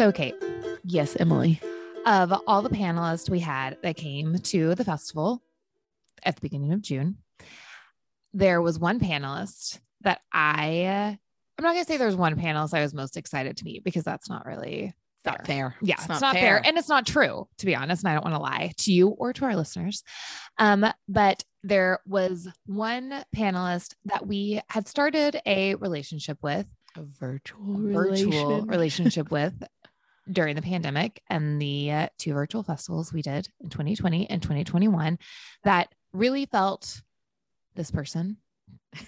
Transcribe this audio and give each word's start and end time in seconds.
So, 0.00 0.10
Kate, 0.10 0.34
Yes, 0.82 1.14
Emily. 1.16 1.60
of 2.06 2.32
all 2.46 2.62
the 2.62 2.70
panelists 2.70 3.28
we 3.28 3.38
had 3.38 3.76
that 3.82 3.98
came 3.98 4.38
to 4.38 4.74
the 4.74 4.82
festival 4.82 5.42
at 6.22 6.36
the 6.36 6.40
beginning 6.40 6.72
of 6.72 6.80
June, 6.80 7.18
there 8.32 8.62
was 8.62 8.78
one 8.78 8.98
panelist 8.98 9.78
that 10.00 10.22
I, 10.32 11.18
I'm 11.58 11.62
not 11.62 11.74
going 11.74 11.84
to 11.84 11.92
say 11.92 11.98
there's 11.98 12.16
one 12.16 12.34
panelist 12.40 12.72
I 12.72 12.80
was 12.80 12.94
most 12.94 13.18
excited 13.18 13.58
to 13.58 13.64
meet 13.66 13.84
because 13.84 14.02
that's 14.02 14.30
not 14.30 14.46
really 14.46 14.94
Not 15.26 15.46
fair. 15.46 15.76
Yeah, 15.82 15.96
it's, 15.98 16.22
not, 16.22 16.34
fair. 16.34 16.66
And 16.66 16.78
it's 16.78 16.88
not 16.88 17.06
true, 17.06 17.46
to 17.58 17.66
be 17.66 17.76
honest. 17.76 18.02
And 18.02 18.08
I 18.08 18.14
don't 18.14 18.24
want 18.24 18.36
to 18.36 18.40
lie 18.40 18.72
to 18.78 18.92
you 18.94 19.08
or 19.08 19.34
to 19.34 19.44
our 19.44 19.54
listeners. 19.54 20.02
Um, 20.56 20.86
but 21.08 21.44
there 21.62 22.00
was 22.06 22.48
one 22.64 23.22
panelist 23.36 23.96
that 24.06 24.26
we 24.26 24.62
had 24.70 24.88
started 24.88 25.42
a 25.44 25.74
relationship 25.74 26.38
with, 26.40 26.64
a 26.96 27.02
virtual, 27.02 27.74
a 27.74 27.92
virtual 27.92 28.32
relation. 28.32 28.66
relationship 28.66 29.30
with 29.30 29.62
during 30.30 30.56
the 30.56 30.62
pandemic 30.62 31.22
and 31.28 31.60
the 31.60 31.90
uh, 31.90 32.08
two 32.18 32.32
virtual 32.32 32.62
festivals 32.62 33.12
we 33.12 33.22
did 33.22 33.48
in 33.60 33.68
2020 33.68 34.28
and 34.30 34.42
2021 34.42 35.18
that 35.64 35.92
really 36.12 36.46
felt 36.46 37.02
this 37.74 37.90
person. 37.90 38.36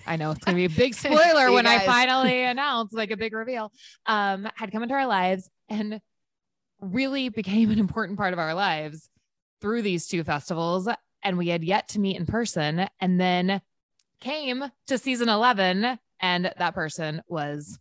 I 0.07 0.17
know 0.17 0.31
it's 0.31 0.45
going 0.45 0.57
to 0.57 0.69
be 0.69 0.73
a 0.73 0.77
big 0.77 0.95
spoiler 0.95 1.53
when 1.53 1.67
I 1.67 1.81
finally 1.81 2.43
announce 2.43 2.93
like 2.93 3.11
a 3.11 3.17
big 3.17 3.33
reveal. 3.33 3.73
Um, 4.07 4.49
had 4.55 4.73
come 4.73 4.83
into 4.83 4.95
our 4.95 5.07
lives 5.07 5.49
and 5.69 6.01
really 6.81 7.29
became 7.29 7.71
an 7.71 7.79
important 7.79 8.19
part 8.19 8.33
of 8.33 8.39
our 8.39 8.55
lives 8.55 9.09
through 9.61 9.83
these 9.83 10.07
two 10.07 10.25
festivals. 10.25 10.89
And 11.23 11.39
we 11.39 11.49
had 11.49 11.65
yet 11.65 11.89
to 11.89 12.01
meet 12.01 12.17
in 12.17 12.27
person. 12.27 12.89
And 13.01 13.21
then 13.21 13.61
came 14.21 14.65
to 14.87 14.99
season 14.99 15.29
11, 15.29 15.99
and 16.21 16.53
that 16.57 16.75
person 16.75 17.23
was 17.29 17.79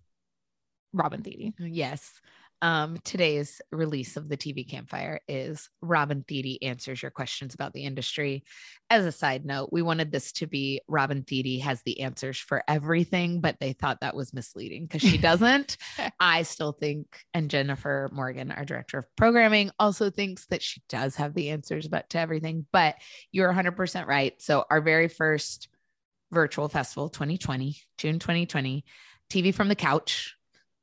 Robin 0.92 1.22
Thede. 1.22 1.54
Yes. 1.60 2.20
Um, 2.64 3.00
today's 3.04 3.60
release 3.72 4.18
of 4.18 4.30
the 4.30 4.38
TV 4.38 4.70
Campfire 4.70 5.20
is 5.28 5.68
Robin 5.82 6.24
Thede 6.28 6.60
answers 6.62 7.02
your 7.02 7.10
questions 7.10 7.56
about 7.56 7.74
the 7.74 7.86
industry. 7.86 8.44
As 8.88 9.04
a 9.04 9.12
side 9.12 9.46
note, 9.46 9.70
we 9.72 9.82
wanted 9.82 10.12
this 10.12 10.32
to 10.34 10.48
be 10.48 10.80
Robin 10.88 11.24
Thede 11.24 11.62
has 11.62 11.82
the 11.82 12.02
answers 12.02 12.38
for 12.38 12.64
everything, 12.68 13.42
but 13.42 13.58
they 13.60 13.74
thought 13.74 14.02
that 14.02 14.16
was 14.16 14.34
misleading 14.34 14.86
because 14.86 15.02
she 15.02 15.18
doesn't. 15.18 15.78
I 16.20 16.44
still 16.44 16.72
think, 16.72 17.08
and 17.34 17.50
Jennifer 17.50 18.10
Morgan, 18.14 18.52
our 18.52 18.64
director 18.64 19.00
of 19.00 19.16
programming, 19.16 19.72
also 19.80 20.12
thinks 20.12 20.46
that 20.48 20.62
she 20.62 20.84
does 20.88 21.16
have 21.16 21.34
the 21.34 21.50
answers 21.50 21.88
about 21.88 22.12
to 22.12 22.20
everything. 22.20 22.68
But 22.72 22.96
you're 23.32 23.52
100% 23.52 24.06
right. 24.06 24.40
So 24.40 24.66
our 24.70 24.82
very 24.82 25.08
first 25.08 25.68
virtual 26.32 26.70
festival, 26.70 27.10
2020, 27.10 27.78
June 27.98 28.20
2020, 28.20 28.86
TV 29.32 29.54
from 29.54 29.68
the 29.68 29.76
couch, 29.76 30.36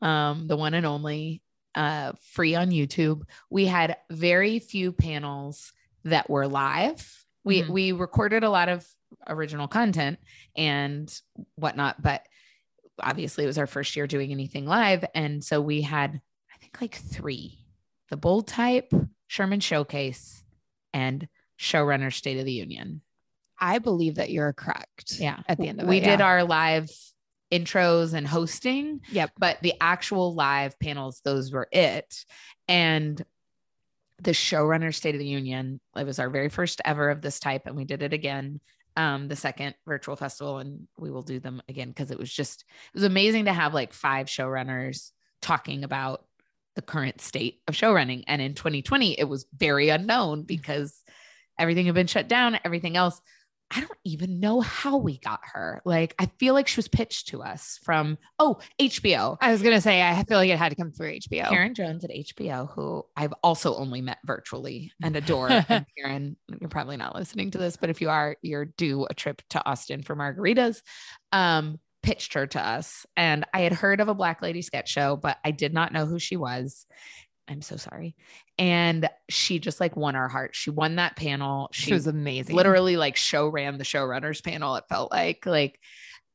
um, 0.03 0.49
the 0.49 0.57
one 0.57 0.75
and 0.75 0.85
only 0.85 1.41
uh, 1.79 2.13
free 2.21 2.57
on 2.57 2.71
YouTube. 2.71 3.23
We 3.51 3.67
had 3.67 3.97
very 4.11 4.59
few 4.59 4.91
panels 4.93 5.73
that 6.05 6.29
were 6.29 6.49
live. 6.49 7.25
We 7.45 7.63
Mhm. 7.63 7.69
we 7.69 7.93
recorded 7.93 8.43
a 8.43 8.51
lot 8.51 8.69
of 8.69 8.85
original 9.29 9.69
content 9.69 10.19
and 10.57 11.09
whatnot, 11.55 12.03
but 12.03 12.27
obviously 13.01 13.45
it 13.45 13.47
was 13.47 13.59
our 13.59 13.69
first 13.69 13.95
year 13.95 14.09
doing 14.09 14.33
anything 14.33 14.67
live, 14.67 15.05
and 15.15 15.43
so 15.45 15.61
we 15.61 15.83
had 15.83 16.21
I 16.53 16.59
think 16.59 16.81
like 16.81 16.97
three: 16.97 17.65
the 18.11 18.17
Bold 18.17 18.49
Type, 18.49 18.93
Sherman 19.29 19.61
Showcase, 19.61 20.43
and 20.93 21.29
Showrunner 21.59 22.13
State 22.13 22.39
of 22.39 22.45
the 22.45 22.53
Union. 22.53 23.03
I 23.61 23.79
believe 23.79 24.17
that 24.17 24.31
you're 24.31 24.53
correct. 24.53 25.19
Yeah, 25.21 25.41
At 25.49 25.59
the 25.59 25.69
end 25.69 25.81
of 25.81 25.89
we 25.89 25.99
it. 25.99 26.01
We 26.01 26.07
did 26.07 26.19
yeah. 26.21 26.27
our 26.27 26.45
live 26.45 26.91
intros 27.51 28.13
and 28.15 28.27
hosting 28.27 29.01
Yep. 29.11 29.33
but 29.39 29.59
the 29.63 29.75
actual 29.81 30.35
live 30.35 30.79
panels 30.79 31.21
those 31.25 31.51
were 31.53 31.69
it. 31.73 32.25
And 32.67 33.23
the 34.21 34.33
showrunner 34.33 34.95
state 34.95 35.15
of 35.15 35.21
the 35.21 35.27
union 35.27 35.81
it 35.97 36.05
was 36.05 36.19
our 36.19 36.29
very 36.29 36.49
first 36.49 36.81
ever 36.85 37.09
of 37.11 37.23
this 37.23 37.39
type 37.39 37.63
and 37.67 37.77
we 37.77 37.85
did 37.85 38.03
it 38.03 38.13
again 38.13 38.61
um 38.97 39.29
the 39.29 39.37
second 39.37 39.77
virtual 39.87 40.17
festival 40.17 40.59
and 40.59 40.89
we 40.99 41.09
will 41.11 41.23
do 41.23 41.39
them 41.39 41.63
again 41.69 41.89
because 41.89 42.11
it 42.11 42.19
was 42.19 42.33
just 42.33 42.65
it 42.93 42.95
was 42.95 43.05
amazing 43.05 43.45
to 43.45 43.53
have 43.53 43.73
like 43.75 43.93
five 43.93 44.27
showrunners 44.27 45.13
talking 45.41 45.85
about 45.85 46.25
the 46.75 46.83
current 46.83 47.21
state 47.21 47.61
of 47.67 47.75
showrunning. 47.75 48.25
And 48.27 48.43
in 48.43 48.55
2020 48.55 49.19
it 49.19 49.25
was 49.29 49.47
very 49.57 49.89
unknown 49.89 50.43
because 50.43 51.03
everything 51.59 51.87
had 51.87 51.95
been 51.95 52.07
shut 52.07 52.29
down 52.29 52.59
everything 52.65 52.97
else 52.97 53.21
I 53.71 53.81
don't 53.81 53.99
even 54.05 54.41
know 54.41 54.61
how 54.61 54.97
we 54.97 55.19
got 55.19 55.41
her. 55.53 55.83
Like, 55.85 56.15
I 56.19 56.27
feel 56.39 56.55
like 56.55 56.69
she 56.69 56.79
was 56.79 56.89
pitched 56.89 57.29
to 57.29 57.43
us 57.43 57.79
from, 57.83 58.17
oh, 58.39 58.59
HBO. 58.79 59.37
I 59.41 59.53
was 59.53 59.63
gonna 59.63 59.81
say 59.81 60.01
I 60.01 60.23
feel 60.25 60.39
like 60.39 60.51
it 60.51 60.59
had 60.59 60.71
to 60.71 60.77
come 60.77 60.91
through 60.91 61.19
HBO. 61.19 61.49
Karen 61.49 61.75
Jones 61.75 62.05
at 62.05 62.11
HBO, 62.11 62.73
who 62.73 63.05
I've 63.17 63.35
also 63.43 63.75
only 63.77 64.01
met 64.01 64.19
virtually 64.25 64.93
and 65.03 65.17
adore. 65.17 65.51
and 65.69 65.87
Karen, 65.99 66.37
you're 66.61 66.71
probably 66.71 66.97
not 66.97 67.15
listening 67.15 67.51
to 67.51 67.59
this, 67.59 67.77
but 67.77 67.91
if 67.91 68.01
you 68.01 68.09
are, 68.09 68.37
you're 68.41 68.65
due 68.65 69.07
a 69.09 69.15
trip 69.15 69.43
to 69.51 69.65
Austin 69.67 70.03
for 70.03 70.17
margaritas. 70.17 70.81
Um, 71.33 71.79
pitched 72.03 72.35
her 72.35 72.47
to 72.47 72.61
us. 72.67 73.05
And 73.17 73.45
I 73.53 73.61
had 73.61 73.73
heard 73.73 74.01
of 74.01 74.09
a 74.09 74.15
Black 74.15 74.41
Lady 74.41 74.63
sketch 74.63 74.89
show, 74.89 75.17
but 75.17 75.37
I 75.45 75.51
did 75.51 75.75
not 75.75 75.93
know 75.93 76.07
who 76.07 76.19
she 76.19 76.37
was. 76.37 76.87
I'm 77.49 77.63
so 77.63 77.77
sorry. 77.77 78.15
And 78.59 79.09
she 79.29 79.59
just 79.59 79.81
like 79.81 79.97
won 79.97 80.17
our 80.17 80.29
heart. 80.29 80.55
She 80.55 80.71
won 80.71 80.97
that 80.97 81.17
panel. 81.17 81.71
She 81.73 81.95
was 81.95 82.07
amazing. 82.07 82.55
literally 82.55 82.97
like 82.97 83.17
show 83.17 83.49
ran 83.49 83.79
the 83.79 83.85
showrunners 83.85 84.43
panel 84.45 84.77
it 84.77 84.85
felt 84.89 85.11
like 85.11 85.47
like 85.47 85.81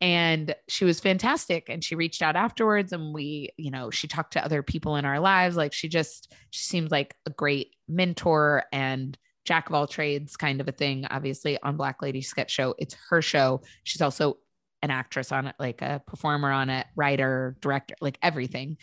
and 0.01 0.53
she 0.67 0.83
was 0.83 0.99
fantastic 0.99 1.69
and 1.69 1.81
she 1.81 1.95
reached 1.95 2.21
out 2.21 2.35
afterwards 2.35 2.91
and 2.91 3.13
we 3.13 3.51
you 3.57 3.71
know 3.71 3.89
she 3.89 4.07
talked 4.07 4.33
to 4.33 4.43
other 4.43 4.61
people 4.61 4.97
in 4.97 5.05
our 5.05 5.19
lives 5.19 5.55
like 5.55 5.71
she 5.71 5.87
just 5.87 6.33
she 6.49 6.63
seems 6.63 6.91
like 6.91 7.15
a 7.25 7.29
great 7.29 7.71
mentor 7.87 8.63
and 8.73 9.17
jack 9.45 9.69
of 9.69 9.75
all 9.75 9.87
trades 9.87 10.35
kind 10.35 10.59
of 10.59 10.67
a 10.67 10.73
thing 10.73 11.05
obviously 11.09 11.57
on 11.63 11.77
black 11.77 12.01
lady 12.01 12.21
sketch 12.21 12.51
show 12.51 12.75
it's 12.77 12.97
her 13.09 13.21
show 13.21 13.61
she's 13.83 14.01
also 14.01 14.37
an 14.81 14.91
actress 14.91 15.31
on 15.31 15.47
it 15.47 15.55
like 15.57 15.81
a 15.81 16.01
performer 16.05 16.51
on 16.51 16.69
it 16.69 16.85
writer 16.97 17.55
director 17.61 17.95
like 18.01 18.17
everything 18.21 18.77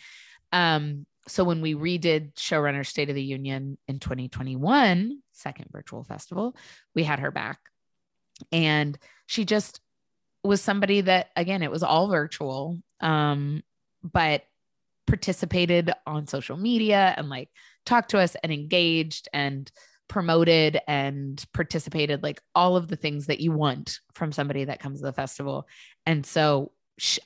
um 0.51 1.05
so 1.27 1.43
when 1.43 1.61
we 1.61 1.75
redid 1.75 2.33
showrunner 2.35 2.85
state 2.85 3.09
of 3.09 3.15
the 3.15 3.23
union 3.23 3.77
in 3.87 3.99
2021 3.99 5.19
second 5.31 5.67
virtual 5.71 6.03
festival 6.03 6.55
we 6.95 7.03
had 7.03 7.19
her 7.19 7.31
back. 7.31 7.59
And 8.51 8.97
she 9.27 9.45
just 9.45 9.81
was 10.43 10.61
somebody 10.61 11.01
that 11.01 11.29
again 11.35 11.61
it 11.61 11.71
was 11.71 11.83
all 11.83 12.09
virtual 12.09 12.79
um 12.99 13.61
but 14.03 14.43
participated 15.05 15.91
on 16.07 16.25
social 16.25 16.57
media 16.57 17.13
and 17.17 17.29
like 17.29 17.49
talked 17.85 18.11
to 18.11 18.17
us 18.17 18.35
and 18.41 18.51
engaged 18.51 19.27
and 19.33 19.71
promoted 20.07 20.79
and 20.87 21.43
participated 21.53 22.23
like 22.23 22.41
all 22.55 22.75
of 22.75 22.87
the 22.87 22.95
things 22.95 23.27
that 23.27 23.39
you 23.39 23.51
want 23.51 23.99
from 24.13 24.31
somebody 24.31 24.65
that 24.65 24.79
comes 24.79 24.99
to 24.99 25.05
the 25.05 25.13
festival. 25.13 25.67
And 26.05 26.25
so 26.25 26.71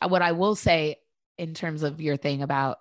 what 0.08 0.22
i 0.22 0.32
will 0.32 0.56
say 0.56 0.98
in 1.38 1.54
terms 1.54 1.84
of 1.84 2.00
your 2.00 2.16
thing 2.18 2.42
about 2.42 2.78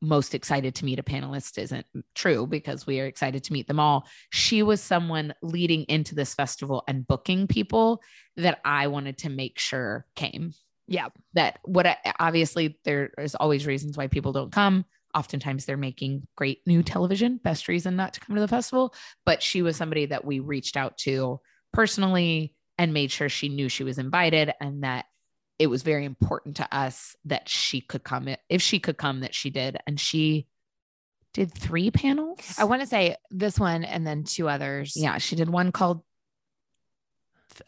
most 0.00 0.34
excited 0.34 0.74
to 0.76 0.84
meet 0.84 0.98
a 0.98 1.02
panelist 1.02 1.58
isn't 1.58 1.86
true 2.14 2.46
because 2.46 2.86
we 2.86 3.00
are 3.00 3.06
excited 3.06 3.44
to 3.44 3.52
meet 3.52 3.66
them 3.66 3.80
all. 3.80 4.06
She 4.30 4.62
was 4.62 4.80
someone 4.80 5.34
leading 5.42 5.84
into 5.84 6.14
this 6.14 6.34
festival 6.34 6.84
and 6.86 7.06
booking 7.06 7.46
people 7.46 8.02
that 8.36 8.60
I 8.64 8.86
wanted 8.86 9.18
to 9.18 9.28
make 9.28 9.58
sure 9.58 10.06
came. 10.14 10.54
Yeah. 10.86 11.08
That 11.34 11.58
what 11.64 11.86
I, 11.86 11.96
obviously 12.18 12.78
there 12.84 13.12
is 13.18 13.34
always 13.34 13.66
reasons 13.66 13.96
why 13.96 14.06
people 14.06 14.32
don't 14.32 14.52
come. 14.52 14.84
Oftentimes 15.14 15.64
they're 15.64 15.76
making 15.76 16.26
great 16.36 16.60
new 16.66 16.82
television, 16.82 17.38
best 17.42 17.68
reason 17.68 17.96
not 17.96 18.14
to 18.14 18.20
come 18.20 18.36
to 18.36 18.40
the 18.40 18.48
festival. 18.48 18.94
But 19.26 19.42
she 19.42 19.62
was 19.62 19.76
somebody 19.76 20.06
that 20.06 20.24
we 20.24 20.40
reached 20.40 20.76
out 20.76 20.98
to 20.98 21.40
personally 21.72 22.54
and 22.78 22.94
made 22.94 23.10
sure 23.10 23.28
she 23.28 23.48
knew 23.48 23.68
she 23.68 23.84
was 23.84 23.98
invited 23.98 24.52
and 24.60 24.84
that 24.84 25.06
it 25.60 25.66
was 25.68 25.82
very 25.82 26.06
important 26.06 26.56
to 26.56 26.66
us 26.74 27.14
that 27.26 27.46
she 27.46 27.82
could 27.82 28.02
come 28.02 28.26
if 28.48 28.62
she 28.62 28.78
could 28.80 28.96
come 28.96 29.20
that 29.20 29.34
she 29.34 29.50
did 29.50 29.76
and 29.86 30.00
she 30.00 30.46
did 31.34 31.52
three 31.54 31.90
panels 31.90 32.40
I 32.58 32.64
want 32.64 32.80
to 32.80 32.86
say 32.88 33.14
this 33.30 33.60
one 33.60 33.84
and 33.84 34.04
then 34.06 34.24
two 34.24 34.48
others. 34.48 34.94
yeah 34.96 35.18
she 35.18 35.36
did 35.36 35.50
one 35.50 35.70
called 35.70 36.02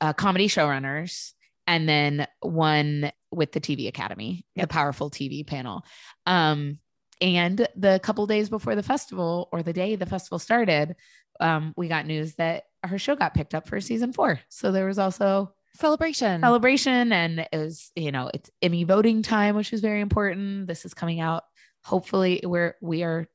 uh, 0.00 0.12
comedy 0.14 0.48
showrunners 0.48 1.32
and 1.66 1.88
then 1.88 2.26
one 2.40 3.12
with 3.30 3.52
the 3.52 3.60
tv 3.60 3.88
academy 3.88 4.44
Yep. 4.56 4.68
the 4.68 4.72
powerful 4.72 5.10
tv 5.10 5.46
panel 5.46 5.84
um 6.26 6.78
and 7.20 7.68
the 7.76 8.00
couple 8.02 8.26
days 8.26 8.48
before 8.48 8.74
the 8.74 8.82
festival 8.82 9.48
or 9.52 9.62
the 9.62 9.72
day 9.72 9.96
the 9.96 10.06
festival 10.06 10.38
started 10.38 10.96
um 11.40 11.74
we 11.76 11.88
got 11.88 12.06
news 12.06 12.34
that 12.36 12.64
her 12.84 12.98
show 12.98 13.14
got 13.16 13.34
picked 13.34 13.54
up 13.54 13.68
for 13.68 13.80
season 13.80 14.12
four 14.12 14.40
so 14.48 14.72
there 14.72 14.86
was 14.86 14.98
also 14.98 15.52
Celebration. 15.74 16.40
celebration 16.40 17.12
and 17.12 17.40
it 17.40 17.56
was 17.56 17.90
you 17.96 18.12
know 18.12 18.30
it's 18.32 18.50
emmy 18.60 18.84
voting 18.84 19.22
time 19.22 19.56
which 19.56 19.72
is 19.72 19.80
very 19.80 20.00
important 20.00 20.66
this 20.66 20.84
is 20.84 20.94
coming 20.94 21.20
out 21.20 21.44
hopefully 21.82 22.40
we're 22.44 22.76
we 22.82 23.02
are 23.02 23.26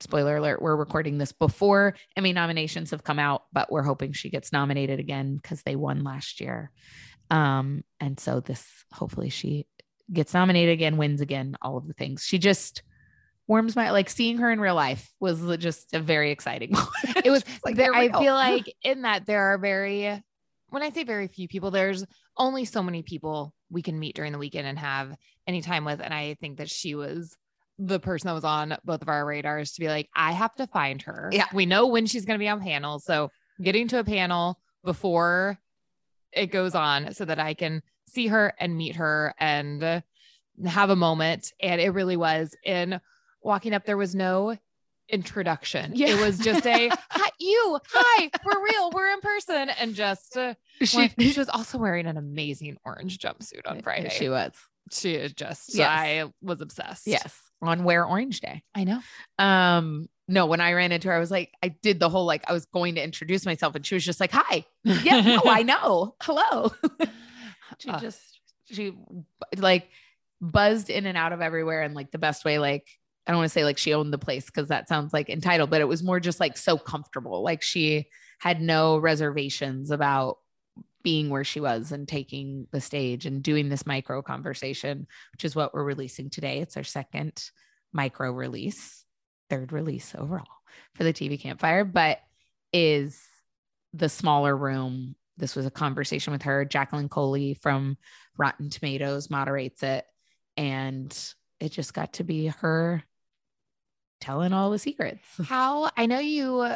spoiler 0.00 0.36
alert 0.36 0.60
we're 0.60 0.76
recording 0.76 1.16
this 1.18 1.32
before 1.32 1.94
emmy 2.16 2.32
nominations 2.32 2.90
have 2.90 3.02
come 3.02 3.18
out 3.18 3.44
but 3.52 3.72
we're 3.72 3.82
hoping 3.82 4.12
she 4.12 4.28
gets 4.28 4.52
nominated 4.52 5.00
again 5.00 5.36
because 5.36 5.62
they 5.62 5.74
won 5.76 6.04
last 6.04 6.40
year 6.40 6.70
um 7.30 7.82
and 8.00 8.20
so 8.20 8.40
this 8.40 8.66
hopefully 8.92 9.30
she 9.30 9.66
gets 10.12 10.34
nominated 10.34 10.72
again 10.72 10.98
wins 10.98 11.20
again 11.20 11.56
all 11.62 11.78
of 11.78 11.88
the 11.88 11.94
things 11.94 12.22
she 12.22 12.38
just 12.38 12.82
warms 13.46 13.76
my 13.76 13.90
like 13.90 14.08
seeing 14.08 14.38
her 14.38 14.50
in 14.50 14.60
real 14.60 14.74
life 14.74 15.10
was 15.20 15.40
just 15.58 15.94
a 15.94 16.00
very 16.00 16.30
exciting 16.30 16.72
moment. 17.04 17.26
It 17.26 17.30
was 17.30 17.44
like 17.64 17.78
I 17.78 18.08
go. 18.08 18.18
feel 18.20 18.34
like 18.34 18.72
in 18.82 19.02
that 19.02 19.26
there 19.26 19.52
are 19.52 19.58
very, 19.58 20.22
when 20.74 20.82
I 20.82 20.90
say 20.90 21.04
very 21.04 21.28
few 21.28 21.46
people, 21.46 21.70
there's 21.70 22.04
only 22.36 22.64
so 22.64 22.82
many 22.82 23.02
people 23.02 23.54
we 23.70 23.80
can 23.80 23.96
meet 23.98 24.16
during 24.16 24.32
the 24.32 24.38
weekend 24.38 24.66
and 24.66 24.76
have 24.78 25.16
any 25.46 25.62
time 25.62 25.84
with. 25.84 26.00
And 26.00 26.12
I 26.12 26.34
think 26.40 26.58
that 26.58 26.68
she 26.68 26.96
was 26.96 27.36
the 27.78 28.00
person 28.00 28.26
that 28.26 28.34
was 28.34 28.44
on 28.44 28.76
both 28.84 29.00
of 29.00 29.08
our 29.08 29.24
radars 29.24 29.72
to 29.72 29.80
be 29.80 29.86
like, 29.86 30.08
I 30.16 30.32
have 30.32 30.52
to 30.56 30.66
find 30.66 31.00
her. 31.02 31.30
Yeah. 31.32 31.46
We 31.52 31.64
know 31.64 31.86
when 31.86 32.06
she's 32.06 32.24
going 32.24 32.38
to 32.38 32.42
be 32.42 32.48
on 32.48 32.60
panels. 32.60 33.04
So 33.04 33.30
getting 33.62 33.86
to 33.88 34.00
a 34.00 34.04
panel 34.04 34.58
before 34.84 35.58
it 36.32 36.46
goes 36.46 36.74
on 36.74 37.14
so 37.14 37.24
that 37.24 37.38
I 37.38 37.54
can 37.54 37.80
see 38.08 38.26
her 38.26 38.52
and 38.58 38.76
meet 38.76 38.96
her 38.96 39.32
and 39.38 40.02
have 40.66 40.90
a 40.90 40.96
moment. 40.96 41.52
And 41.60 41.80
it 41.80 41.90
really 41.90 42.16
was 42.16 42.56
in 42.64 43.00
walking 43.42 43.74
up, 43.74 43.84
there 43.84 43.96
was 43.96 44.14
no 44.14 44.56
introduction. 45.08 45.92
Yeah. 45.94 46.08
It 46.08 46.20
was 46.20 46.38
just 46.38 46.66
a 46.66 46.88
hi, 47.10 47.30
you, 47.38 47.78
hi, 47.92 48.30
we're 48.44 48.64
real, 48.64 48.90
we're 48.90 49.10
in 49.12 49.20
person. 49.20 49.68
And 49.78 49.94
just 49.94 50.36
uh, 50.36 50.54
she, 50.80 50.86
she, 50.86 51.30
she 51.32 51.38
was 51.40 51.48
also 51.52 51.78
wearing 51.78 52.06
an 52.06 52.16
amazing 52.16 52.76
orange 52.84 53.18
jumpsuit 53.18 53.66
on 53.66 53.82
Friday. 53.82 54.08
she 54.10 54.28
was. 54.28 54.52
She 54.92 55.28
just, 55.34 55.74
Yes. 55.74 55.88
I 55.88 56.24
was 56.42 56.60
obsessed. 56.60 57.06
Yes. 57.06 57.38
On 57.62 57.84
Wear 57.84 58.04
Orange 58.04 58.40
Day. 58.40 58.62
I 58.74 58.84
know. 58.84 59.00
Um, 59.38 60.06
no, 60.28 60.44
when 60.46 60.60
I 60.60 60.72
ran 60.74 60.92
into 60.92 61.08
her, 61.08 61.14
I 61.14 61.18
was 61.18 61.30
like, 61.30 61.50
I 61.62 61.68
did 61.68 61.98
the 62.00 62.08
whole 62.10 62.26
like 62.26 62.44
I 62.48 62.52
was 62.52 62.66
going 62.66 62.96
to 62.96 63.02
introduce 63.02 63.46
myself, 63.46 63.74
and 63.74 63.84
she 63.86 63.94
was 63.94 64.04
just 64.04 64.20
like, 64.20 64.32
Hi. 64.32 64.64
Yeah, 64.84 65.20
no, 65.22 65.42
I 65.46 65.62
know. 65.64 66.14
Hello. 66.22 66.72
she 67.78 67.88
Uh. 67.90 68.00
just 68.00 68.20
she 68.70 68.94
like 69.56 69.88
buzzed 70.42 70.90
in 70.90 71.06
and 71.06 71.16
out 71.16 71.32
of 71.32 71.40
everywhere 71.40 71.82
in 71.82 71.94
like 71.94 72.10
the 72.10 72.18
best 72.18 72.44
way, 72.44 72.58
like 72.58 72.86
I 73.26 73.32
don't 73.32 73.38
want 73.38 73.50
to 73.50 73.52
say 73.52 73.64
like 73.64 73.78
she 73.78 73.94
owned 73.94 74.12
the 74.12 74.18
place 74.18 74.46
because 74.46 74.68
that 74.68 74.88
sounds 74.88 75.12
like 75.12 75.30
entitled, 75.30 75.70
but 75.70 75.80
it 75.80 75.88
was 75.88 76.02
more 76.02 76.20
just 76.20 76.40
like 76.40 76.56
so 76.56 76.76
comfortable. 76.76 77.42
Like 77.42 77.62
she 77.62 78.08
had 78.38 78.60
no 78.60 78.98
reservations 78.98 79.90
about 79.90 80.38
being 81.02 81.30
where 81.30 81.44
she 81.44 81.60
was 81.60 81.92
and 81.92 82.06
taking 82.08 82.66
the 82.72 82.80
stage 82.80 83.26
and 83.26 83.42
doing 83.42 83.68
this 83.68 83.86
micro 83.86 84.22
conversation, 84.22 85.06
which 85.32 85.44
is 85.44 85.54
what 85.54 85.72
we're 85.72 85.84
releasing 85.84 86.30
today. 86.30 86.60
It's 86.60 86.76
our 86.76 86.84
second 86.84 87.50
micro 87.92 88.32
release, 88.32 89.04
third 89.48 89.72
release 89.72 90.14
overall 90.16 90.46
for 90.94 91.04
the 91.04 91.12
TV 91.12 91.40
campfire, 91.40 91.84
but 91.84 92.18
is 92.72 93.22
the 93.92 94.08
smaller 94.08 94.56
room. 94.56 95.14
This 95.36 95.54
was 95.54 95.66
a 95.66 95.70
conversation 95.70 96.32
with 96.32 96.42
her. 96.42 96.64
Jacqueline 96.64 97.08
Coley 97.08 97.54
from 97.54 97.96
Rotten 98.36 98.70
Tomatoes 98.70 99.30
moderates 99.30 99.82
it. 99.82 100.04
And 100.56 101.16
it 101.60 101.70
just 101.72 101.94
got 101.94 102.14
to 102.14 102.24
be 102.24 102.46
her 102.46 103.02
telling 104.24 104.52
all 104.52 104.70
the 104.70 104.78
secrets. 104.78 105.20
How 105.44 105.90
I 105.96 106.06
know 106.06 106.18
you, 106.18 106.74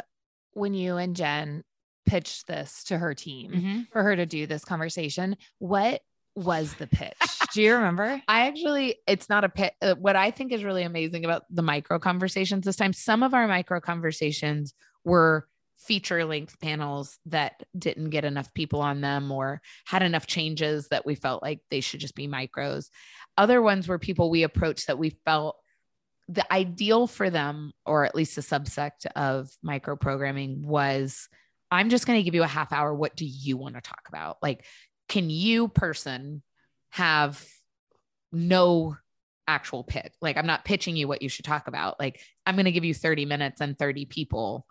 when 0.53 0.73
you 0.73 0.97
and 0.97 1.15
Jen 1.15 1.63
pitched 2.05 2.47
this 2.47 2.83
to 2.85 2.97
her 2.97 3.13
team 3.13 3.51
Mm-hmm. 3.51 3.79
for 3.91 4.03
her 4.03 4.15
to 4.15 4.25
do 4.25 4.45
this 4.47 4.63
conversation, 4.65 5.35
what 5.59 6.01
was 6.35 6.73
the 6.75 6.87
pitch? 6.87 7.13
Do 7.53 7.61
you 7.61 7.73
remember? 7.75 8.21
I 8.27 8.47
actually, 8.47 8.97
it's 9.07 9.29
not 9.29 9.43
a 9.43 9.49
pit. 9.49 9.73
Uh, 9.81 9.95
what 9.95 10.15
I 10.15 10.31
think 10.31 10.51
is 10.51 10.63
really 10.63 10.83
amazing 10.83 11.25
about 11.25 11.43
the 11.49 11.61
micro 11.63 11.97
conversations 11.99 12.65
this 12.65 12.75
time, 12.75 12.93
some 12.93 13.23
of 13.23 13.33
our 13.33 13.47
micro 13.47 13.79
conversations 13.79 14.73
were 15.03 15.47
feature 15.77 16.25
length 16.25 16.59
panels 16.59 17.17
that 17.25 17.63
didn't 17.77 18.09
get 18.09 18.25
enough 18.25 18.53
people 18.53 18.81
on 18.81 19.01
them 19.01 19.31
or 19.31 19.61
had 19.85 20.03
enough 20.03 20.27
changes 20.27 20.87
that 20.89 21.05
we 21.05 21.15
felt 21.15 21.41
like 21.41 21.61
they 21.71 21.79
should 21.81 21.99
just 22.01 22.15
be 22.15 22.27
micros. 22.27 22.89
Other 23.37 23.61
ones 23.61 23.87
were 23.87 23.97
people 23.97 24.29
we 24.29 24.43
approached 24.43 24.87
that 24.87 24.99
we 24.99 25.11
felt 25.25 25.55
the 26.29 26.51
ideal 26.53 27.07
for 27.07 27.31
them, 27.31 27.71
or 27.85 28.05
at 28.05 28.13
least 28.13 28.37
a 28.37 28.41
subsect 28.41 29.07
of 29.15 29.49
micro 29.63 29.95
programming, 29.95 30.61
was 30.65 31.27
I'm 31.71 31.89
just 31.89 32.05
going 32.05 32.19
to 32.19 32.23
give 32.23 32.35
you 32.35 32.43
a 32.43 32.47
half 32.47 32.71
hour. 32.71 32.93
What 32.93 33.15
do 33.15 33.25
you 33.25 33.57
want 33.57 33.75
to 33.75 33.81
talk 33.81 34.03
about? 34.07 34.37
Like, 34.41 34.63
can 35.07 35.31
you, 35.31 35.67
person, 35.67 36.43
have 36.91 37.43
no 38.31 38.95
actual 39.47 39.83
pitch? 39.83 40.13
Like, 40.21 40.37
I'm 40.37 40.45
not 40.45 40.65
pitching 40.65 40.95
you 40.95 41.07
what 41.07 41.23
you 41.23 41.29
should 41.29 41.45
talk 41.45 41.67
about. 41.67 41.99
Like, 41.99 42.21
I'm 42.45 42.55
going 42.55 42.65
to 42.65 42.71
give 42.71 42.85
you 42.85 42.93
30 42.93 43.25
minutes 43.25 43.59
and 43.59 43.77
30 43.77 44.05
people. 44.05 44.67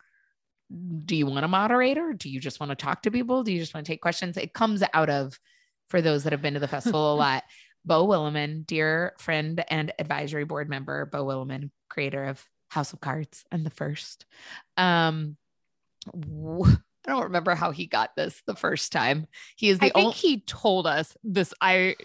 Do 1.04 1.16
you 1.16 1.26
want 1.26 1.44
a 1.44 1.49
moderator? 1.49 2.12
Do 2.12 2.31
you 2.31 2.38
just 2.38 2.61
want 2.61 2.70
to 2.70 2.76
talk 2.76 3.02
to 3.02 3.11
people? 3.11 3.43
Do 3.43 3.52
you 3.52 3.58
just 3.58 3.75
want 3.75 3.84
to 3.84 3.93
take 3.93 4.00
questions? 4.00 4.37
It 4.37 4.54
comes 4.54 4.84
out 4.94 5.11
of, 5.11 5.38
for 5.88 6.00
those 6.00 6.22
that 6.22 6.32
have 6.32 6.43
been 6.43 6.54
to 6.54 6.61
the 6.61 6.69
festival 6.69 7.14
a 7.14 7.16
lot, 7.16 7.43
Beau 7.88 8.06
Willimon, 8.06 8.67
dear 8.67 9.14
friend 9.19 9.64
and 9.69 9.93
advisory 9.99 10.44
board 10.44 10.69
member, 10.69 11.06
Beau 11.06 11.25
Willimon, 11.25 11.70
creator 11.88 12.25
of 12.25 12.44
House 12.69 12.93
of 12.93 13.00
Cards 13.00 13.44
and 13.50 13.64
the 13.64 13.70
first. 13.70 14.26
Um, 14.76 15.37
I 16.06 17.11
don't 17.11 17.25
remember 17.25 17.55
how 17.55 17.70
he 17.70 17.87
got 17.87 18.14
this 18.14 18.43
the 18.46 18.55
first 18.55 18.93
time. 18.93 19.26
He 19.56 19.70
is 19.70 19.79
the 19.79 19.87
I 19.87 19.88
think 19.88 19.96
only. 19.96 20.12
he 20.12 20.40
told 20.40 20.87
us 20.87 21.17
this. 21.25 21.55
I 21.62 21.96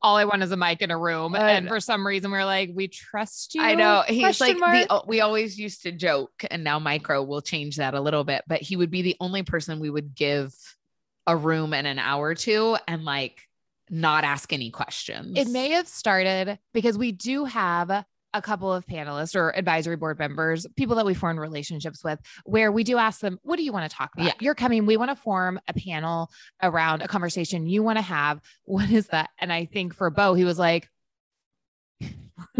all 0.00 0.16
I 0.16 0.24
want 0.24 0.42
is 0.42 0.52
a 0.52 0.56
mic 0.56 0.80
in 0.80 0.90
a 0.90 0.98
room, 0.98 1.34
I 1.34 1.52
and 1.52 1.68
for 1.68 1.80
some 1.80 2.06
reason 2.06 2.30
we 2.30 2.38
are 2.38 2.46
like, 2.46 2.70
we 2.74 2.88
trust 2.88 3.54
you. 3.54 3.62
I 3.62 3.74
know 3.74 4.04
he's 4.06 4.40
like 4.40 4.56
the. 4.56 5.02
We 5.06 5.20
always 5.20 5.58
used 5.58 5.82
to 5.82 5.92
joke, 5.92 6.44
and 6.50 6.64
now 6.64 6.78
Micro 6.78 7.22
will 7.22 7.42
change 7.42 7.76
that 7.76 7.92
a 7.92 8.00
little 8.00 8.24
bit. 8.24 8.42
But 8.46 8.62
he 8.62 8.76
would 8.76 8.90
be 8.90 9.02
the 9.02 9.16
only 9.20 9.42
person 9.42 9.80
we 9.80 9.90
would 9.90 10.14
give 10.14 10.54
a 11.26 11.36
room 11.36 11.74
and 11.74 11.86
an 11.86 11.98
hour 11.98 12.34
to, 12.34 12.78
and 12.88 13.04
like 13.04 13.42
not 13.90 14.24
ask 14.24 14.52
any 14.52 14.70
questions. 14.70 15.38
It 15.38 15.48
may 15.48 15.70
have 15.70 15.88
started 15.88 16.58
because 16.72 16.96
we 16.98 17.12
do 17.12 17.44
have 17.44 18.04
a 18.34 18.42
couple 18.42 18.72
of 18.72 18.84
panelists 18.84 19.36
or 19.36 19.56
advisory 19.56 19.96
board 19.96 20.18
members, 20.18 20.66
people 20.76 20.96
that 20.96 21.06
we 21.06 21.14
form 21.14 21.38
relationships 21.38 22.02
with, 22.02 22.18
where 22.44 22.72
we 22.72 22.82
do 22.82 22.98
ask 22.98 23.20
them, 23.20 23.38
What 23.42 23.56
do 23.56 23.62
you 23.62 23.72
want 23.72 23.88
to 23.88 23.96
talk 23.96 24.10
about? 24.14 24.26
Yeah. 24.26 24.32
You're 24.40 24.56
coming. 24.56 24.86
We 24.86 24.96
want 24.96 25.10
to 25.10 25.16
form 25.16 25.60
a 25.68 25.72
panel 25.72 26.30
around 26.62 27.02
a 27.02 27.08
conversation 27.08 27.66
you 27.66 27.82
want 27.82 27.98
to 27.98 28.02
have. 28.02 28.40
What 28.64 28.90
is 28.90 29.06
that? 29.08 29.30
And 29.38 29.52
I 29.52 29.66
think 29.66 29.94
for 29.94 30.10
Beau, 30.10 30.34
he 30.34 30.44
was 30.44 30.58
like, 30.58 30.88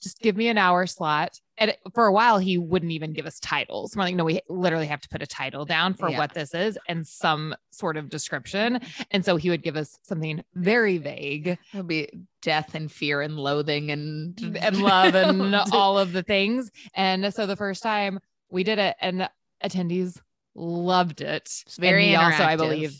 just 0.00 0.20
give 0.20 0.36
me 0.36 0.48
an 0.48 0.56
hour 0.56 0.86
slot. 0.86 1.38
And 1.58 1.76
for 1.94 2.06
a 2.06 2.12
while, 2.12 2.38
he 2.38 2.56
wouldn't 2.58 2.92
even 2.92 3.12
give 3.12 3.26
us 3.26 3.38
titles. 3.40 3.94
We're 3.96 4.04
like, 4.04 4.14
no, 4.14 4.24
we 4.24 4.40
literally 4.48 4.86
have 4.86 5.00
to 5.00 5.08
put 5.08 5.22
a 5.22 5.26
title 5.26 5.64
down 5.64 5.94
for 5.94 6.08
Yeah. 6.08 6.18
what 6.18 6.34
this 6.34 6.54
is 6.54 6.78
and 6.88 7.06
some 7.06 7.54
sort 7.70 7.96
of 7.96 8.08
description. 8.10 8.80
And 9.10 9.24
so 9.24 9.36
he 9.36 9.50
would 9.50 9.62
give 9.62 9.76
us 9.76 9.98
something 10.02 10.42
very 10.54 10.98
vague 10.98 11.58
It'll 11.72 11.82
be 11.84 12.08
death 12.42 12.74
and 12.74 12.90
fear 12.90 13.20
and 13.22 13.36
loathing 13.36 13.90
and 13.90 14.38
and 14.62 14.76
love 14.80 15.14
and 15.14 15.54
all 15.72 15.98
of 15.98 16.12
the 16.12 16.22
things. 16.22 16.70
And 16.94 17.32
so 17.34 17.46
the 17.46 17.56
first 17.56 17.82
time 17.82 18.20
we 18.50 18.64
did 18.64 18.78
it, 18.78 18.96
and 19.00 19.28
attendees 19.62 20.18
loved 20.54 21.20
it. 21.20 21.42
It's 21.66 21.76
very 21.76 22.14
and 22.14 22.22
also, 22.22 22.44
I 22.44 22.56
believe, 22.56 22.94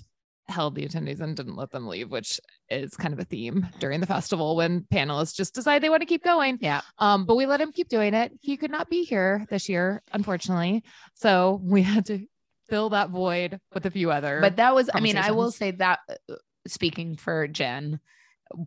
held 0.48 0.74
the 0.74 0.86
attendees 0.86 1.20
and 1.20 1.36
didn't 1.36 1.56
let 1.56 1.70
them 1.70 1.86
leave, 1.86 2.10
which 2.10 2.40
is 2.70 2.96
kind 2.96 3.12
of 3.12 3.20
a 3.20 3.24
theme 3.24 3.66
during 3.78 4.00
the 4.00 4.06
festival 4.06 4.56
when 4.56 4.82
panelists 4.92 5.34
just 5.34 5.54
decide 5.54 5.82
they 5.82 5.90
want 5.90 6.02
to 6.02 6.06
keep 6.06 6.24
going. 6.24 6.58
Yeah. 6.60 6.80
Um, 6.98 7.24
but 7.24 7.36
we 7.36 7.46
let 7.46 7.60
him 7.60 7.72
keep 7.72 7.88
doing 7.88 8.14
it. 8.14 8.32
He 8.40 8.56
could 8.56 8.70
not 8.70 8.88
be 8.88 9.04
here 9.04 9.46
this 9.50 9.68
year, 9.68 10.02
unfortunately. 10.12 10.84
So 11.14 11.60
we 11.62 11.82
had 11.94 12.06
to 12.06 12.26
fill 12.68 12.90
that 12.90 13.10
void 13.10 13.60
with 13.72 13.86
a 13.86 13.90
few 13.90 14.10
other 14.10 14.40
But 14.40 14.56
that 14.56 14.74
was, 14.74 14.90
I 14.92 15.00
mean, 15.00 15.16
I 15.16 15.30
will 15.30 15.50
say 15.50 15.70
that 15.72 16.00
uh, 16.08 16.34
speaking 16.66 17.16
for 17.16 17.48
Jen, 17.48 18.00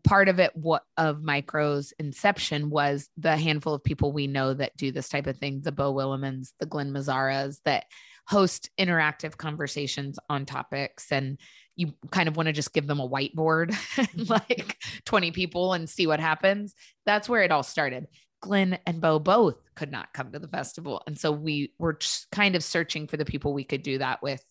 part 0.04 0.30
of 0.30 0.40
it 0.40 0.56
what 0.56 0.84
of 0.96 1.24
micro's 1.24 1.92
inception 1.98 2.70
was 2.70 3.10
the 3.18 3.36
handful 3.36 3.74
of 3.74 3.84
people 3.84 4.12
we 4.12 4.28
know 4.28 4.54
that 4.54 4.78
do 4.78 4.92
this 4.92 5.10
type 5.10 5.26
of 5.26 5.38
thing 5.38 5.60
the 5.64 5.72
beau 5.72 5.92
willimons 5.92 6.54
the 6.60 6.68
glen 6.68 6.92
mazzaras 6.92 7.58
that 7.66 7.86
host 8.28 8.70
interactive 8.80 9.38
conversations 9.38 10.20
on 10.30 10.46
topics 10.46 11.12
and 11.12 11.40
you 11.82 11.94
kind 12.12 12.30
of 12.30 12.38
want 12.38 12.48
to 12.48 12.54
just 12.54 12.74
give 12.74 12.88
them 12.88 13.00
a 13.00 13.10
whiteboard 13.10 13.76
like 14.30 14.78
20 15.06 15.32
people 15.32 15.74
and 15.74 15.90
see 15.90 16.08
what 16.08 16.20
happens 16.20 16.76
that's 17.06 17.28
where 17.28 17.44
it 17.44 17.52
all 17.52 17.64
started 17.64 18.08
glen 18.42 18.78
and 18.86 19.02
beau 19.02 19.20
both 19.20 19.56
could 19.76 19.92
not 19.92 20.14
come 20.14 20.32
to 20.32 20.40
the 20.40 20.48
festival 20.48 21.02
and 21.08 21.18
so 21.20 21.32
we 21.32 21.74
were 21.80 21.98
kind 22.32 22.56
of 22.56 22.64
searching 22.64 23.08
for 23.08 23.18
the 23.18 23.26
people 23.26 23.54
we 23.54 23.64
could 23.64 23.84
do 23.84 23.98
that 23.98 24.22
with 24.22 24.44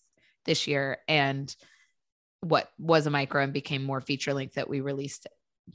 this 0.45 0.67
year 0.67 0.99
and 1.09 1.55
what 2.41 2.69
was 2.79 3.07
a 3.07 3.11
micro 3.11 3.43
and 3.43 3.53
became 3.53 3.85
more 3.85 4.01
feature 4.01 4.35
length 4.35 4.55
that 4.55 4.69
we 4.69 4.81
released 4.81 5.27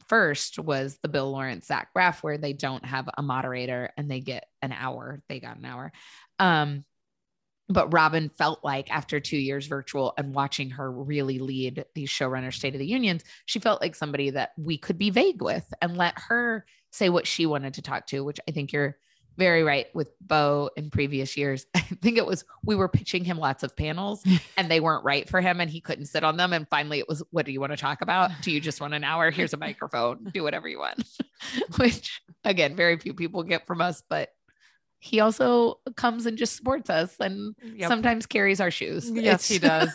first 0.08 0.60
was 0.60 0.98
the 1.02 1.08
Bill 1.08 1.32
Lawrence 1.32 1.68
Zach 1.68 1.90
Braff, 1.96 2.22
where 2.22 2.38
they 2.38 2.52
don't 2.52 2.84
have 2.84 3.10
a 3.18 3.22
moderator 3.22 3.92
and 3.96 4.12
they 4.12 4.20
get 4.20 4.46
an 4.62 4.74
hour. 4.74 5.22
They 5.30 5.40
got 5.40 5.58
an 5.58 5.66
hour. 5.66 5.92
Um, 6.40 6.84
but 7.68 7.92
Robin 7.94 8.30
felt 8.30 8.64
like 8.64 8.92
after 8.92 9.20
two 9.20 9.38
years 9.38 9.68
virtual 9.68 10.14
and 10.18 10.36
watching 10.36 10.70
her 10.72 10.92
really 10.92 11.40
lead 11.40 11.86
these 11.96 12.10
showrunner 12.10 12.54
State 12.54 12.76
of 12.76 12.80
the 12.80 12.86
Unions, 12.86 13.24
she 13.46 13.60
felt 13.60 13.82
like 13.82 13.96
somebody 13.96 14.30
that 14.30 14.52
we 14.58 14.78
could 14.78 14.98
be 14.98 15.10
vague 15.10 15.42
with 15.42 15.74
and 15.82 15.98
let 15.98 16.14
her 16.28 16.66
say 16.92 17.10
what 17.10 17.28
she 17.28 17.46
wanted 17.46 17.74
to 17.76 17.82
talk 17.82 18.08
to, 18.08 18.24
which 18.24 18.40
I 18.48 18.52
think 18.52 18.72
you're 18.72 18.98
very 19.38 19.64
right 19.64 19.88
with 19.94 20.12
Beau 20.22 20.70
in 20.78 20.90
previous 20.90 21.36
years. 21.36 21.66
I 21.76 21.80
think 21.80 22.18
it 22.18 22.26
was 22.26 22.46
we 22.64 22.76
were 22.76 22.88
pitching 22.88 23.24
him 23.26 23.38
lots 23.38 23.64
of 23.64 23.76
panels 23.76 24.24
and 24.58 24.70
they 24.70 24.80
weren't 24.80 25.04
right 25.04 25.28
for 25.28 25.42
him 25.42 25.60
and 25.60 25.70
he 25.70 25.82
couldn't 25.82 26.06
sit 26.06 26.24
on 26.24 26.38
them. 26.38 26.54
And 26.54 26.68
finally 26.70 27.00
it 27.00 27.10
was, 27.10 27.24
what 27.32 27.46
do 27.46 27.52
you 27.52 27.60
want 27.60 27.72
to 27.72 27.78
talk 27.78 28.02
about? 28.02 28.32
Do 28.42 28.52
you 28.52 28.62
just 28.62 28.80
want 28.80 28.94
an 28.94 29.04
hour? 29.04 29.32
Here's 29.32 29.54
a 29.54 29.58
microphone. 29.58 30.30
Do 30.34 30.44
whatever 30.44 30.68
you 30.68 30.80
want. 30.80 31.04
Which 31.78 32.22
again, 32.44 32.76
very 32.76 32.98
few 32.98 33.14
people 33.14 33.44
get 33.44 33.68
from 33.68 33.82
us, 33.82 34.04
but 34.08 34.30
he 35.06 35.20
also 35.20 35.80
comes 35.96 36.26
and 36.26 36.36
just 36.36 36.56
supports 36.56 36.90
us 36.90 37.16
and 37.20 37.56
Yep. 37.76 37.88
sometimes 37.90 38.26
carries 38.26 38.60
our 38.60 38.72
shoes. 38.72 39.10
Yes, 39.12 39.48
he 39.48 39.60
does. 39.60 39.90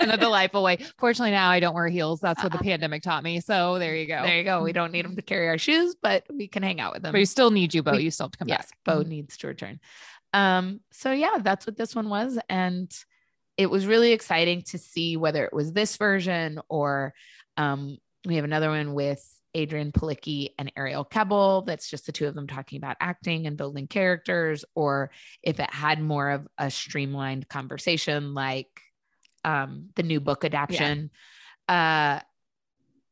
in 0.00 0.10
a 0.10 0.16
delightful 0.18 0.62
way. 0.62 0.76
Fortunately, 0.98 1.30
now 1.30 1.48
I 1.48 1.58
don't 1.58 1.74
wear 1.74 1.88
heels. 1.88 2.20
That's 2.20 2.42
what 2.42 2.52
the 2.52 2.58
Uh-uh. 2.58 2.64
pandemic 2.64 3.02
taught 3.02 3.22
me. 3.24 3.40
So 3.40 3.78
there 3.78 3.96
you 3.96 4.06
go. 4.06 4.22
there 4.22 4.36
you 4.36 4.44
go. 4.44 4.62
We 4.62 4.72
don't 4.72 4.92
need 4.92 5.06
him 5.06 5.16
to 5.16 5.22
carry 5.22 5.48
our 5.48 5.56
shoes, 5.56 5.94
but 6.02 6.24
we 6.30 6.48
can 6.48 6.62
hang 6.62 6.80
out 6.80 6.92
with 6.92 7.02
him. 7.04 7.12
But 7.12 7.18
you 7.18 7.24
still 7.26 7.50
need 7.50 7.72
you, 7.72 7.82
Beau. 7.82 7.92
We- 7.92 8.02
you 8.04 8.10
still 8.10 8.24
have 8.26 8.32
to 8.32 8.38
come 8.38 8.48
yes, 8.48 8.70
back. 8.70 8.78
Beau 8.84 9.02
Mhm. 9.02 9.08
needs 9.08 9.36
to 9.38 9.46
return. 9.46 9.80
Um, 10.34 10.80
so 10.92 11.12
yeah, 11.12 11.38
that's 11.40 11.66
what 11.66 11.76
this 11.78 11.94
one 11.94 12.10
was. 12.10 12.38
And 12.50 12.90
it 13.56 13.66
was 13.70 13.86
really 13.86 14.12
exciting 14.12 14.62
to 14.62 14.76
see 14.78 15.16
whether 15.16 15.44
it 15.46 15.52
was 15.54 15.72
this 15.72 15.96
version 15.96 16.60
or 16.68 17.14
um, 17.56 17.96
we 18.26 18.36
have 18.36 18.44
another 18.44 18.68
one 18.68 18.92
with 18.94 19.22
Adrianne 19.56 19.92
Palicki 19.92 20.50
and 20.58 20.72
Arielle 20.76 21.08
Kebbel. 21.08 21.66
That's 21.66 21.88
just 21.88 22.06
the 22.06 22.12
two 22.12 22.26
of 22.26 22.34
them 22.34 22.46
talking 22.46 22.78
about 22.78 22.96
acting 23.00 23.46
and 23.46 23.56
building 23.56 23.86
characters, 23.86 24.64
or 24.74 25.10
if 25.42 25.60
it 25.60 25.72
had 25.72 26.00
more 26.00 26.30
of 26.30 26.48
a 26.58 26.70
streamlined 26.70 27.48
conversation 27.48 28.34
like 28.34 28.68
um, 29.44 29.90
the 29.96 30.02
new 30.02 30.20
book 30.20 30.44
adaptation. 30.44 31.10
Uh, 31.68 32.20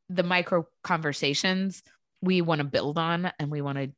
the 0.09 0.23
micro 0.25 0.67
conversations 0.83 1.83
we 2.21 2.43
want 2.43 2.59
to 2.59 2.65
build 2.65 2.99
on 2.99 3.33
and 3.39 3.51
we 3.51 3.63
want 3.63 3.79
to 3.79 3.91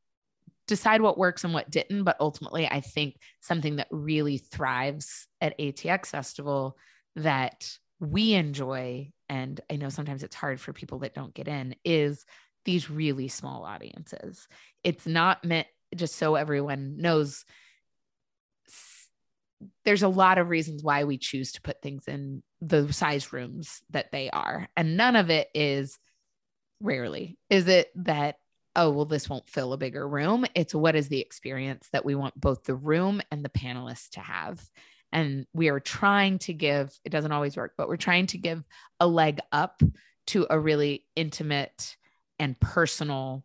decide 0.68 1.00
what 1.00 1.18
works 1.18 1.42
and 1.44 1.52
what 1.52 1.70
didn't. 1.70 2.04
But 2.04 2.16
ultimately, 2.20 2.66
I 2.66 2.80
think 2.80 3.16
something 3.40 3.76
that 3.76 3.88
really 3.90 4.38
thrives 4.38 5.26
at 5.40 5.58
ATX 5.58 6.06
Festival 6.06 6.76
that 7.16 7.76
we 7.98 8.34
enjoy, 8.34 9.10
and 9.32 9.58
I 9.70 9.76
know 9.76 9.88
sometimes 9.88 10.22
it's 10.22 10.36
hard 10.36 10.60
for 10.60 10.74
people 10.74 10.98
that 10.98 11.14
don't 11.14 11.32
get 11.32 11.48
in, 11.48 11.74
is 11.86 12.26
these 12.66 12.90
really 12.90 13.28
small 13.28 13.64
audiences. 13.64 14.46
It's 14.84 15.06
not 15.06 15.42
meant 15.42 15.66
just 15.96 16.16
so 16.16 16.34
everyone 16.34 16.98
knows. 16.98 17.46
There's 19.86 20.02
a 20.02 20.08
lot 20.08 20.36
of 20.36 20.50
reasons 20.50 20.82
why 20.82 21.04
we 21.04 21.16
choose 21.16 21.52
to 21.52 21.62
put 21.62 21.80
things 21.80 22.04
in 22.06 22.42
the 22.60 22.92
size 22.92 23.32
rooms 23.32 23.80
that 23.88 24.12
they 24.12 24.28
are. 24.28 24.68
And 24.76 24.98
none 24.98 25.16
of 25.16 25.30
it 25.30 25.48
is 25.54 25.98
rarely 26.78 27.38
is 27.48 27.68
it 27.68 27.92
that 27.94 28.38
oh 28.74 28.90
well 28.90 29.04
this 29.04 29.28
won't 29.28 29.48
fill 29.48 29.72
a 29.72 29.76
bigger 29.76 30.08
room 30.08 30.44
it's 30.56 30.74
what 30.74 30.96
is 30.96 31.06
the 31.06 31.20
experience 31.20 31.88
that 31.92 32.04
we 32.04 32.16
want 32.16 32.38
both 32.40 32.64
the 32.64 32.74
room 32.74 33.22
and 33.30 33.44
the 33.44 33.48
panelists 33.48 34.10
to 34.10 34.18
have 34.18 34.60
and 35.12 35.46
we 35.52 35.68
are 35.68 35.80
trying 35.80 36.38
to 36.38 36.52
give 36.52 36.90
it 37.04 37.10
doesn't 37.10 37.32
always 37.32 37.56
work 37.56 37.74
but 37.76 37.88
we're 37.88 37.96
trying 37.96 38.26
to 38.26 38.38
give 38.38 38.62
a 39.00 39.06
leg 39.06 39.40
up 39.50 39.82
to 40.26 40.46
a 40.50 40.58
really 40.58 41.04
intimate 41.16 41.96
and 42.38 42.58
personal 42.58 43.44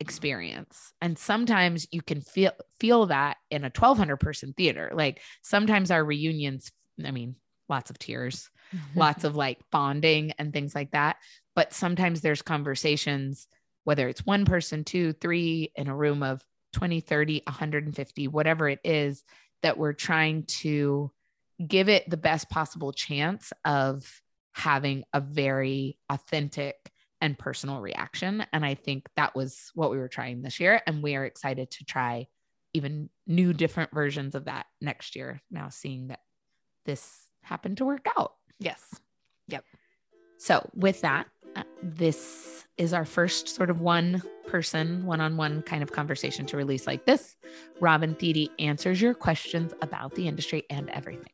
experience. 0.00 0.92
And 1.00 1.18
sometimes 1.18 1.86
you 1.90 2.02
can 2.02 2.20
feel 2.20 2.52
feel 2.78 3.06
that 3.06 3.36
in 3.50 3.62
a 3.62 3.72
1200 3.74 4.18
person 4.18 4.52
theater. 4.56 4.90
Like 4.92 5.20
sometimes 5.42 5.90
our 5.90 6.04
reunions 6.04 6.70
i 7.04 7.10
mean 7.10 7.34
lots 7.68 7.90
of 7.90 7.98
tears 7.98 8.50
mm-hmm. 8.74 8.98
lots 8.98 9.24
of 9.24 9.34
like 9.34 9.58
bonding 9.70 10.32
and 10.38 10.52
things 10.52 10.74
like 10.74 10.92
that. 10.92 11.16
But 11.54 11.72
sometimes 11.72 12.20
there's 12.20 12.42
conversations, 12.42 13.46
whether 13.84 14.08
it's 14.08 14.26
one 14.26 14.44
person, 14.44 14.84
two, 14.84 15.12
three 15.12 15.72
in 15.76 15.88
a 15.88 15.96
room 15.96 16.22
of 16.22 16.42
20, 16.74 17.00
30, 17.00 17.42
150, 17.46 18.28
whatever 18.28 18.68
it 18.68 18.80
is, 18.84 19.24
that 19.62 19.78
we're 19.78 19.94
trying 19.94 20.44
to 20.44 21.10
give 21.66 21.88
it 21.88 22.08
the 22.10 22.16
best 22.16 22.50
possible 22.50 22.92
chance 22.92 23.52
of 23.64 24.20
having 24.52 25.04
a 25.12 25.20
very 25.20 25.98
authentic 26.10 26.92
and 27.20 27.38
personal 27.38 27.80
reaction. 27.80 28.44
And 28.52 28.66
I 28.66 28.74
think 28.74 29.08
that 29.16 29.34
was 29.34 29.70
what 29.74 29.90
we 29.90 29.96
were 29.96 30.08
trying 30.08 30.42
this 30.42 30.60
year. 30.60 30.82
And 30.86 31.02
we 31.02 31.16
are 31.16 31.24
excited 31.24 31.70
to 31.70 31.84
try 31.84 32.26
even 32.74 33.08
new, 33.26 33.52
different 33.52 33.92
versions 33.92 34.34
of 34.34 34.44
that 34.44 34.66
next 34.80 35.16
year. 35.16 35.40
Now, 35.50 35.68
seeing 35.70 36.08
that 36.08 36.20
this 36.84 37.10
happened 37.42 37.78
to 37.78 37.86
work 37.86 38.06
out. 38.18 38.32
Yes. 38.58 38.82
Yep. 39.48 39.64
So, 40.38 40.68
with 40.74 41.00
that, 41.02 41.28
uh, 41.56 41.62
this 41.82 42.66
is 42.76 42.92
our 42.92 43.04
first 43.04 43.48
sort 43.48 43.70
of 43.70 43.80
one 43.80 44.22
person, 44.54 45.04
one 45.04 45.20
on 45.20 45.36
one 45.36 45.62
kind 45.62 45.82
of 45.82 45.90
conversation 45.90 46.46
to 46.46 46.56
release 46.56 46.86
like 46.86 47.06
this. 47.06 47.34
Robin 47.80 48.14
Thede 48.14 48.48
answers 48.60 49.02
your 49.02 49.12
questions 49.12 49.74
about 49.82 50.14
the 50.14 50.28
industry 50.28 50.62
and 50.70 50.88
everything. 50.90 51.32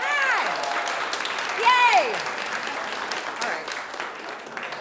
Hi! 0.00 0.40
Yay! 1.60 2.16
All 3.44 3.52
right. 3.52 3.68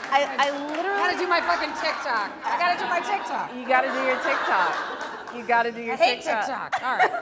I, 0.08 0.24
I 0.40 0.48
I 0.48 1.10
gotta 1.10 1.18
do 1.20 1.28
my 1.28 1.42
fucking 1.42 1.76
TikTok. 1.76 2.32
I 2.46 2.56
gotta 2.58 2.80
do 2.80 2.88
my 2.88 3.02
TikTok. 3.02 3.54
You 3.54 3.68
gotta 3.68 3.90
do 3.90 4.06
your 4.08 4.16
TikTok. 4.24 5.36
You 5.36 5.44
gotta 5.46 5.72
do 5.74 5.82
your 5.82 5.96
I 5.96 5.98
hate 5.98 6.22
TikTok. 6.22 6.72
TikTok. 6.72 6.82
All 6.82 6.96
right. 6.96 7.12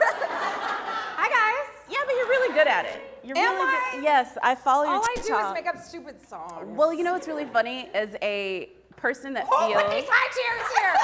Hi 1.18 1.28
guys. 1.28 1.66
Yeah, 1.90 1.98
but 2.06 2.14
you're 2.14 2.28
really 2.28 2.54
good 2.54 2.68
at 2.68 2.84
it. 2.84 3.09
You're 3.22 3.36
Am 3.36 3.54
really 3.54 3.66
I? 3.66 3.88
good. 3.94 4.02
Yes, 4.04 4.38
I 4.42 4.54
follow 4.54 4.84
your 4.84 4.94
All 4.94 5.02
I 5.04 5.14
TikTok. 5.16 5.40
do 5.42 5.48
is 5.48 5.54
make 5.54 5.66
up 5.66 5.78
stupid 5.82 6.26
songs. 6.28 6.76
Well, 6.76 6.92
you 6.92 7.02
know 7.04 7.12
what's 7.12 7.28
really 7.28 7.44
funny 7.44 7.88
is 7.94 8.16
a 8.22 8.70
person 8.96 9.32
that 9.34 9.46
Oh, 9.50 9.68
feels. 9.68 9.82
put 9.82 9.90
these 9.92 10.08
high 10.08 10.30
chairs 10.36 10.66
here. 10.76 10.94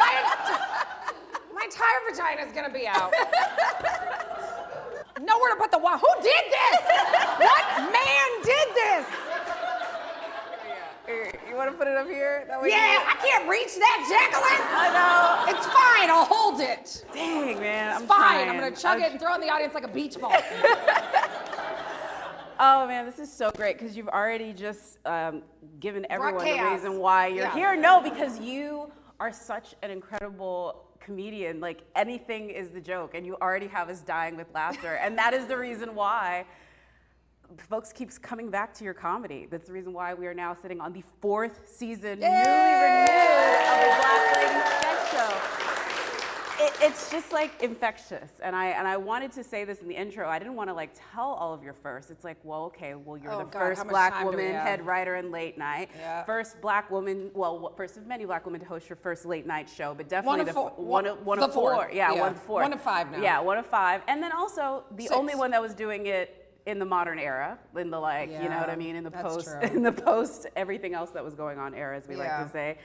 my, 0.00 1.60
my 1.60 1.64
entire 1.64 2.00
vagina 2.10 2.42
is 2.48 2.52
gonna 2.54 2.72
be 2.72 2.86
out. 2.86 3.12
Nowhere 5.20 5.50
to 5.54 5.56
put 5.60 5.70
the 5.70 5.78
wa- 5.78 5.98
Who 5.98 6.08
did 6.22 6.44
this? 6.50 6.80
what 7.38 7.92
man 7.92 8.28
did 8.42 8.68
this? 8.74 9.06
Here, 11.06 11.32
You 11.48 11.56
want 11.56 11.70
to 11.70 11.76
put 11.76 11.86
it 11.86 11.96
up 11.96 12.06
here? 12.06 12.44
That 12.48 12.60
way 12.62 12.68
you- 12.68 12.74
Yeah, 12.74 13.02
I 13.06 13.14
can't 13.24 13.48
reach 13.48 13.74
that, 13.76 14.06
Jacqueline. 14.08 14.62
I 14.72 14.88
know. 14.94 15.52
It's 15.56 15.66
fine. 15.66 16.10
I'll 16.10 16.24
hold 16.24 16.60
it. 16.60 17.04
Dang, 17.12 17.60
man. 17.60 17.94
I'm 17.96 18.02
It's 18.02 18.10
fine. 18.12 18.18
trying. 18.20 18.48
I'm 18.50 18.56
gonna 18.58 18.70
chug 18.74 18.98
I'm- 18.98 19.02
it 19.02 19.10
and 19.12 19.20
throw 19.20 19.32
it 19.32 19.34
in 19.36 19.40
the 19.42 19.50
audience 19.50 19.74
like 19.74 19.84
a 19.84 19.88
beach 19.88 20.18
ball. 20.20 20.32
Oh 22.64 22.86
man, 22.86 23.04
this 23.04 23.18
is 23.18 23.30
so 23.32 23.50
great 23.50 23.76
because 23.76 23.96
you've 23.96 24.06
already 24.06 24.52
just 24.52 24.98
um, 25.04 25.42
given 25.80 26.06
everyone 26.08 26.44
the 26.44 26.62
reason 26.70 27.00
why 27.00 27.26
you're 27.26 27.38
Yeah. 27.38 27.54
here. 27.54 27.74
No, 27.74 28.00
because 28.00 28.38
you 28.38 28.88
are 29.18 29.32
such 29.32 29.74
an 29.82 29.90
incredible 29.90 30.84
comedian. 31.00 31.58
Like 31.58 31.80
anything 31.96 32.50
is 32.50 32.70
the 32.70 32.80
joke, 32.80 33.16
and 33.16 33.26
you 33.26 33.34
already 33.42 33.66
have 33.66 33.88
us 33.88 34.00
dying 34.00 34.36
with 34.36 34.46
laughter, 34.54 34.94
and 34.94 35.18
that 35.18 35.34
is 35.34 35.46
the 35.46 35.58
reason 35.58 35.92
why 35.96 36.44
folks 37.68 37.92
keeps 37.92 38.16
coming 38.16 38.48
back 38.48 38.72
to 38.74 38.84
your 38.84 38.94
comedy. 38.94 39.48
That's 39.50 39.66
the 39.66 39.72
reason 39.72 39.92
why 39.92 40.14
we 40.14 40.28
are 40.28 40.34
now 40.34 40.54
sitting 40.54 40.80
on 40.80 40.92
the 40.92 41.02
fourth 41.20 41.68
season, 41.68 42.20
newly 42.20 42.28
renewed 42.28 43.58
of 43.72 43.80
the 43.80 43.92
Black 43.98 44.36
Lady 44.36 44.60
Sketch 44.78 45.10
Show. 45.10 45.71
It, 46.64 46.72
it's 46.80 47.10
just 47.10 47.32
like 47.32 47.60
infectious, 47.62 48.30
and 48.42 48.54
I 48.54 48.66
and 48.66 48.86
I 48.86 48.96
wanted 48.96 49.32
to 49.32 49.42
say 49.42 49.64
this 49.64 49.80
in 49.82 49.88
the 49.88 49.94
intro. 49.96 50.28
I 50.28 50.38
didn't 50.38 50.54
want 50.54 50.70
to 50.70 50.74
like 50.74 50.90
tell 51.12 51.30
all 51.32 51.52
of 51.52 51.62
your 51.64 51.72
firsts. 51.72 52.10
It's 52.10 52.22
like, 52.24 52.36
well, 52.44 52.64
okay, 52.64 52.94
well, 52.94 53.16
you're 53.16 53.32
Oh, 53.32 53.38
the 53.38 53.44
God, 53.44 53.58
first 53.58 53.88
black 53.88 54.12
time 54.12 54.30
do 54.30 54.36
we 54.36 54.44
woman 54.44 54.52
head 54.54 54.86
writer 54.86 55.16
in 55.16 55.30
late 55.32 55.58
night, 55.58 55.90
Yeah. 55.96 56.22
first 56.24 56.60
black 56.60 56.90
woman, 56.90 57.30
well, 57.34 57.72
first 57.76 57.96
of 57.96 58.06
many 58.06 58.24
black 58.26 58.44
women 58.46 58.60
to 58.60 58.66
host 58.66 58.88
your 58.88 58.96
first 58.96 59.26
late 59.26 59.46
night 59.46 59.68
show, 59.68 59.92
but 59.94 60.08
definitely 60.08 60.28
One 60.28 60.40
of 60.40 60.46
the 60.46 60.52
four- 60.52 60.70
one 60.76 61.06
of 61.06 61.26
one 61.26 61.38
the 61.40 61.46
of 61.46 61.54
four. 61.54 61.74
fourth. 61.74 61.92
Yeah, 61.94 62.12
Yeah. 62.14 62.20
one 62.20 62.32
of 62.32 62.42
four. 62.42 62.62
One 62.62 62.72
of 62.72 62.80
five 62.80 63.10
now. 63.10 63.18
Yeah, 63.20 63.40
one 63.40 63.58
of 63.58 63.66
five, 63.66 64.02
and 64.06 64.22
then 64.22 64.30
also 64.32 64.84
the 64.92 65.04
Six. 65.04 65.14
only 65.16 65.34
one 65.34 65.50
that 65.50 65.60
was 65.62 65.74
doing 65.74 66.06
it 66.06 66.38
in 66.64 66.78
the 66.78 66.84
modern 66.84 67.18
era, 67.18 67.58
in 67.76 67.90
the 67.90 67.98
like, 67.98 68.30
you 68.30 68.48
know 68.48 68.58
what 68.58 68.70
I 68.70 68.76
mean, 68.76 68.94
in 68.94 69.02
the 69.02 69.10
post, 69.10 69.48
true. 69.48 69.60
in 69.76 69.82
the 69.82 69.90
post, 69.90 70.46
everything 70.54 70.94
else 70.94 71.10
that 71.10 71.24
was 71.24 71.34
going 71.34 71.58
on 71.58 71.74
era, 71.74 71.96
as 71.96 72.06
we 72.06 72.14
like 72.14 72.28
to 72.38 72.48
say. 72.50 72.78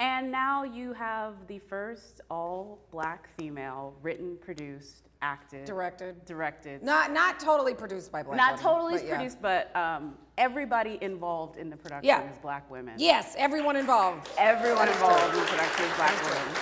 And 0.00 0.32
now 0.32 0.64
you 0.64 0.94
have 0.94 1.34
the 1.46 1.58
first 1.58 2.22
all 2.30 2.78
black 2.90 3.28
female 3.38 3.94
written, 4.02 4.38
produced, 4.40 5.10
acted, 5.20 5.66
Directed. 5.66 6.24
directed. 6.24 6.82
Not 6.82 7.12
not 7.12 7.38
totally 7.38 7.74
produced 7.74 8.10
by 8.10 8.22
black 8.22 8.38
Not 8.38 8.52
women, 8.52 8.64
totally 8.64 8.92
but 8.94 9.04
yeah. 9.04 9.14
produced, 9.16 9.42
but 9.42 9.76
um, 9.76 10.14
everybody 10.38 10.96
involved 11.02 11.58
in 11.58 11.68
the 11.68 11.76
production 11.76 12.06
Yeah. 12.08 12.30
is 12.30 12.38
black 12.38 12.70
women. 12.70 12.94
Yes, 12.96 13.34
everyone 13.36 13.76
involved. 13.76 14.30
Everyone 14.38 14.86
That 14.86 14.88
is 14.88 14.94
involved 15.02 15.32
true. 15.32 15.40
in 15.42 15.46
production 15.46 15.84
is 15.84 15.96
black 15.96 16.24
women. 16.24 16.56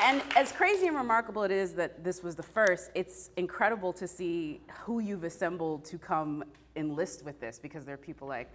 And 0.00 0.22
as 0.36 0.52
crazy 0.52 0.86
and 0.86 0.96
remarkable 0.96 1.42
it 1.42 1.50
is 1.50 1.72
that 1.74 2.04
this 2.04 2.22
was 2.22 2.36
the 2.36 2.42
first, 2.44 2.92
it's 2.94 3.30
incredible 3.36 3.92
to 3.94 4.06
see 4.06 4.60
who 4.84 5.00
you've 5.00 5.24
assembled 5.24 5.84
to 5.86 5.98
come 5.98 6.44
enlist 6.76 7.24
with 7.24 7.40
this 7.40 7.58
because 7.58 7.84
there 7.84 7.94
are 7.94 7.98
people 7.98 8.28
like 8.28 8.48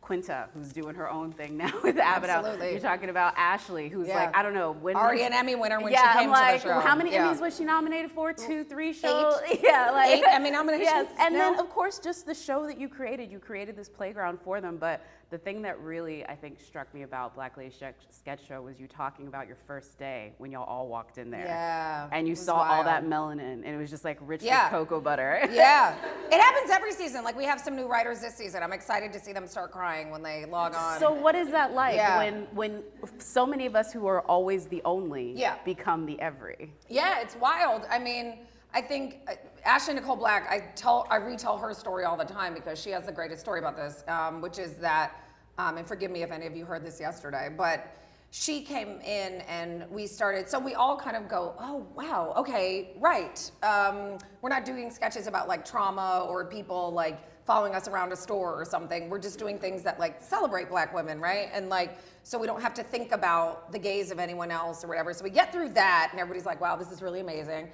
Quinta, 0.00 0.48
who's 0.54 0.72
doing 0.72 0.94
her 0.94 1.10
own 1.10 1.32
thing 1.32 1.56
now 1.56 1.70
with 1.82 1.98
Abbott. 1.98 2.30
Absolutely. 2.30 2.70
You're 2.70 2.80
talking 2.80 3.10
about 3.10 3.34
Ashley, 3.36 3.88
who's 3.88 4.08
Yeah. 4.08 4.16
like, 4.24 4.36
I 4.36 4.42
don't 4.42 4.54
know, 4.54 4.72
when 4.72 4.96
Already 4.96 5.22
an 5.22 5.32
Emmy 5.34 5.54
winner 5.54 5.80
when 5.80 5.92
she 5.92 5.98
came 5.98 6.32
I'm 6.32 6.58
to 6.58 6.62
the 6.64 6.68
show. 6.74 6.80
How 6.80 6.94
many 6.96 7.12
Yeah. 7.12 7.26
Emmys 7.32 7.40
was 7.40 7.56
she 7.56 7.64
nominated 7.64 8.10
for? 8.10 8.32
Two, 8.32 8.64
three 8.64 8.92
shows? 8.92 9.34
Yeah, 9.62 9.90
like 9.90 10.10
Eight 10.18 10.24
Emmy 10.26 10.50
nominations? 10.50 10.88
Yes, 10.90 11.06
and 11.18 11.34
then 11.34 11.58
of 11.60 11.68
course 11.68 11.98
just 11.98 12.24
the 12.26 12.34
show 12.34 12.66
that 12.66 12.78
you 12.80 12.88
created. 12.88 13.30
You 13.30 13.38
created 13.38 13.76
this 13.76 13.88
playground 13.88 14.38
for 14.42 14.60
them. 14.62 14.78
But 14.78 15.02
the 15.30 15.36
thing 15.38 15.60
that 15.62 15.78
really 15.80 16.24
I 16.24 16.34
think 16.34 16.58
struck 16.58 16.92
me 16.94 17.02
about 17.02 17.34
Black 17.34 17.56
Lady 17.58 17.74
Sketch, 17.74 18.40
Show 18.48 18.62
was 18.62 18.80
you 18.80 18.86
talking 18.86 19.26
about 19.26 19.46
your 19.46 19.58
first 19.66 19.98
day 19.98 20.32
when 20.38 20.50
y'all 20.50 20.64
all 20.64 20.88
walked 20.88 21.18
in 21.18 21.30
there. 21.30 21.44
Yeah, 21.44 22.08
And 22.12 22.26
you 22.26 22.34
saw 22.34 22.56
all 22.56 22.84
that 22.84 23.04
wild. 23.04 23.38
melanin, 23.38 23.40
and 23.64 23.66
it 23.66 23.76
was 23.76 23.90
just 23.90 24.04
like 24.04 24.18
rich 24.22 24.42
Yeah. 24.42 24.64
with 24.64 24.88
cocoa 24.88 25.00
butter. 25.00 25.40
Yeah. 25.50 25.94
It 26.30 26.40
happens 26.40 26.70
every 26.70 26.92
season. 26.92 27.24
Like 27.24 27.36
we 27.36 27.44
have 27.44 27.60
some 27.60 27.76
new 27.76 27.86
writers 27.86 28.20
this 28.20 28.34
season. 28.36 28.62
I'm 28.62 28.72
excited 28.72 29.12
to 29.12 29.20
see 29.20 29.32
them 29.32 29.46
start 29.46 29.70
crying 29.70 30.10
when 30.10 30.22
they 30.22 30.44
log 30.46 30.74
on. 30.74 30.98
So 30.98 31.12
what 31.12 31.34
is 31.34 31.50
that 31.50 31.72
like 31.74 31.96
Yeah. 31.96 32.18
when 32.18 32.46
when 32.54 32.82
so 33.18 33.44
many 33.44 33.66
of 33.66 33.76
us 33.76 33.92
who 33.92 34.06
are 34.06 34.22
always 34.22 34.66
the 34.66 34.80
only 34.84 35.32
Yeah. 35.32 35.56
become 35.64 36.06
the 36.06 36.18
every? 36.20 36.72
Yeah, 36.88 37.20
it's 37.20 37.36
wild. 37.36 37.82
I 37.90 37.98
mean, 37.98 38.38
I 38.72 38.80
think 38.82 39.18
uh, 39.28 39.32
Ashley 39.68 39.92
Nicole 39.92 40.16
Black. 40.16 40.50
I 40.50 40.60
tell, 40.74 41.06
I 41.10 41.16
retell 41.16 41.58
her 41.58 41.74
story 41.74 42.04
all 42.04 42.16
the 42.16 42.24
time 42.24 42.54
because 42.54 42.80
she 42.80 42.88
has 42.88 43.04
the 43.04 43.12
greatest 43.12 43.42
story 43.42 43.58
about 43.58 43.76
this, 43.76 44.02
um, 44.08 44.40
which 44.40 44.58
is 44.58 44.72
that, 44.76 45.22
um, 45.58 45.76
and 45.76 45.86
forgive 45.86 46.10
me 46.10 46.22
if 46.22 46.32
any 46.32 46.46
of 46.46 46.56
you 46.56 46.64
heard 46.64 46.82
this 46.82 46.98
yesterday, 46.98 47.50
but 47.54 47.94
she 48.30 48.62
came 48.62 48.98
in 49.02 49.42
and 49.42 49.84
we 49.90 50.06
started. 50.06 50.48
So 50.48 50.58
we 50.58 50.72
all 50.72 50.96
kind 50.96 51.18
of 51.18 51.28
go, 51.28 51.54
oh 51.60 51.86
wow, 51.94 52.32
okay, 52.38 52.96
right. 52.98 53.50
Um, 53.62 54.16
we're 54.40 54.48
not 54.48 54.64
doing 54.64 54.90
sketches 54.90 55.26
about 55.26 55.48
like 55.48 55.66
trauma 55.66 56.26
or 56.26 56.46
people 56.46 56.90
like 56.92 57.44
following 57.44 57.74
us 57.74 57.88
around 57.88 58.10
a 58.10 58.16
store 58.16 58.58
or 58.58 58.64
something. 58.64 59.10
We're 59.10 59.18
just 59.18 59.38
doing 59.38 59.58
things 59.58 59.82
that 59.82 60.00
like 60.00 60.22
celebrate 60.22 60.70
black 60.70 60.94
women, 60.94 61.20
right? 61.20 61.50
And 61.52 61.68
like, 61.68 61.98
so 62.22 62.38
we 62.38 62.46
don't 62.46 62.62
have 62.62 62.72
to 62.74 62.82
think 62.82 63.12
about 63.12 63.70
the 63.70 63.78
gaze 63.78 64.10
of 64.10 64.18
anyone 64.18 64.50
else 64.50 64.82
or 64.82 64.88
whatever. 64.88 65.12
So 65.12 65.24
we 65.24 65.30
get 65.30 65.52
through 65.52 65.70
that 65.70 66.08
and 66.10 66.20
everybody's 66.20 66.46
like, 66.46 66.58
wow, 66.58 66.74
this 66.74 66.90
is 66.90 67.02
really 67.02 67.20
amazing. 67.20 67.68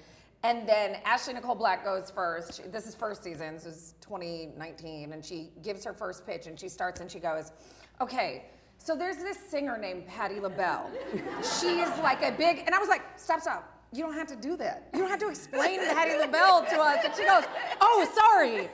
And 0.45 0.69
then 0.69 0.99
Ashley 1.07 1.33
Nicole 1.33 1.55
Black 1.55 1.85
goes 1.85 2.11
first. 2.11 2.57
She- 2.63 2.69
This 2.69 2.87
is 2.87 2.95
first 2.95 3.23
season, 3.25 3.55
this 3.55 3.65
is 3.65 3.95
2019. 4.03 5.13
And 5.15 5.25
she 5.25 5.51
gives 5.63 5.85
her 5.85 5.95
first 5.95 6.27
pitch 6.27 6.47
and 6.47 6.61
she 6.61 6.69
starts 6.69 7.01
and 7.01 7.11
she 7.11 7.19
goes, 7.19 7.51
okay, 8.01 8.45
so 8.77 8.95
there's 8.95 9.17
this 9.17 9.39
singer 9.39 9.79
named 9.79 10.07
Patti 10.07 10.41
LaBelle. 10.41 10.91
She's 11.39 11.89
like 12.03 12.23
a 12.23 12.33
big, 12.37 12.59
and 12.67 12.75
I 12.75 12.79
was 12.79 12.89
like, 12.91 13.03
stop, 13.17 13.41
stop. 13.41 13.74
You 13.95 14.03
don't 14.03 14.15
have 14.15 14.27
to 14.29 14.37
do 14.37 14.57
that. 14.57 14.89
You 14.93 15.01
don't 15.01 15.09
have 15.09 15.21
to 15.21 15.29
explain 15.29 15.79
Patti 15.79 16.19
LaBelle 16.19 16.67
to 16.67 16.81
us. 16.81 17.05
And 17.05 17.15
she 17.15 17.25
goes, 17.25 17.45
oh, 17.81 18.11
sorry. 18.15 18.69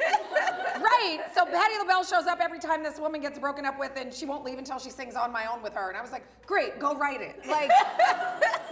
Right. 0.81 1.21
So 1.35 1.45
Patti 1.45 1.75
LaBelle 1.79 2.05
shows 2.05 2.27
up 2.27 2.41
every 2.41 2.59
time 2.59 2.83
this 2.83 2.99
woman 2.99 3.21
gets 3.21 3.39
broken 3.39 3.67
up 3.67 3.79
with, 3.79 3.93
and 3.97 4.12
she 4.12 4.25
won't 4.25 4.45
leave 4.45 4.59
until 4.59 4.79
she 4.79 4.91
sings 4.91 5.15
"On 5.15 5.31
My 5.31 5.47
Own" 5.53 5.62
with 5.62 5.75
her. 5.75 5.89
And 5.89 5.97
I 5.97 6.00
was 6.00 6.11
like, 6.11 6.25
"Great, 6.47 6.79
go 6.79 6.95
write 6.95 7.21
it." 7.21 7.47
Like, 7.47 7.71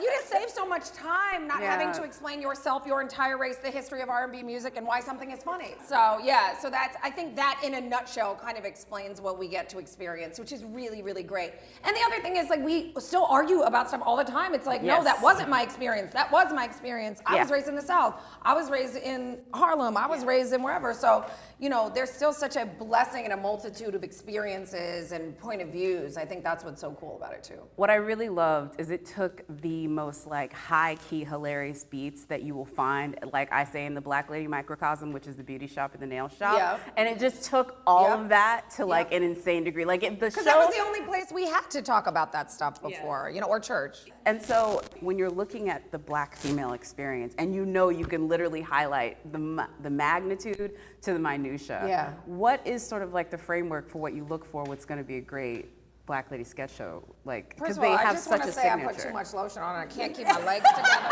you 0.01 0.11
just 0.17 0.29
save 0.31 0.49
so 0.49 0.67
much 0.67 0.91
time 0.93 1.47
not 1.47 1.61
having 1.61 1.93
to 1.93 2.03
explain 2.05 2.41
yourself, 2.41 2.87
your 2.87 3.03
entire 3.03 3.37
race, 3.37 3.57
the 3.57 3.71
history 3.71 4.01
of 4.01 4.09
R&B 4.09 4.43
music, 4.43 4.77
and 4.77 4.87
why 4.87 5.01
something 5.01 5.31
is 5.31 5.43
funny. 5.43 5.75
So 5.87 6.19
yeah, 6.23 6.57
so 6.57 6.71
that's 6.71 6.97
I 7.03 7.11
think 7.11 7.37
that 7.37 7.61
in 7.63 7.75
a 7.75 7.81
nutshell 7.81 8.37
kind 8.37 8.57
of 8.57 8.65
explains 8.65 9.21
what 9.21 9.39
we 9.39 9.49
get 9.49 9.69
to 9.71 9.79
experience, 9.79 10.39
which 10.39 10.53
is 10.53 10.65
really 10.65 11.03
really 11.03 11.23
great. 11.23 11.53
And 11.85 11.95
the 11.95 12.03
other 12.07 12.23
thing 12.23 12.37
is 12.37 12.49
like 12.49 12.65
we 12.65 12.95
still 12.99 13.27
argue 13.29 13.63
about 13.63 13.89
stuff 13.89 14.03
all 14.05 14.17
the 14.17 14.25
time. 14.25 14.55
It's 14.55 14.67
like, 14.67 14.83
no, 14.83 15.05
that 15.05 15.21
wasn't 15.23 15.51
my 15.51 15.63
experience. 15.63 16.13
That 16.13 16.33
was 16.45 16.53
my 16.55 16.65
experience. 16.65 17.21
I 17.27 17.35
Yeah. 17.37 17.43
was 17.43 17.51
raised 17.51 17.69
in 17.69 17.75
the 17.75 17.83
South. 17.83 18.21
I 18.43 18.55
was 18.55 18.71
raised 18.71 18.97
in 18.97 19.39
Harlem. 19.55 19.97
I 19.97 20.07
was 20.07 20.25
raised 20.25 20.53
in 20.53 20.63
wherever. 20.63 20.93
So, 20.95 21.25
you 21.59 21.69
know, 21.69 21.89
there's 21.89 22.11
still 22.11 22.33
such 22.33 22.57
a 22.57 22.67
blessing 22.67 23.25
and 23.25 23.33
a 23.33 23.37
multitude 23.37 23.95
of 23.95 24.05
experiences 24.05 25.13
and 25.13 25.37
point 25.39 25.61
of 25.63 25.69
views. 25.69 26.17
I 26.17 26.25
think 26.25 26.45
that's 26.45 26.65
what's 26.65 26.81
so 26.81 26.93
cool 27.01 27.17
about 27.17 27.33
it 27.35 27.43
too. 27.43 27.61
What 27.77 27.91
I 27.91 27.97
really 27.97 28.29
loved 28.29 28.81
is 28.81 28.91
it 28.91 29.05
took 29.05 29.43
the 29.63 29.87
most 29.89 30.27
like 30.27 30.53
high 30.53 30.97
key 31.09 31.25
hilarious 31.25 31.85
beats 31.85 32.25
that 32.27 32.43
you 32.43 32.55
will 32.55 32.65
find, 32.65 33.19
like 33.33 33.53
I 33.53 33.65
say 33.65 33.87
in 33.87 33.95
the 33.95 34.01
Black 34.01 34.31
Lady 34.31 34.47
Microcosm, 34.47 35.13
which 35.13 35.27
is 35.27 35.37
the 35.37 35.43
beauty 35.45 35.67
shop 35.67 35.93
and 35.95 36.03
the 36.03 36.07
nail 36.07 36.29
shop. 36.29 36.57
Yeah. 36.57 36.79
And 36.97 37.09
it 37.09 37.19
just 37.19 37.43
took 37.51 37.81
all 37.87 38.09
Yep. 38.09 38.19
of 38.19 38.29
that 38.31 38.71
to 38.77 38.87
like 38.87 39.11
Yep. 39.11 39.21
an 39.23 39.29
insane 39.31 39.65
degree. 39.65 39.85
Like 39.85 40.03
it, 40.03 40.21
the 40.21 40.27
Because 40.27 40.45
that 40.45 40.59
was 40.59 40.75
the 40.75 40.81
only 40.83 41.01
place 41.03 41.33
we 41.33 41.47
had 41.49 41.69
to 41.71 41.83
talk 41.83 42.07
about 42.07 42.33
that 42.33 42.51
stuff 42.53 42.81
before, 42.81 43.31
you 43.31 43.41
know, 43.41 43.47
or 43.49 43.59
church. 43.61 43.99
And 44.29 44.43
so 44.43 44.83
when 45.01 45.17
you're 45.17 45.31
looking 45.31 45.71
at 45.71 45.91
the 45.91 45.97
black 45.99 46.37
female 46.37 46.75
experience 46.75 47.35
and 47.39 47.55
you 47.55 47.65
know 47.65 47.89
you 47.89 48.05
can 48.05 48.29
literally 48.29 48.61
highlight 48.61 49.17
the, 49.33 49.67
the 49.83 49.89
magnitude 49.89 50.73
to 51.01 51.15
the 51.15 51.19
minutia, 51.19 51.83
Yeah. 51.89 52.13
what 52.27 52.61
is 52.67 52.87
sort 52.87 53.01
of 53.01 53.15
like 53.15 53.31
the 53.31 53.39
framework 53.39 53.89
for 53.89 54.01
what 54.03 54.13
you 54.13 54.25
look 54.25 54.45
for 54.45 54.65
what's 54.65 54.85
going 54.85 54.99
to 54.99 55.05
be 55.05 55.17
a 55.17 55.23
great 55.23 55.71
black 56.05 56.31
lady 56.31 56.45
sketch 56.45 56.75
show? 56.75 57.03
Like, 57.25 57.57
First 57.59 57.79
of 57.79 57.81
they 57.81 57.89
all, 57.89 57.97
I 57.97 58.03
have 58.03 58.17
just 58.17 58.25
such 58.25 58.41
want 58.41 58.43
a 58.43 58.47
to 58.49 58.53
say 58.53 58.69
I 58.69 58.77
put 58.85 58.99
too 58.99 59.15
much 59.15 59.33
lotion 59.33 59.63
on 59.63 59.81
and 59.81 59.91
I 59.91 59.95
can't 59.95 60.15
keep 60.15 60.27
my 60.27 60.45
legs 60.45 60.67
together. 60.77 61.09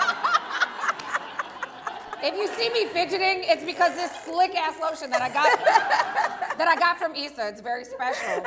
if 2.23 2.35
you 2.37 2.49
see 2.49 2.69
me 2.69 2.85
fidgeting, 2.93 3.45
it's 3.49 3.65
because 3.65 3.95
this 3.95 4.13
slick 4.27 4.55
ass 4.55 4.79
lotion 4.79 5.09
that 5.09 5.23
I 5.23 5.31
got 5.31 5.59
that 6.59 6.69
I 6.69 6.77
got 6.79 6.99
from 6.99 7.15
Issa, 7.15 7.49
it's 7.49 7.63
very 7.63 7.87
special. 7.87 8.45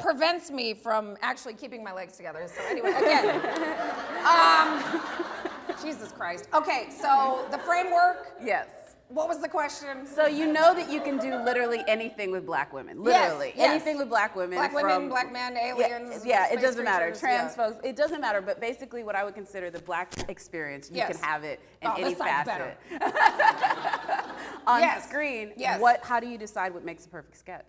Prevents 0.00 0.50
me 0.50 0.74
from 0.74 1.16
actually 1.22 1.54
keeping 1.54 1.84
my 1.84 1.92
legs 1.92 2.16
together. 2.16 2.46
So 2.48 2.62
anyway, 2.68 2.90
again. 2.90 3.40
Um, 4.20 5.00
Jesus 5.82 6.12
Christ. 6.12 6.46
Okay, 6.52 6.88
so 6.90 7.46
the 7.50 7.56
framework, 7.58 8.32
Yes. 8.44 8.68
what 9.08 9.28
was 9.28 9.40
the 9.40 9.48
question? 9.48 10.06
So 10.06 10.26
you 10.26 10.52
know 10.52 10.74
that 10.74 10.90
you 10.92 11.00
can 11.00 11.16
do 11.16 11.36
literally 11.42 11.82
anything 11.88 12.30
with 12.30 12.44
black 12.44 12.70
women. 12.72 13.02
Literally. 13.02 13.54
yes. 13.56 13.70
Anything 13.70 13.96
with 13.96 14.10
black 14.10 14.36
women. 14.36 14.58
Black 14.58 14.74
women, 14.74 15.08
black 15.08 15.32
men, 15.32 15.54
Yeah, 15.56 15.72
aliens, 15.74 16.22
Yeah, 16.26 16.52
it 16.52 16.60
doesn't 16.60 16.84
matter. 16.84 17.14
Trans 17.14 17.56
yeah. 17.56 17.64
folks, 17.70 17.80
it 17.82 17.96
doesn't 17.96 18.20
matter. 18.20 18.42
But 18.42 18.60
basically, 18.60 19.04
what 19.04 19.14
I 19.16 19.24
would 19.24 19.34
consider 19.34 19.70
the 19.70 19.80
black 19.80 20.12
experience, 20.28 20.90
you 20.90 20.98
Yes. 20.98 21.12
can 21.16 21.22
have 21.24 21.44
it 21.44 21.60
in 21.80 21.88
Oh, 21.88 21.94
any 21.94 22.14
facet. 22.14 22.76
On 24.66 24.80
Yes. 24.82 25.08
screen, 25.08 25.52
Yes. 25.56 25.80
what? 25.80 26.04
How 26.04 26.20
do 26.20 26.26
you 26.28 26.36
decide 26.36 26.74
what 26.74 26.84
makes 26.84 27.06
a 27.06 27.08
perfect 27.08 27.38
sketch? 27.38 27.68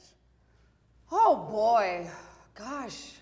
Oh 1.12 1.48
boy, 1.52 2.08
gosh. 2.56 3.14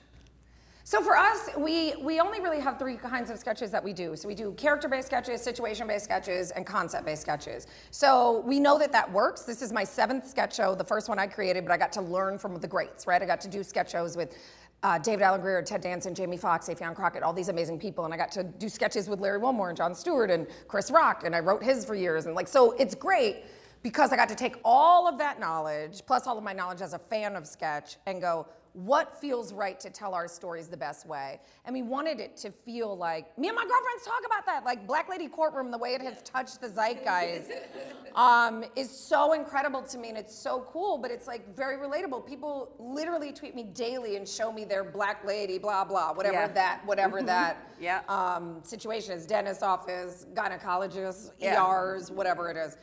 So 0.83 1.01
for 1.01 1.15
us, 1.15 1.49
we 1.57 1.93
we 2.01 2.19
only 2.19 2.39
really 2.39 2.59
have 2.59 2.77
three 2.77 2.95
kinds 2.97 3.29
of 3.29 3.39
sketches 3.39 3.71
that 3.71 3.83
we 3.83 3.93
do. 3.93 4.15
So 4.15 4.27
we 4.27 4.35
do 4.35 4.53
character-based 4.53 5.07
sketches, 5.07 5.41
situation-based 5.41 6.03
sketches, 6.03 6.51
and 6.51 6.65
concept-based 6.65 7.21
sketches. 7.21 7.67
So 7.91 8.41
we 8.45 8.59
know 8.59 8.77
that 8.79 8.91
that 8.91 9.11
works. 9.11 9.41
This 9.41 9.61
is 9.61 9.71
my 9.71 9.83
seventh 9.83 10.27
sketch 10.27 10.55
show, 10.55 10.75
the 10.75 10.83
first 10.83 11.09
one 11.09 11.19
I 11.19 11.27
created, 11.27 11.65
but 11.65 11.71
I 11.71 11.77
got 11.77 11.91
to 11.93 12.01
learn 12.01 12.37
from 12.37 12.59
the 12.59 12.67
greats, 12.67 13.07
right? 13.07 13.21
I 13.21 13.25
got 13.25 13.41
to 13.41 13.47
do 13.47 13.63
sketch 13.63 13.91
shows 13.91 14.15
with. 14.15 14.35
Uh, 14.81 14.97
David 14.97 15.23
Alan 15.23 15.41
Grier, 15.41 15.61
Ted 15.61 15.81
Danson, 15.81 16.15
Jamie 16.15 16.37
Foxx, 16.37 16.69
Affion 16.69 16.95
Crockett, 16.95 17.21
all 17.21 17.33
these 17.33 17.49
amazing 17.49 17.77
people, 17.79 18.05
and 18.05 18.13
I 18.13 18.17
got 18.17 18.31
to 18.31 18.45
do 18.45 18.69
sketches 18.69 19.09
with 19.09 19.19
Larry 19.19 19.37
Wilmore 19.37 19.67
and 19.67 19.77
Jon 19.77 19.93
Stewart 19.93 20.31
and 20.31 20.47
Chris 20.69 20.89
Rock, 20.89 21.25
and 21.25 21.35
I 21.35 21.41
wrote 21.41 21.61
his 21.61 21.83
for 21.83 21.95
years, 21.95 22.27
and 22.27 22.33
like 22.33 22.47
so, 22.47 22.71
it's 22.79 22.95
great 22.95 23.43
because 23.81 24.11
I 24.11 24.15
got 24.15 24.29
to 24.29 24.35
take 24.35 24.55
all 24.63 25.07
of 25.07 25.17
that 25.19 25.39
knowledge, 25.39 26.01
plus 26.05 26.27
all 26.27 26.37
of 26.37 26.43
my 26.43 26.53
knowledge 26.53 26.81
as 26.81 26.93
a 26.93 26.99
fan 26.99 27.35
of 27.35 27.47
sketch, 27.47 27.97
and 28.05 28.21
go, 28.21 28.45
what 28.73 29.19
feels 29.19 29.51
right 29.51 29.79
to 29.79 29.89
tell 29.89 30.13
our 30.13 30.27
stories 30.27 30.67
the 30.67 30.77
best 30.77 31.07
way? 31.07 31.39
And 31.65 31.73
we 31.73 31.81
wanted 31.81 32.19
it 32.19 32.37
to 32.37 32.51
feel 32.51 32.95
like, 32.95 33.35
me 33.37 33.47
and 33.47 33.55
my 33.55 33.63
girlfriends 33.63 34.05
talk 34.05 34.21
about 34.25 34.45
that, 34.45 34.63
like 34.63 34.85
Black 34.85 35.09
Lady 35.09 35.27
Courtroom, 35.27 35.71
the 35.71 35.77
way 35.77 35.95
it 35.95 36.01
has 36.01 36.21
touched 36.21 36.61
the 36.61 36.67
zeitgeist, 36.69 37.49
um, 38.15 38.63
is 38.75 38.89
so 38.91 39.33
incredible 39.33 39.81
to 39.81 39.97
me, 39.97 40.09
and 40.09 40.17
it's 40.17 40.35
so 40.35 40.67
cool, 40.71 40.97
but 40.99 41.09
it's 41.09 41.25
like 41.25 41.53
very 41.55 41.77
relatable. 41.77 42.27
People 42.27 42.71
literally 42.77 43.31
tweet 43.33 43.55
me 43.55 43.63
daily 43.63 44.17
and 44.17 44.27
show 44.27 44.51
me 44.51 44.65
their 44.65 44.83
Black 44.83 45.25
Lady, 45.25 45.57
blah, 45.57 45.83
blah, 45.83 46.13
whatever 46.13 46.35
Yeah. 46.35 46.47
that, 46.49 46.81
whatever 46.85 47.23
that 47.23 47.57
Yeah. 47.79 48.01
um, 48.07 48.59
situation 48.63 49.13
is, 49.13 49.25
dentist 49.25 49.63
office, 49.63 50.27
gynecologist, 50.35 51.31
Yeah. 51.39 51.65
ERs, 51.65 52.11
whatever 52.11 52.49
it 52.51 52.55
is. 52.57 52.77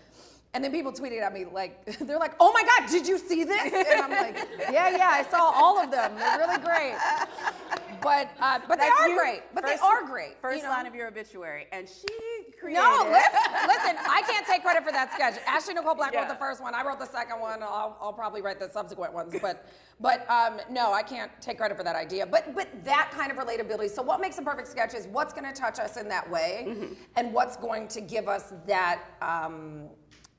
And 0.57 0.65
then 0.65 0.73
people 0.73 0.91
tweeted 0.91 1.21
at 1.21 1.35
me 1.35 1.45
like, 1.45 1.85
they're 2.01 2.19
like, 2.19 2.33
oh 2.41 2.51
my 2.51 2.65
God, 2.65 2.91
did 2.91 3.07
you 3.07 3.19
see 3.19 3.45
this? 3.45 3.61
And 3.75 4.01
I'm 4.01 4.11
like, 4.11 4.49
yeah, 4.73 4.89
yeah, 4.89 5.11
I 5.11 5.23
saw 5.31 5.53
all 5.55 5.79
of 5.79 5.91
them. 5.91 6.15
They're 6.17 6.39
really 6.39 6.57
great. 6.65 6.95
But 8.01 8.31
uh, 8.41 8.61
but 8.67 8.79
they 8.79 8.87
are 8.89 9.09
you- 9.11 9.19
great. 9.19 9.43
But 9.53 9.65
first- 9.65 9.83
they 9.83 9.87
are 9.87 10.03
great. 10.07 10.37
First 10.41 10.57
you 10.57 10.63
know? 10.63 10.71
line 10.71 10.87
of 10.87 10.95
your 10.95 11.09
obituary, 11.09 11.67
and 11.73 11.87
she 11.87 12.07
created. 12.59 12.81
No, 12.81 13.01
listen, 13.05 13.67
listen, 13.67 13.97
I 14.09 14.23
can't 14.27 14.47
take 14.47 14.63
credit 14.63 14.83
for 14.83 14.93
that 14.93 15.13
sketch. 15.13 15.35
Ashley 15.47 15.75
Nicole 15.75 15.95
Black 15.95 16.15
Yeah. 16.15 16.21
wrote 16.21 16.29
the 16.31 16.37
first 16.37 16.63
one. 16.63 16.75
I 16.75 16.83
wrote 16.87 17.01
the 17.01 17.07
second 17.07 17.39
one. 17.39 17.63
I'll, 17.63 17.99
I'll 18.01 18.13
probably 18.15 18.41
write 18.41 18.59
the 18.59 18.71
subsequent 18.71 19.13
ones. 19.13 19.35
But 19.43 19.67
but 20.01 20.29
um, 20.31 20.59
no, 20.71 20.93
I 20.95 21.03
can't 21.03 21.31
take 21.41 21.59
credit 21.59 21.77
for 21.77 21.83
that 21.85 21.97
idea. 21.97 22.25
But 22.27 22.55
but 22.55 22.69
that 22.85 23.11
kind 23.13 23.31
of 23.31 23.37
relatability. 23.37 23.91
So 23.91 24.03
what 24.03 24.21
makes 24.23 24.39
a 24.39 24.43
perfect 24.43 24.69
sketch 24.69 24.95
is 24.95 25.07
what's 25.09 25.35
going 25.35 25.53
to 25.53 25.59
touch 25.61 25.79
us 25.81 25.97
in 25.99 26.09
that 26.09 26.31
way, 26.31 26.65
Mm-hmm. 26.69 26.95
and 27.17 27.35
what's 27.35 27.57
going 27.59 27.89
to 27.89 28.01
give 28.01 28.27
us 28.27 28.55
that. 28.67 29.03
Um, 29.21 29.89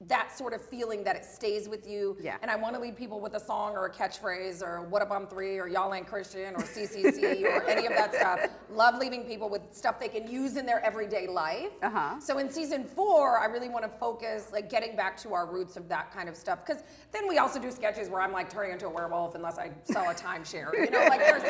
that 0.01 0.35
sort 0.37 0.53
of 0.53 0.61
feeling 0.61 1.03
that 1.03 1.15
it 1.15 1.25
stays 1.25 1.67
with 1.67 1.87
you. 1.87 2.15
Yeah. 2.21 2.37
And 2.43 2.51
I 2.51 2.55
want 2.55 2.75
to 2.75 2.81
leave 2.81 2.95
people 2.95 3.19
with 3.19 3.33
a 3.33 3.39
song 3.39 3.75
or 3.75 3.87
a 3.87 3.91
catchphrase 3.91 4.61
or 4.61 4.83
what 4.83 5.01
up 5.01 5.11
I'm 5.11 5.25
three 5.25 5.57
or 5.57 5.67
y'all 5.67 5.91
ain't 5.93 6.05
Christian 6.05 6.53
or 6.53 6.59
CCC 6.59 7.43
or 7.43 7.63
any 7.63 7.87
of 7.87 7.93
that 7.93 8.13
stuff. 8.13 8.51
Love 8.71 8.99
leaving 8.99 9.23
people 9.23 9.49
with 9.49 9.61
stuff 9.71 9.99
they 9.99 10.07
can 10.07 10.29
use 10.29 10.55
in 10.55 10.67
their 10.67 10.85
everyday 10.85 11.25
life. 11.25 11.71
Uh-huh. 11.81 12.19
So 12.19 12.37
in 12.37 12.51
season 12.51 12.83
four, 12.83 13.39
I 13.39 13.45
really 13.45 13.69
want 13.69 13.85
to 13.85 13.89
focus, 13.99 14.49
like 14.51 14.69
getting 14.69 14.95
back 14.95 15.17
to 15.21 15.33
our 15.33 15.47
roots 15.47 15.77
of 15.77 15.89
that 15.89 16.11
kind 16.13 16.29
of 16.29 16.35
stuff. 16.35 16.63
Because 16.63 16.83
then 17.11 17.27
we 17.27 17.39
also 17.39 17.59
do 17.59 17.71
sketches 17.71 18.07
where 18.07 18.21
I'm 18.21 18.31
like 18.31 18.51
turning 18.51 18.73
into 18.73 18.85
a 18.85 18.91
werewolf 18.91 19.33
unless 19.33 19.57
I 19.57 19.71
sell 19.83 20.09
a 20.11 20.13
timeshare. 20.13 20.73
You 20.73 20.91
know, 20.91 21.05
like 21.09 21.21
there's, 21.21 21.43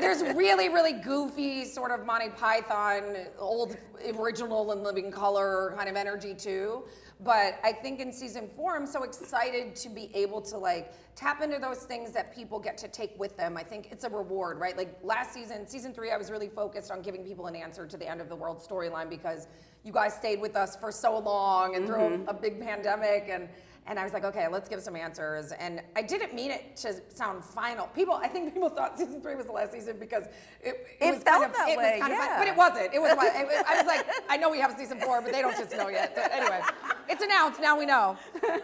there's 0.00 0.34
really, 0.34 0.70
really 0.70 0.94
goofy 0.94 1.66
sort 1.66 1.90
of 1.90 2.06
Monty 2.06 2.30
Python, 2.30 3.16
old 3.38 3.76
original 4.18 4.72
and 4.72 4.82
living 4.82 5.10
color 5.10 5.74
kind 5.76 5.90
of 5.90 5.96
energy 5.96 6.34
too. 6.34 6.84
But 7.20 7.58
I 7.64 7.72
think 7.72 8.00
in 8.00 8.12
season 8.12 8.50
four, 8.54 8.76
I'm 8.76 8.86
so 8.86 9.02
excited 9.02 9.74
to 9.76 9.88
be 9.88 10.10
able 10.14 10.42
to 10.42 10.58
like 10.58 10.92
tap 11.14 11.40
into 11.40 11.58
those 11.58 11.78
things 11.78 12.12
that 12.12 12.34
people 12.34 12.58
get 12.58 12.76
to 12.78 12.88
take 12.88 13.18
with 13.18 13.38
them. 13.38 13.56
I 13.56 13.62
think 13.62 13.88
it's 13.90 14.04
a 14.04 14.10
reward, 14.10 14.58
right? 14.58 14.76
Like 14.76 14.98
last 15.02 15.32
season, 15.32 15.66
season 15.66 15.94
three, 15.94 16.10
I 16.10 16.18
was 16.18 16.30
really 16.30 16.48
focused 16.50 16.90
on 16.90 17.00
giving 17.00 17.24
people 17.24 17.46
an 17.46 17.56
answer 17.56 17.86
to 17.86 17.96
the 17.96 18.06
end 18.06 18.20
of 18.20 18.28
the 18.28 18.36
world 18.36 18.58
storyline 18.58 19.08
because 19.08 19.48
you 19.82 19.92
guys 19.92 20.14
stayed 20.14 20.40
with 20.42 20.56
us 20.56 20.76
for 20.76 20.92
so 20.92 21.18
long 21.18 21.74
and 21.74 21.86
through 21.86 21.96
Mm-hmm. 21.96 22.28
a, 22.28 22.32
a 22.32 22.34
big 22.34 22.60
pandemic 22.60 23.28
and 23.30 23.48
and 23.88 23.98
I 23.98 24.04
was 24.04 24.12
like, 24.12 24.24
okay, 24.24 24.48
let's 24.48 24.68
give 24.68 24.80
some 24.82 24.96
answers. 24.96 25.52
And 25.52 25.80
I 25.94 26.02
didn't 26.02 26.34
mean 26.34 26.50
it 26.50 26.76
to 26.78 26.94
sound 27.14 27.44
final. 27.44 27.86
People, 27.88 28.14
I 28.14 28.26
think 28.28 28.52
people 28.52 28.68
thought 28.68 28.98
season 28.98 29.20
three 29.22 29.34
was 29.36 29.46
the 29.46 29.52
last 29.52 29.72
season 29.72 29.96
because 29.98 30.24
it, 30.62 30.86
It 31.00 31.14
was 31.14 31.22
felt 31.22 31.42
kind 31.42 31.44
of, 31.44 31.52
that 31.56 31.68
it 31.68 31.78
way, 31.78 31.92
was 31.92 32.00
kind 32.00 32.12
of, 32.12 32.18
yeah. 32.18 32.38
but 32.38 32.48
it 32.48 32.56
wasn't. 32.56 32.94
It 32.94 33.00
was. 33.00 33.12
I 33.12 33.76
was 33.76 33.86
like, 33.86 34.06
I 34.28 34.36
know 34.36 34.50
we 34.50 34.58
have 34.60 34.74
season 34.76 35.00
four, 35.00 35.20
but 35.22 35.32
they 35.32 35.40
don't 35.40 35.56
just 35.56 35.70
know 35.76 35.88
yet. 35.88 36.14
So 36.16 36.22
anyway, 36.32 36.60
it's 37.08 37.22
announced. 37.22 37.60
Now 37.60 37.78
we 37.78 37.86
know. 37.86 38.16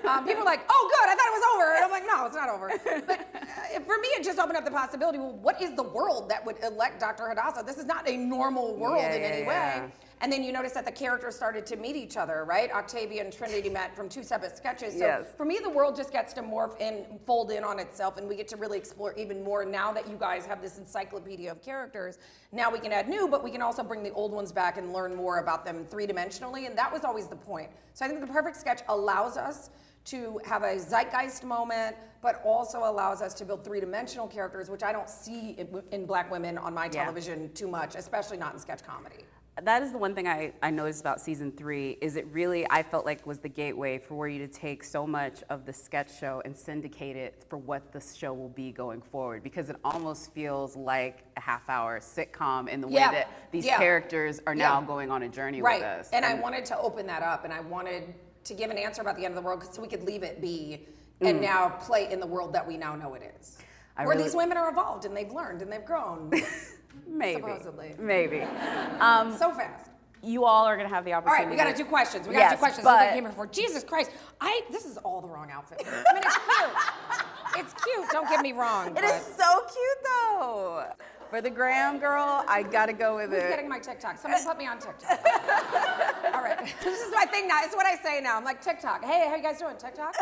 Um, 0.09 0.25
people 0.27 0.43
are 0.43 0.45
like, 0.45 0.65
oh, 0.69 0.91
good. 0.93 1.09
I 1.09 1.15
thought 1.15 1.27
it 1.27 1.37
was 1.39 1.45
over. 1.55 1.75
And 1.77 1.85
I'm 1.85 1.91
like, 1.91 2.07
no, 2.07 2.27
it's 2.27 2.35
not 2.37 2.49
over. 2.49 2.71
But 3.07 3.21
uh, 3.21 3.81
for 3.81 3.99
me, 3.99 4.09
it 4.19 4.25
just 4.25 4.39
opened 4.39 4.57
up 4.57 4.65
the 4.65 4.71
possibility. 4.71 5.19
Well, 5.19 5.33
what 5.41 5.61
is 5.63 5.75
the 5.77 5.83
world 5.85 6.29
that 6.31 6.45
would 6.45 6.57
elect 6.63 7.01
Dr. 7.01 7.29
Hadassah? 7.29 7.63
This 7.65 7.79
is 7.79 7.85
not 7.87 8.09
a 8.09 8.17
normal 8.17 8.77
world 8.77 8.99
Yeah, 9.03 9.15
in 9.15 9.23
yeah, 9.23 9.29
any 9.29 9.43
yeah. 9.43 9.81
way. 9.85 9.93
And 10.23 10.33
then 10.33 10.45
you 10.45 10.53
notice 10.53 10.71
that 10.73 10.85
the 10.85 10.93
characters 10.93 11.35
started 11.35 11.67
to 11.67 11.77
meet 11.77 11.97
each 11.97 12.17
other, 12.17 12.45
right? 12.45 12.71
Octavia 12.73 13.25
and 13.25 13.33
Trinity 13.33 13.69
met 13.69 13.97
from 13.97 14.09
two 14.09 14.23
separate 14.23 14.57
sketches. 14.57 14.93
So 14.95 15.01
Yes. 15.07 15.27
for 15.37 15.45
me, 15.45 15.59
the 15.61 15.69
world 15.69 15.97
just 15.97 16.13
gets 16.13 16.33
to 16.35 16.43
morph 16.43 16.77
and 16.81 17.19
fold 17.27 17.51
in 17.51 17.65
on 17.65 17.81
itself, 17.81 18.19
and 18.19 18.29
we 18.29 18.37
get 18.37 18.47
to 18.49 18.57
really 18.57 18.79
explore 18.79 19.13
even 19.15 19.43
more 19.43 19.65
now 19.65 19.93
that 19.93 20.09
you 20.09 20.17
guys 20.17 20.47
have 20.47 20.63
this 20.63 20.79
encyclopedia 20.79 21.51
of 21.51 21.61
characters. 21.61 22.19
Now 22.53 22.71
we 22.71 22.79
can 22.79 22.93
add 22.93 23.09
new, 23.09 23.27
but 23.27 23.43
we 23.43 23.51
can 23.51 23.63
also 23.63 23.83
bring 23.83 24.05
the 24.05 24.13
old 24.13 24.31
ones 24.33 24.53
back 24.53 24.79
and 24.79 24.93
learn 24.93 25.13
more 25.13 25.39
about 25.39 25.65
them 25.65 25.85
three 25.85 26.07
dimensionally, 26.07 26.67
and 26.69 26.79
that 26.79 26.93
was 26.93 27.03
always 27.03 27.27
the 27.27 27.35
point. 27.37 27.73
So 27.95 28.05
I 28.05 28.09
think 28.09 28.21
the 28.21 28.27
perfect 28.29 28.57
sketch 28.57 28.83
allows 28.89 29.37
us 29.37 29.71
to 30.05 30.41
have 30.45 30.63
a 30.63 30.79
zeitgeist 30.79 31.43
moment, 31.43 31.97
but 32.23 32.41
also 32.45 32.79
allows 32.89 33.23
us 33.23 33.35
to 33.35 33.45
build 33.45 33.65
three-dimensional 33.65 34.29
characters, 34.29 34.71
which 34.71 34.85
I 34.85 34.93
don't 34.93 35.09
see 35.11 35.51
in, 35.59 35.83
in 35.91 36.07
black 36.07 36.31
women 36.31 36.59
on 36.59 36.73
my 36.75 36.85
Yeah. 36.85 36.91
television 37.03 37.53
too 37.55 37.67
much, 37.67 37.97
especially 37.97 38.37
not 38.37 38.53
in 38.53 38.61
sketch 38.61 38.85
comedy. 38.85 39.25
That 39.61 39.83
is 39.83 39.93
the 39.93 39.99
one 39.99 40.15
thing 40.15 40.27
I, 40.27 40.53
I 40.63 40.71
noticed 40.71 41.03
about 41.03 41.21
season 41.21 41.53
three 41.53 41.99
is 42.01 42.17
it 42.17 42.27
really 42.33 42.67
I 42.71 42.83
felt 42.83 43.05
like 43.05 43.27
was 43.27 43.39
the 43.39 43.51
gateway 43.51 43.99
for 43.99 44.15
where 44.15 44.29
you 44.29 44.39
to 44.39 44.49
take 44.49 44.83
so 44.83 45.07
much 45.07 45.43
of 45.51 45.67
the 45.67 45.73
sketch 45.75 46.19
show 46.19 46.41
and 46.47 46.57
syndicate 46.57 47.17
it 47.17 47.45
for 47.51 47.59
what 47.59 47.93
the 47.93 48.01
show 48.01 48.33
will 48.33 48.49
be 48.49 48.73
going 48.73 49.03
forward 49.03 49.43
because 49.43 49.69
it 49.69 49.77
almost 49.85 50.33
feels 50.33 50.75
like 50.75 51.25
a 51.37 51.41
half 51.41 51.69
hour 51.69 52.01
sitcom 52.01 52.67
in 52.69 52.81
the 52.81 52.89
way 52.89 53.01
that 53.01 53.29
these 53.51 53.67
yeah. 53.67 53.77
characters 53.77 54.41
are 54.47 54.55
now 54.55 54.81
Yeah. 54.81 54.87
going 54.87 55.11
on 55.11 55.23
a 55.25 55.29
journey 55.29 55.61
right. 55.61 55.81
with 55.81 55.85
us. 55.85 56.11
And, 56.15 56.25
I 56.25 56.35
wanted 56.35 56.65
to 56.67 56.79
open 56.79 57.07
that 57.09 57.23
up, 57.23 57.45
and 57.45 57.53
I 57.53 57.61
wanted 57.61 58.15
to 58.45 58.55
give 58.55 58.71
an 58.71 58.79
answer 58.79 59.03
about 59.03 59.17
the 59.17 59.25
end 59.25 59.33
of 59.33 59.43
the 59.43 59.47
world 59.47 59.63
so 59.75 59.83
we 59.83 59.89
could 59.89 60.05
leave 60.05 60.23
it 60.23 60.41
be 60.41 60.87
and 61.21 61.41
now 61.41 61.69
play 61.69 62.11
in 62.11 62.21
the 62.21 62.27
world 62.27 62.53
that 62.55 62.67
we 62.67 62.77
now 62.77 62.95
know 62.97 63.15
it 63.15 63.35
is. 63.39 63.59
Mm. 63.59 63.63
I 63.97 64.07
Where 64.07 64.17
really- 64.17 64.25
these 64.25 64.35
women 64.35 64.57
are 64.57 64.71
evolved 64.71 65.05
and 65.05 65.15
they've 65.17 65.31
learned 65.31 65.63
and 65.63 65.71
they've 65.71 65.85
grown 65.85 66.31
maybe 67.07 67.41
supposedly. 67.41 67.95
maybe. 67.99 68.43
Um, 69.01 69.37
so 69.37 69.51
fast. 69.53 69.91
you 70.23 70.45
all 70.45 70.65
are 70.65 70.77
going 70.77 70.89
to 70.89 70.95
have 70.95 71.05
the 71.05 71.13
opportunity. 71.13 71.43
right, 71.45 71.51
we 71.51 71.57
got 71.57 71.69
to 71.71 71.75
do 71.77 71.85
questions. 71.89 72.27
We 72.29 72.35
got 72.35 72.39
to 72.39 72.45
Yes, 72.45 72.53
do 72.53 72.59
questions. 72.59 72.85
but- 72.85 73.07
what 73.07 73.13
came 73.15 73.25
before. 73.25 73.47
Jesus 73.47 73.83
Christ, 73.85 74.11
I 74.41 74.61
this 74.71 74.85
is 74.85 74.97
all 74.99 75.21
the 75.21 75.29
wrong 75.29 75.51
outfit. 75.51 75.83
I 75.87 76.15
mean, 76.15 76.23
it's 76.25 76.37
cute. 76.37 77.65
it's 77.65 77.75
cute. 77.85 78.07
Don't 78.13 78.29
get 78.29 78.41
me 78.43 78.53
wrong. 78.53 78.89
It 78.89 78.95
but 78.95 79.05
is 79.05 79.23
so 79.37 79.61
cute 79.61 79.99
though. 80.05 80.85
For 81.31 81.41
the 81.41 81.49
gram 81.51 81.99
girl, 81.99 82.45
I 82.47 82.63
gotta 82.63 82.93
go 82.93 83.17
with 83.17 83.33
it. 83.33 83.37
Who's 83.37 83.45
it. 83.45 83.49
getting 83.51 83.69
my 83.69 83.79
TikTok? 83.79 84.19
Somebody 84.19 84.45
put 84.45 84.59
me 84.59 84.67
on 84.67 84.79
TikTok. 84.79 85.19
all 86.35 86.43
right, 86.43 86.61
this 86.85 87.01
is 87.01 87.11
my 87.15 87.25
thing 87.25 87.49
now. 87.49 87.61
It's 87.65 87.75
what 87.75 87.87
I 87.87 87.97
say 87.97 88.21
now. 88.21 88.37
I'm 88.37 88.45
like 88.45 88.61
TikTok. 88.63 89.03
Hey, 89.03 89.29
how 89.29 89.37
you 89.37 89.43
guys 89.43 89.59
doing? 89.59 89.77
TikTok. 89.79 90.15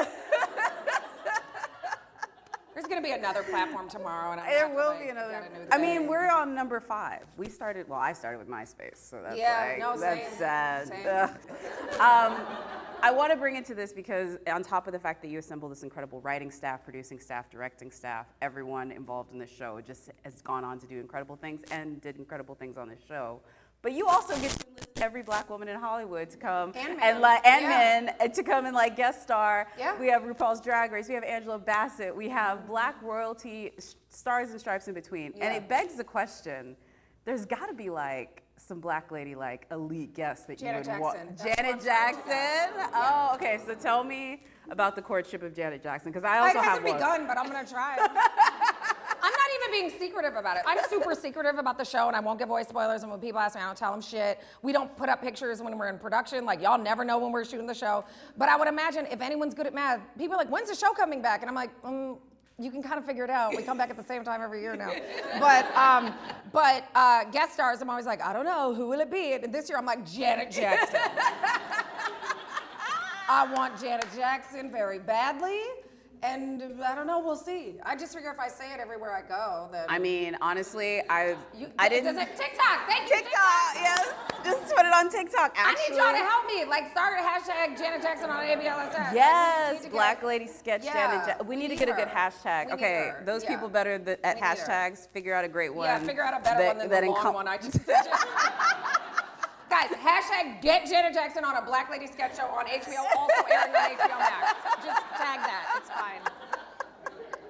There's 2.80 2.88
gonna 2.88 3.02
be 3.02 3.12
another 3.12 3.42
platform 3.42 3.90
tomorrow, 3.90 4.32
and 4.32 4.40
I 4.40 4.54
There 4.54 4.68
to, 4.68 4.74
will 4.74 4.88
like, 4.92 5.02
be 5.02 5.08
another. 5.10 5.46
I 5.70 5.76
mean, 5.76 6.06
we're 6.06 6.30
on 6.30 6.54
number 6.54 6.80
five. 6.80 7.26
We 7.36 7.46
started. 7.50 7.86
Well, 7.86 7.98
I 7.98 8.14
started 8.14 8.38
with 8.38 8.48
MySpace, 8.48 8.96
so 8.96 9.20
that's 9.22 9.36
Yeah, 9.36 9.66
like 9.68 9.78
no, 9.78 9.98
that's 9.98 10.38
sad. 10.38 10.90
Um, 12.00 12.40
I 13.02 13.10
want 13.10 13.32
to 13.32 13.36
bring 13.36 13.56
into 13.56 13.74
this 13.74 13.92
because 13.92 14.38
on 14.46 14.62
top 14.62 14.86
of 14.86 14.94
the 14.94 14.98
fact 14.98 15.20
that 15.20 15.28
you 15.28 15.38
assembled 15.38 15.72
this 15.72 15.82
incredible 15.82 16.22
writing 16.22 16.50
staff, 16.50 16.82
producing 16.82 17.20
staff, 17.20 17.50
directing 17.50 17.90
staff, 17.90 18.28
everyone 18.40 18.92
involved 18.92 19.30
in 19.34 19.38
this 19.38 19.50
show 19.50 19.78
just 19.82 20.08
has 20.24 20.40
gone 20.40 20.64
on 20.64 20.78
to 20.78 20.86
do 20.86 21.00
incredible 21.00 21.36
things 21.36 21.60
and 21.70 22.00
did 22.00 22.16
incredible 22.16 22.54
things 22.54 22.78
on 22.78 22.88
this 22.88 23.00
show. 23.06 23.40
But 23.82 23.92
you 23.92 24.06
also 24.06 24.34
get 24.40 24.50
to 24.50 24.66
enlist 24.66 25.00
every 25.00 25.22
black 25.22 25.48
woman 25.48 25.68
in 25.68 25.78
Hollywood 25.80 26.28
to 26.30 26.36
come 26.36 26.72
And 26.76 26.88
and 26.90 26.98
men, 26.98 27.20
like 27.20 27.46
and 27.46 27.62
yeah. 27.62 27.68
men 27.68 28.14
uh, 28.20 28.28
to 28.28 28.42
come 28.42 28.66
and 28.66 28.74
like 28.74 28.94
guest 28.96 29.22
star. 29.22 29.68
Yeah. 29.78 29.98
We 29.98 30.08
have 30.08 30.22
RuPaul's 30.22 30.60
Drag 30.60 30.92
Race. 30.92 31.08
We 31.08 31.14
have 31.14 31.24
Angela 31.24 31.58
Bassett. 31.58 32.14
We 32.14 32.28
have 32.28 32.66
black 32.66 33.00
royalty, 33.02 33.72
stars 34.10 34.50
and 34.50 34.60
stripes 34.60 34.88
in 34.88 34.94
between. 34.94 35.32
Yeah. 35.36 35.46
And 35.46 35.56
it 35.56 35.68
begs 35.68 35.94
the 35.96 36.04
question: 36.04 36.76
There's 37.24 37.46
got 37.46 37.66
to 37.68 37.74
be 37.74 37.88
like 37.88 38.42
some 38.58 38.80
black 38.80 39.10
lady, 39.10 39.34
like 39.34 39.66
elite 39.70 40.14
guests 40.14 40.44
that 40.46 40.58
Janet 40.58 40.86
you 40.86 40.92
would 40.92 41.00
want. 41.00 41.16
Jackson. 41.16 41.36
That's 41.36 41.44
what 41.48 41.58
I'm 41.58 41.64
Janet 41.64 41.84
Jackson. 41.84 42.90
Oh, 42.94 43.30
okay. 43.36 43.58
So 43.66 43.74
tell 43.74 44.04
me 44.04 44.42
about 44.70 44.94
the 44.94 45.00
courtship 45.02 45.42
of 45.42 45.56
Janet 45.56 45.82
Jackson, 45.82 46.12
because 46.12 46.24
I 46.24 46.36
It 46.36 46.40
also 46.40 46.58
have 46.58 46.64
hasn't 46.82 46.86
one. 46.86 46.96
begun, 46.96 47.26
but 47.26 47.38
I'm 47.38 47.46
gonna 47.50 47.66
try. 47.66 47.96
Being 49.70 49.90
secretive 49.90 50.34
about 50.36 50.56
it. 50.56 50.62
I'm 50.66 50.78
super 50.88 51.14
secretive 51.14 51.58
about 51.58 51.78
the 51.78 51.84
show, 51.84 52.08
and 52.08 52.16
I 52.16 52.20
won't 52.20 52.38
give 52.38 52.50
away 52.50 52.64
spoilers. 52.64 53.02
And 53.02 53.10
when 53.10 53.20
people 53.20 53.38
ask 53.40 53.54
me, 53.54 53.62
I 53.62 53.66
don't 53.66 53.76
tell 53.76 53.92
them 53.92 54.00
shit. 54.00 54.40
We 54.62 54.72
don't 54.72 54.94
put 54.96 55.08
up 55.08 55.22
pictures 55.22 55.62
when 55.62 55.76
we're 55.78 55.88
in 55.88 55.98
production. 55.98 56.44
Like 56.44 56.60
y'all 56.60 56.78
never 56.78 57.04
know 57.04 57.18
when 57.18 57.30
we're 57.32 57.44
shooting 57.44 57.66
the 57.66 57.74
show. 57.74 58.04
But 58.36 58.48
I 58.48 58.56
would 58.56 58.68
imagine 58.68 59.06
if 59.10 59.20
anyone's 59.20 59.54
good 59.54 59.66
at 59.66 59.74
math, 59.74 60.00
people 60.18 60.34
are 60.34 60.38
like, 60.38 60.50
"When's 60.50 60.68
the 60.68 60.74
show 60.74 60.92
coming 60.92 61.22
back?" 61.22 61.40
And 61.42 61.48
I'm 61.48 61.54
like, 61.54 61.70
mm, 61.82 62.18
"You 62.58 62.70
can 62.70 62.82
kind 62.82 62.98
of 62.98 63.04
figure 63.06 63.24
it 63.24 63.30
out. 63.30 63.54
We 63.56 63.62
come 63.62 63.78
back 63.78 63.90
at 63.90 63.96
the 63.96 64.04
same 64.04 64.24
time 64.24 64.42
every 64.42 64.60
year 64.60 64.76
now." 64.76 64.92
But 65.38 65.74
um, 65.76 66.14
but 66.52 66.84
uh, 66.94 67.24
guest 67.24 67.54
stars, 67.54 67.80
I'm 67.80 67.90
always 67.90 68.06
like, 68.06 68.22
"I 68.22 68.32
don't 68.32 68.44
know. 68.44 68.74
Who 68.74 68.88
will 68.88 69.00
it 69.00 69.10
be?" 69.10 69.34
And 69.34 69.54
this 69.54 69.68
year, 69.68 69.78
I'm 69.78 69.86
like, 69.86 70.04
Janet 70.10 70.50
Jackson. 70.50 71.00
I 73.32 73.46
want 73.52 73.80
Janet 73.80 74.08
Jackson 74.16 74.72
very 74.72 74.98
badly. 74.98 75.60
And 76.22 76.62
I 76.84 76.94
don't 76.94 77.06
know, 77.06 77.18
we'll 77.20 77.34
see. 77.36 77.76
I 77.82 77.96
just 77.96 78.14
figure 78.14 78.30
if 78.30 78.38
I 78.38 78.48
say 78.48 78.72
it 78.74 78.78
everywhere 78.80 79.12
I 79.14 79.22
go, 79.26 79.68
then 79.72 79.86
I 79.88 79.98
mean, 79.98 80.36
honestly, 80.42 81.00
I 81.08 81.34
you, 81.56 81.68
I 81.78 81.88
didn't. 81.88 82.14
does 82.14 82.22
it- 82.24 82.36
TikTok, 82.36 82.86
thank 82.86 83.08
you. 83.08 83.16
TikTok, 83.16 83.74
yes. 83.76 84.08
Just 84.44 84.74
put 84.76 84.84
it 84.84 84.92
on 84.92 85.10
TikTok. 85.10 85.56
I 85.58 85.70
Actually, 85.70 85.96
need 85.96 86.02
y'all 86.02 86.12
to 86.12 86.18
help 86.18 86.46
me. 86.46 86.64
Like 86.66 86.90
start 86.90 87.14
a 87.18 87.22
hashtag 87.22 87.78
Janet 87.78 88.02
Jackson 88.02 88.28
on 88.28 88.44
ABLSS. 88.44 89.14
Yes, 89.14 89.82
need 89.82 89.92
Black 89.92 90.20
get- 90.20 90.26
Lady 90.26 90.46
Sketch 90.46 90.84
Yeah, 90.84 90.92
Janet. 90.92 91.28
Ja- 91.38 91.42
we 91.44 91.56
we 91.56 91.56
need 91.56 91.68
to 91.68 91.76
get 91.76 91.88
a 91.88 91.92
good 91.92 92.08
hashtag. 92.08 92.66
We 92.66 92.72
okay, 92.74 93.12
her, 93.16 93.22
those 93.24 93.42
yeah. 93.44 93.50
people 93.54 93.68
better 93.68 93.98
th- 93.98 94.18
at 94.22 94.36
We 94.36 94.42
hashtags. 94.42 95.08
Figure 95.12 95.34
out 95.34 95.44
a 95.44 95.48
great 95.48 95.74
one. 95.74 95.86
Yeah, 95.86 95.98
figure 96.00 96.22
out 96.22 96.38
a 96.38 96.42
better 96.42 96.58
that- 96.62 96.66
one 96.68 96.78
than 96.78 96.90
that 96.90 97.00
the 97.02 97.06
long 97.10 97.16
encom- 97.24 97.34
one 97.34 97.48
I 97.48 97.56
just. 97.56 97.78
Guys, 99.80 99.96
hashtag 99.96 100.60
get 100.60 100.86
Janet 100.86 101.14
Jackson 101.14 101.44
on 101.44 101.56
a 101.56 101.62
Black 101.62 101.90
Lady 101.90 102.06
sketch 102.06 102.36
show 102.36 102.44
on 102.44 102.66
HBO, 102.66 102.98
also 103.16 103.46
airing 103.50 103.74
on 103.74 103.90
HBO 103.96 104.18
Max. 104.18 104.52
Just 104.84 105.00
tag 105.16 105.40
that. 105.40 105.74
It's 105.78 105.90
fine. 105.90 106.20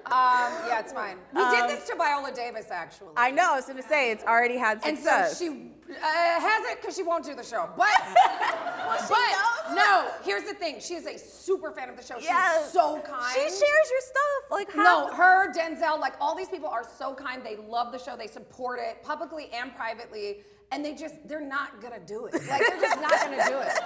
Um, 0.05 0.67
yeah, 0.67 0.79
it's 0.79 0.93
fine. 0.93 1.17
We 1.33 1.41
did 1.51 1.69
this 1.69 1.87
to 1.87 1.95
Viola 1.95 2.31
Davis, 2.33 2.67
actually. 2.71 3.13
I 3.17 3.31
know. 3.31 3.53
I 3.53 3.55
was 3.57 3.65
gonna 3.65 3.81
say 3.81 4.11
it's 4.11 4.23
already 4.23 4.57
had 4.57 4.81
some. 4.81 4.89
And 4.91 4.97
so 4.97 5.09
success. 5.09 5.39
she 5.39 5.47
uh, 5.47 5.95
has 5.99 6.71
it 6.71 6.79
because 6.79 6.95
she 6.95 7.03
won't 7.03 7.25
do 7.25 7.35
the 7.35 7.43
show. 7.43 7.69
But, 7.75 7.89
but 9.09 9.75
no, 9.75 10.11
here's 10.23 10.43
the 10.43 10.53
thing. 10.53 10.79
She 10.79 10.93
is 10.93 11.05
a 11.05 11.17
super 11.17 11.71
fan 11.71 11.89
of 11.89 11.97
the 11.97 12.03
show. 12.03 12.15
Yes. 12.19 12.65
She's 12.65 12.73
so 12.73 12.99
kind. 12.99 13.33
She 13.33 13.41
shares 13.41 13.59
your 13.59 14.01
stuff. 14.01 14.51
Like 14.51 14.71
how? 14.71 15.07
No, 15.07 15.13
her, 15.13 15.53
Denzel, 15.53 15.99
like 15.99 16.13
all 16.21 16.35
these 16.35 16.49
people 16.49 16.69
are 16.69 16.85
so 16.97 17.13
kind. 17.13 17.43
They 17.43 17.57
love 17.57 17.91
the 17.91 17.99
show. 17.99 18.15
They 18.15 18.27
support 18.27 18.79
it 18.81 19.03
publicly 19.03 19.49
and 19.53 19.75
privately. 19.75 20.43
And 20.73 20.85
they 20.85 20.93
just, 20.93 21.15
they're 21.27 21.41
not 21.45 21.81
gonna 21.81 21.99
do 21.99 22.25
it. 22.27 22.33
Like, 22.47 22.61
they're 22.65 22.79
just 22.79 23.01
not 23.01 23.11
gonna 23.11 23.43
do 23.47 23.59
it. 23.59 23.77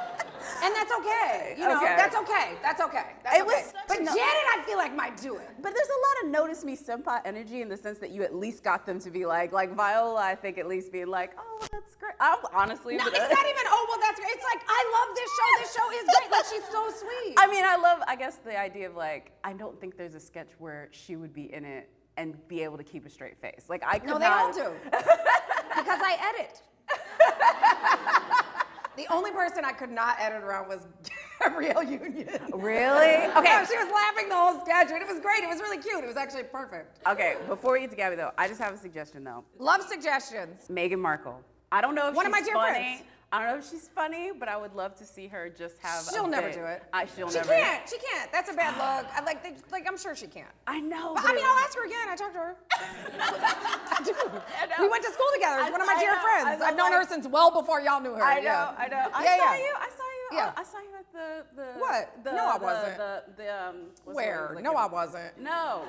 And 0.63 0.75
that's 0.75 0.91
okay. 0.99 1.55
You 1.57 1.65
know, 1.67 1.77
Okay. 1.77 1.95
that's 1.97 2.15
okay. 2.15 2.53
That's 2.61 2.79
okay. 2.81 3.05
That's 3.23 3.37
It 3.39 3.45
was 3.45 3.55
okay. 3.55 3.63
such 3.73 3.87
But 3.87 3.99
no- 4.01 4.13
Janet, 4.13 4.45
I 4.53 4.61
feel 4.67 4.77
like 4.77 4.93
might 4.95 5.17
do 5.17 5.35
it. 5.37 5.49
But 5.61 5.73
there's 5.73 5.89
a 5.89 5.99
lot 6.07 6.15
of 6.25 6.29
notice 6.31 6.63
me 6.63 6.77
senpai 6.77 7.21
energy 7.25 7.61
in 7.63 7.69
the 7.69 7.77
sense 7.77 7.97
that 7.99 8.11
you 8.11 8.21
at 8.21 8.35
least 8.35 8.63
got 8.63 8.85
them 8.85 8.99
to 8.99 9.09
be 9.09 9.25
like, 9.25 9.51
like 9.51 9.73
Viola, 9.75 10.21
I 10.21 10.35
think 10.35 10.59
at 10.59 10.67
least 10.67 10.91
being 10.91 11.07
like, 11.07 11.31
oh, 11.39 11.57
well, 11.59 11.69
that's 11.71 11.95
great. 11.95 12.13
I'm 12.19 12.37
honestly. 12.53 12.97
No, 12.97 13.07
it's 13.07 13.17
not 13.17 13.45
even, 13.53 13.65
oh, 13.67 13.85
well, 13.89 13.99
that's 13.99 14.19
great. 14.19 14.31
It's 14.35 14.45
like, 14.53 14.61
I 14.67 14.81
love 14.95 15.15
this 15.15 15.31
show. 15.37 15.49
This 15.63 15.73
show 15.73 15.91
is 15.91 16.19
great. 16.19 16.31
Like, 16.31 16.45
she's 16.45 16.71
so 16.71 16.89
sweet. 16.91 17.33
I 17.39 17.47
mean, 17.47 17.63
I 17.65 17.77
love, 17.77 18.03
I 18.07 18.15
guess, 18.15 18.35
the 18.37 18.57
idea 18.59 18.87
of 18.87 18.95
like, 18.95 19.31
I 19.43 19.53
don't 19.53 19.79
think 19.81 19.97
there's 19.97 20.13
a 20.15 20.19
sketch 20.19 20.51
where 20.59 20.89
she 20.91 21.15
would 21.15 21.33
be 21.33 21.51
in 21.51 21.65
it 21.65 21.89
and 22.17 22.35
be 22.47 22.61
able 22.61 22.77
to 22.77 22.83
keep 22.83 23.05
a 23.05 23.09
straight 23.09 23.37
face. 23.41 23.65
Like, 23.69 23.83
I 23.85 23.97
could 23.97 24.09
No, 24.09 24.19
they 24.19 24.25
all 24.25 24.53
do. 24.53 24.71
because 24.91 25.99
I 26.01 26.17
edit. 26.35 26.61
The 28.97 29.05
only 29.11 29.31
person 29.31 29.65
I 29.65 29.71
could 29.73 29.91
not 29.91 30.17
edit 30.19 30.41
around 30.43 30.67
was 30.69 30.79
Gabrielle 31.41 31.83
Union. 31.83 32.29
Really? 32.53 33.05
Okay. 33.35 33.39
Okay. 33.39 33.65
she 33.69 33.77
was 33.77 33.91
laughing 33.93 34.29
the 34.29 34.35
whole 34.35 34.61
sketch, 34.63 34.87
and 34.91 35.01
it 35.01 35.07
was 35.07 35.19
great. 35.19 35.43
It 35.43 35.49
was 35.49 35.59
really 35.59 35.77
cute. 35.77 36.03
It 36.03 36.07
was 36.07 36.15
actually 36.17 36.43
perfect. 36.43 37.05
Okay, 37.07 37.35
before 37.47 37.73
we 37.73 37.81
get 37.81 37.89
to 37.89 37.95
Gabby 37.95 38.15
though, 38.15 38.31
I 38.37 38.47
just 38.47 38.61
have 38.61 38.73
a 38.73 38.77
suggestion 38.77 39.23
though. 39.23 39.43
Love 39.59 39.81
suggestions. 39.81 40.67
Meghan 40.69 40.99
Markle. 40.99 41.41
I 41.71 41.81
don't 41.81 41.95
know 41.95 42.07
if 42.09 42.15
One 42.15 42.25
of 42.25 42.31
my 42.31 42.41
dear 42.41 42.53
funny. 42.53 42.71
friends. 42.73 43.01
I 43.31 43.39
don't 43.43 43.51
know 43.51 43.57
if 43.57 43.69
she's 43.69 43.89
funny, 43.89 44.31
but 44.37 44.47
I 44.47 44.55
would 44.55 44.73
love 44.75 44.95
to 44.95 45.05
see 45.05 45.27
her 45.27 45.49
just 45.49 45.77
have. 45.79 46.07
a 46.07 46.11
She'll 46.11 46.27
never 46.27 46.47
bit- 46.47 46.55
do 46.55 46.63
it. 46.65 46.83
I, 46.93 47.05
she'll 47.05 47.27
she 47.29 47.35
never. 47.35 47.49
She 47.53 47.59
can't. 47.59 47.89
She 47.89 47.97
can't. 47.97 48.31
That's 48.31 48.49
a 48.49 48.53
bad 48.53 48.73
look. 48.77 49.11
I 49.13 49.21
like. 49.25 49.43
They, 49.43 49.55
like 49.71 49.85
I'm 49.87 49.97
sure 49.97 50.15
she 50.15 50.27
can't. 50.27 50.47
I 50.67 50.79
know. 50.79 51.15
But 51.15 51.25
I 51.25 51.33
mean, 51.33 51.43
I'll 51.45 51.59
ask 51.59 51.75
her 51.75 51.85
again. 51.85 52.07
I 52.07 52.15
talked 52.15 52.33
to 52.33 52.39
her. 52.39 52.55
I 53.19 54.01
do. 54.05 54.11
know. 54.13 54.41
We 54.79 54.89
went 54.89 55.03
to 55.03 55.11
school 55.11 55.25
together. 55.33 55.63
She's 55.63 55.71
one 55.71 55.81
of 55.81 55.87
my 55.87 55.93
I 55.97 55.99
dear 55.99 56.13
know. 56.13 56.21
friends. 56.21 56.61
I've 56.61 56.77
known 56.77 56.91
her 56.93 57.03
since 57.05 57.27
well 57.27 57.51
before 57.51 57.81
y'all 57.81 57.99
knew 57.99 58.13
her. 58.13 58.23
I 58.23 58.35
know, 58.35 58.41
yeah. 58.43 58.75
I 58.77 58.87
know. 58.87 59.09
I 59.13 59.23
Yeah, 59.23 59.37
saw 59.37 59.53
yeah. 59.53 59.57
you. 59.57 59.73
I 59.75 59.89
saw 59.89 60.03
you. 60.03 60.04
Yeah. 60.35 60.51
I 60.55 60.63
saw 60.63 60.77
you 60.79 60.89
at 60.99 61.11
the 61.11 61.55
the. 61.55 61.67
What? 61.79 62.23
The, 62.23 62.31
No, 62.31 62.45
I 62.47 62.57
the- 62.57 62.63
wasn't. 62.65 62.97
The, 62.97 63.23
the, 63.37 63.63
um. 63.67 63.75
what's 63.85 63.99
the 64.01 64.07
word 64.07 64.15
Where? 64.15 64.57
No, 64.61 64.73
I 64.73 64.85
wasn't. 64.87 65.37
No. 65.39 65.83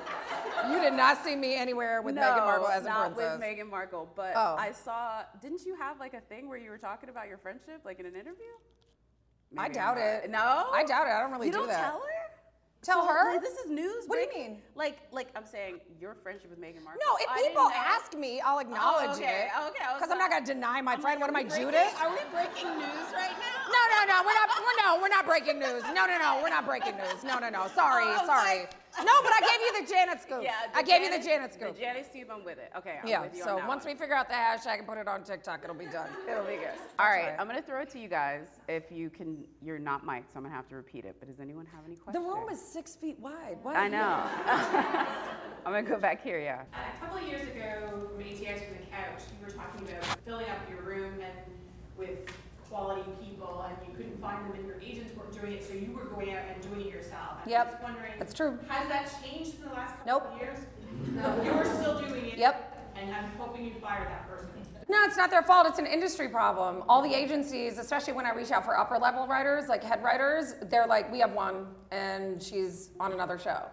You 0.70 0.80
did 0.80 0.92
not 0.94 1.22
see 1.24 1.36
me 1.36 1.56
anywhere 1.56 2.02
with 2.02 2.14
no, 2.14 2.22
Meghan 2.22 2.44
Markle 2.44 2.68
as 2.68 2.84
a 2.84 2.88
not 2.88 3.14
princess. 3.14 3.38
with 3.38 3.46
Meghan 3.48 3.70
Markle, 3.70 4.08
but 4.16 4.32
Oh. 4.36 4.56
I 4.58 4.72
saw. 4.72 5.22
Didn't 5.42 5.64
you 5.66 5.76
have 5.76 5.98
like 6.00 6.14
a 6.14 6.20
thing 6.20 6.48
where 6.48 6.58
you 6.58 6.70
were 6.70 6.78
talking 6.78 7.08
about 7.08 7.28
your 7.28 7.38
friendship, 7.38 7.82
like 7.84 7.98
in 8.00 8.06
an 8.06 8.14
interview? 8.14 8.52
I 9.56 9.68
doubt 9.68 9.96
not. 9.96 10.04
it. 10.04 10.30
No, 10.30 10.66
I 10.72 10.82
doubt 10.84 11.06
it. 11.06 11.10
I 11.10 11.20
don't 11.20 11.30
really 11.32 11.46
You 11.46 11.52
do 11.52 11.58
don't 11.58 11.68
that. 11.68 11.84
tell 11.90 12.00
her. 12.00 12.15
Tell 12.86 13.02
So, 13.02 13.08
her? 13.12 13.40
this 13.42 13.58
is 13.58 13.68
news. 13.68 14.04
What 14.06 14.22
do 14.22 14.38
you 14.38 14.46
mean? 14.46 14.62
Like, 14.76 14.98
like 15.10 15.26
I'm 15.34 15.44
saying, 15.44 15.80
your 16.00 16.14
friendship 16.22 16.50
with 16.50 16.60
Meghan 16.60 16.84
Markle. 16.86 17.02
No, 17.02 17.18
if 17.18 17.26
I 17.28 17.42
people 17.42 17.66
ask 17.74 18.14
me, 18.14 18.38
I'll 18.40 18.58
oh, 18.58 18.60
acknowledge 18.60 19.18
okay, 19.18 19.50
it. 19.50 19.58
okay, 19.58 19.82
Because 19.98 20.12
I'm 20.12 20.18
not 20.18 20.30
gonna 20.30 20.46
deny 20.46 20.80
my 20.82 20.92
I'm 20.94 21.00
friend. 21.00 21.18
like, 21.20 21.28
what 21.28 21.34
am 21.34 21.34
I, 21.34 21.42
Judas? 21.42 21.90
Are 21.98 22.10
we 22.14 22.22
breaking 22.30 22.78
news 22.78 23.10
right 23.10 23.34
now? 23.42 23.66
No, 23.74 23.82
no, 23.90 23.98
no. 24.06 24.16
We're 24.22 24.38
not. 24.38 24.48
We're 24.62 24.78
no. 24.86 25.02
We're 25.02 25.08
not 25.10 25.26
breaking 25.26 25.58
news. 25.58 25.82
No, 25.98 26.06
no, 26.06 26.14
no. 26.16 26.38
We're 26.40 26.54
not 26.54 26.64
breaking 26.64 26.94
news. 26.94 27.24
No, 27.26 27.40
no, 27.40 27.50
no. 27.50 27.66
Sorry, 27.74 28.06
Oh, 28.06 28.22
sorry. 28.24 28.70
like- 28.70 28.70
no, 28.98 29.12
but 29.22 29.32
I 29.32 29.40
gave 29.40 29.60
you 29.60 29.86
the 29.86 29.92
Janet 29.92 30.22
scoop. 30.22 30.40
Yeah, 30.42 30.52
I 30.74 30.82
gave 30.82 31.02
you 31.02 31.10
the 31.10 31.22
Janet 31.24 31.54
scoop. 31.54 31.74
The 31.74 31.80
Janet 31.80 32.06
scoop, 32.06 32.28
I'm 32.32 32.44
with 32.44 32.58
it. 32.58 32.70
Okay, 32.76 32.98
I'm 33.02 33.08
yeah. 33.08 33.22
with 33.22 33.36
you 33.36 33.42
So 33.42 33.50
on 33.50 33.56
that 33.56 33.68
once 33.68 33.84
one. 33.84 33.94
we 33.94 33.98
figure 33.98 34.14
out 34.14 34.28
the 34.28 34.34
hashtag 34.34 34.78
and 34.78 34.86
put 34.86 34.98
it 34.98 35.08
on 35.08 35.22
TikTok, 35.22 35.60
it'll 35.64 35.74
be 35.76 35.86
done. 35.86 36.08
It'll 36.30 36.44
be 36.44 36.56
good. 36.56 36.70
All 36.98 37.06
right, 37.06 37.28
right. 37.30 37.36
I'm 37.38 37.46
gonna 37.46 37.62
throw 37.62 37.80
it 37.80 37.90
to 37.90 37.98
you 37.98 38.08
guys. 38.08 38.46
If 38.68 38.90
you 38.90 39.10
can, 39.10 39.44
you're 39.62 39.78
not 39.78 40.04
mic'd, 40.04 40.32
so 40.32 40.38
I'm 40.38 40.42
gonna 40.44 40.54
have 40.54 40.68
to 40.68 40.76
repeat 40.76 41.04
it. 41.04 41.16
But 41.18 41.28
does 41.28 41.40
anyone 41.40 41.66
have 41.66 41.84
any 41.86 41.96
questions? 41.96 42.24
The 42.24 42.30
room 42.30 42.48
is 42.50 42.60
six 42.60 42.94
feet 42.96 43.18
wide. 43.20 43.58
What? 43.62 43.76
I 43.76 43.88
know. 43.88 44.22
I'm 45.66 45.72
gonna 45.72 45.82
go 45.82 45.98
back 45.98 46.22
here. 46.22 46.40
Yeah. 46.40 46.62
Uh, 46.72 46.78
a 46.96 47.00
couple 47.06 47.18
of 47.22 47.28
years 47.28 47.42
ago, 47.48 48.08
from 48.14 48.22
ATX 48.22 48.66
from 48.66 48.76
the 48.78 48.86
couch, 48.90 49.22
you 49.32 49.44
were 49.46 49.52
talking 49.52 49.88
about 49.88 50.04
filling 50.24 50.46
up 50.48 50.58
your 50.70 50.80
room 50.82 51.14
and 51.14 51.32
with 51.98 52.28
quality 52.68 53.02
people, 53.22 53.64
and 53.68 53.76
you 53.88 53.96
couldn't 53.96 54.20
find 54.20 54.44
them, 54.46 54.56
and 54.58 54.66
your 54.66 54.80
agents 54.80 55.14
weren't 55.16 55.32
doing 55.40 55.52
it, 55.52 55.64
so 55.66 55.74
you 55.74 55.92
were 55.92 56.04
going 56.04 56.30
out 56.30 56.42
and 56.52 56.62
doing 56.62 56.86
it 56.86 56.92
yourself. 56.92 57.38
I'm 57.44 57.50
Yep, 57.50 57.70
just 57.72 57.82
wondering, 57.82 58.12
that's 58.18 58.34
true. 58.34 58.58
Has 58.68 58.88
that 58.88 59.10
changed 59.22 59.54
in 59.56 59.68
the 59.68 59.74
last 59.74 59.96
couple 59.98 60.06
Nope. 60.12 60.32
of 60.34 60.40
years? 60.40 60.58
No, 61.14 61.42
you're 61.42 61.64
still 61.64 62.00
doing 62.00 62.26
it. 62.26 62.38
Yep. 62.38 62.72
And 62.96 63.14
I'm 63.14 63.30
hoping 63.38 63.64
you 63.64 63.74
fire 63.80 64.04
that 64.04 64.28
person. 64.28 64.48
No, 64.88 65.02
it's 65.02 65.16
not 65.16 65.30
their 65.30 65.42
fault. 65.42 65.66
It's 65.66 65.80
an 65.80 65.86
industry 65.86 66.28
problem. 66.28 66.84
All 66.88 67.02
the 67.02 67.12
agencies, 67.12 67.76
especially 67.78 68.12
when 68.12 68.24
I 68.24 68.32
reach 68.32 68.52
out 68.52 68.64
for 68.64 68.78
upper 68.78 68.98
level 68.98 69.26
writers, 69.26 69.68
like 69.68 69.82
head 69.82 70.00
writers, 70.02 70.54
they're 70.62 70.86
like, 70.86 71.10
we 71.10 71.18
have 71.18 71.32
one 71.32 71.66
and 71.90 72.40
she's 72.40 72.90
on 73.00 73.12
another 73.12 73.36
show. 73.36 73.64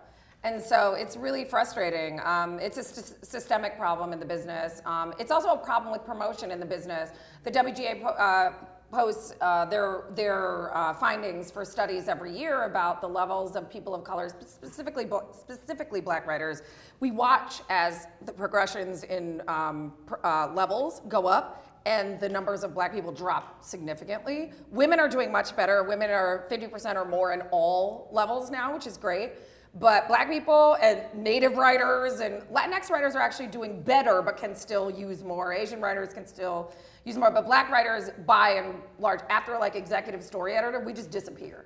And 0.43 0.61
so 0.61 0.93
it's 0.95 1.15
really 1.15 1.45
frustrating. 1.45 2.19
Um, 2.23 2.59
it's 2.59 2.77
a 2.77 2.83
st- 2.83 3.23
systemic 3.23 3.77
problem 3.77 4.11
in 4.11 4.19
the 4.19 4.25
business. 4.25 4.81
Um, 4.85 5.13
it's 5.19 5.31
also 5.31 5.49
a 5.53 5.57
problem 5.57 5.91
with 5.93 6.03
promotion 6.03 6.49
in 6.51 6.59
the 6.59 6.65
business. 6.65 7.11
The 7.43 7.51
WGA 7.51 8.03
uh, 8.03 8.51
posts 8.93 9.33
uh, 9.41 9.65
their, 9.65 10.05
their 10.15 10.75
uh, 10.77 10.93
findings 10.93 11.49
for 11.49 11.65
studies 11.65 12.07
every 12.07 12.37
year 12.37 12.63
about 12.63 13.01
the 13.01 13.07
levels 13.07 13.55
of 13.55 13.69
people 13.69 13.95
of 13.95 14.03
color, 14.03 14.29
specifically, 14.29 15.07
specifically 15.33 15.99
black 15.99 16.27
writers. 16.27 16.61
We 16.99 17.11
watch 17.11 17.61
as 17.69 18.07
the 18.25 18.31
progressions 18.31 19.03
in 19.03 19.41
um, 19.47 19.93
uh, 20.23 20.51
levels 20.53 21.01
go 21.07 21.25
up 21.25 21.65
and 21.85 22.19
the 22.19 22.29
numbers 22.29 22.63
of 22.63 22.73
black 22.73 22.93
people 22.93 23.11
drop 23.11 23.63
significantly. 23.63 24.51
Women 24.71 24.99
are 24.99 25.09
doing 25.09 25.31
much 25.31 25.55
better. 25.55 25.83
Women 25.83 26.09
are 26.11 26.47
50% 26.49 26.95
or 26.95 27.05
more 27.05 27.33
in 27.33 27.41
all 27.51 28.07
levels 28.11 28.49
now, 28.49 28.73
which 28.73 28.87
is 28.87 28.95
great. 28.95 29.31
But 29.79 30.07
black 30.07 30.29
people 30.29 30.77
and 30.81 31.01
native 31.15 31.57
writers 31.57 32.19
and 32.19 32.43
Latinx 32.43 32.91
writers 32.91 33.15
are 33.15 33.21
actually 33.21 33.47
doing 33.47 33.81
better, 33.81 34.21
but 34.21 34.37
can 34.37 34.55
still 34.55 34.89
use 34.91 35.23
more. 35.23 35.51
Asian 35.51 35.81
writers 35.81 36.13
can 36.13 36.27
still 36.27 36.71
use 37.05 37.17
more. 37.17 37.31
But 37.31 37.45
black 37.45 37.69
writers, 37.69 38.09
by 38.25 38.51
and 38.51 38.75
large, 38.99 39.21
after 39.29 39.57
like 39.57 39.75
executive 39.75 40.23
story 40.23 40.55
editor, 40.55 40.79
we 40.79 40.93
just 40.93 41.11
disappear. 41.11 41.65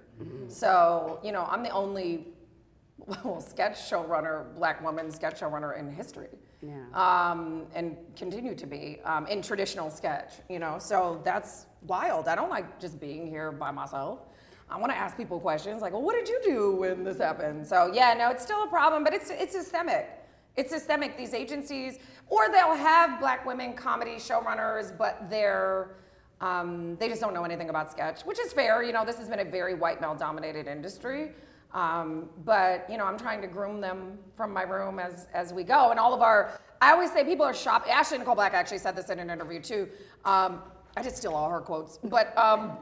So, 0.50 1.20
you 1.24 1.32
know, 1.32 1.46
I'm 1.50 1.64
the 1.64 1.70
only 1.70 2.28
well, 3.24 3.40
sketch 3.42 3.90
showrunner, 3.90 4.54
black 4.56 4.84
woman 4.84 5.12
sketch 5.12 5.40
showrunner 5.40 5.78
in 5.78 5.92
history. 5.92 6.30
Yeah. 6.62 6.84
Um, 6.94 7.68
and 7.76 7.96
continue 8.16 8.56
to 8.56 8.66
be 8.66 9.00
um, 9.06 9.28
in 9.28 9.42
traditional 9.42 9.92
sketch, 9.92 10.34
you 10.50 10.60
know. 10.60 10.78
So 10.80 11.22
that's 11.24 11.68
wild. 11.86 12.28
I 12.28 12.36
don't 12.36 12.50
like 12.50 12.80
just 12.80 13.00
being 13.00 13.28
here 13.28 13.52
by 13.52 13.70
myself. 13.72 14.22
I 14.70 14.78
want 14.78 14.92
to 14.92 14.98
ask 14.98 15.16
people 15.16 15.40
questions 15.40 15.82
like, 15.82 15.94
well, 15.94 16.02
what 16.02 16.16
did 16.16 16.28
you 16.28 16.42
do 16.44 16.76
when 16.76 17.04
this 17.04 17.20
happened? 17.20 17.66
So 17.66 17.92
yeah, 17.94 18.14
no, 18.14 18.32
it's 18.32 18.44
still 18.44 18.64
a 18.64 18.68
problem, 18.68 19.04
but 19.04 19.14
it's 19.14 19.30
it's 19.30 19.54
systemic. 19.54 20.10
It's 20.58 20.72
systemic. 20.72 21.16
These 21.18 21.34
agencies, 21.34 22.00
or 22.28 22.50
they'll 22.52 22.76
have 22.76 23.20
black 23.20 23.46
women 23.46 23.74
comedy 23.74 24.16
showrunners, 24.16 24.98
but 24.98 25.30
they're 25.30 25.92
um, 26.42 26.98
they 26.98 27.08
just 27.10 27.22
don't 27.22 27.34
know 27.34 27.44
anything 27.46 27.70
about 27.70 27.92
sketch, 27.92 28.22
which 28.22 28.40
is 28.40 28.54
fair. 28.54 28.84
You 28.84 28.94
know, 28.94 29.06
this 29.06 29.18
has 29.18 29.30
been 29.30 29.40
a 29.40 29.46
very 29.46 29.74
white 29.74 30.02
male 30.02 30.16
dominated 30.16 30.68
industry. 30.68 31.32
Um, 31.74 32.30
but 32.46 32.86
you 32.90 32.98
know, 32.98 33.06
I'm 33.06 33.18
trying 33.18 33.42
to 33.42 33.48
groom 33.48 33.82
them 33.82 34.18
from 34.36 34.52
my 34.54 34.64
room 34.64 35.00
as 35.00 35.28
as 35.34 35.54
we 35.54 35.64
go. 35.64 35.92
And 35.92 36.00
all 36.00 36.14
of 36.14 36.22
our, 36.22 36.60
I 36.82 36.92
always 36.92 37.12
say 37.12 37.24
people 37.24 37.46
are 37.46 37.54
shop. 37.54 37.86
Ashley 37.90 38.18
Nicole 38.18 38.36
Black 38.36 38.54
actually 38.54 38.78
said 38.80 38.96
this 38.96 39.10
in 39.10 39.20
an 39.20 39.30
interview 39.30 39.62
too. 39.62 39.90
Um, 40.26 40.62
I 40.96 41.04
just 41.04 41.18
steal 41.18 41.34
all 41.34 41.50
her 41.50 41.60
quotes, 41.60 42.00
but 42.04 42.36
um, 42.38 42.78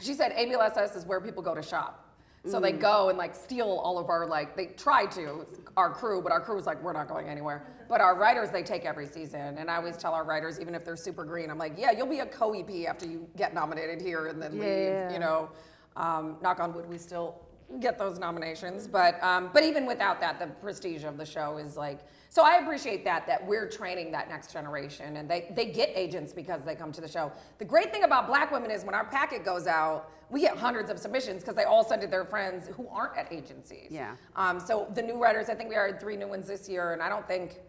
she 0.00 0.12
said 0.12 0.32
ABLSS 0.32 0.96
is 0.96 1.06
where 1.06 1.20
people 1.20 1.42
go 1.42 1.54
to 1.54 1.62
shop. 1.62 2.03
So 2.46 2.60
they 2.60 2.72
go 2.72 3.08
and 3.08 3.16
like 3.16 3.34
steal 3.34 3.66
all 3.82 3.98
of 3.98 4.10
our 4.10 4.26
like 4.26 4.54
they 4.56 4.66
try 4.66 5.06
to 5.06 5.46
our 5.76 5.90
crew, 5.90 6.20
but 6.20 6.30
our 6.30 6.40
crew 6.40 6.58
is 6.58 6.66
like 6.66 6.82
we're 6.82 6.92
not 6.92 7.08
going 7.08 7.28
anywhere. 7.28 7.66
But 7.88 8.00
our 8.00 8.16
writers 8.18 8.50
they 8.50 8.62
take 8.62 8.84
every 8.84 9.06
season, 9.06 9.56
and 9.58 9.70
I 9.70 9.76
always 9.76 9.96
tell 9.96 10.12
our 10.12 10.24
writers 10.24 10.60
even 10.60 10.74
if 10.74 10.84
they're 10.84 10.96
super 10.96 11.24
green, 11.24 11.50
I'm 11.50 11.58
like, 11.58 11.74
yeah, 11.78 11.90
you'll 11.90 12.06
be 12.06 12.20
a 12.20 12.26
co-EP 12.26 12.86
after 12.86 13.06
you 13.06 13.26
get 13.36 13.54
nominated 13.54 14.00
here 14.02 14.26
and 14.26 14.40
then 14.42 14.56
Yeah. 14.56 14.62
leave. 15.06 15.12
You 15.12 15.18
know, 15.20 15.50
um, 15.96 16.36
knock 16.42 16.60
on 16.60 16.74
wood, 16.74 16.88
we 16.88 16.98
still 16.98 17.40
get 17.80 17.98
those 17.98 18.18
nominations. 18.18 18.86
But 18.86 19.22
um, 19.22 19.50
but 19.52 19.62
even 19.62 19.86
without 19.86 20.20
that, 20.20 20.38
the 20.38 20.46
prestige 20.46 21.04
of 21.04 21.16
the 21.16 21.26
show 21.26 21.58
is 21.58 21.76
like. 21.76 22.00
So 22.30 22.42
I 22.42 22.56
appreciate 22.56 23.04
that 23.04 23.26
that 23.28 23.46
we're 23.46 23.68
training 23.68 24.10
that 24.12 24.28
next 24.28 24.52
generation, 24.52 25.16
and 25.16 25.28
they 25.28 25.52
they 25.54 25.66
get 25.66 25.90
agents 25.94 26.32
because 26.32 26.62
they 26.64 26.74
come 26.74 26.92
to 26.92 27.00
the 27.00 27.08
show. 27.08 27.32
The 27.58 27.64
great 27.64 27.92
thing 27.92 28.04
about 28.04 28.26
Black 28.26 28.50
women 28.50 28.70
is 28.70 28.84
when 28.84 28.94
our 28.94 29.04
packet 29.04 29.44
goes 29.44 29.66
out, 29.66 30.10
we 30.30 30.40
get 30.40 30.56
hundreds 30.56 30.90
of 30.90 30.98
submissions 30.98 31.42
because 31.42 31.54
they 31.54 31.64
all 31.64 31.84
send 31.84 32.02
it 32.02 32.06
to 32.06 32.10
their 32.10 32.24
friends 32.24 32.68
who 32.76 32.88
aren't 32.88 33.16
at 33.16 33.32
agencies. 33.32 33.88
Yeah. 33.90 34.16
Um, 34.34 34.58
so 34.58 34.88
the 34.94 35.02
new 35.02 35.20
writers, 35.22 35.48
I 35.48 35.54
think 35.54 35.68
we 35.68 35.76
hired 35.76 36.00
three 36.00 36.16
new 36.16 36.28
ones 36.28 36.48
this 36.48 36.68
year, 36.68 36.92
and 36.92 37.02
I 37.02 37.08
don't 37.08 37.26
think 37.26 37.60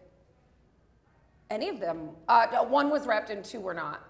any 1.50 1.68
of 1.68 1.80
them. 1.80 2.10
Uh, 2.28 2.46
one 2.64 2.90
was 2.90 3.06
repped 3.06 3.30
and 3.30 3.44
two 3.44 3.60
were 3.60 3.74
not. 3.74 4.05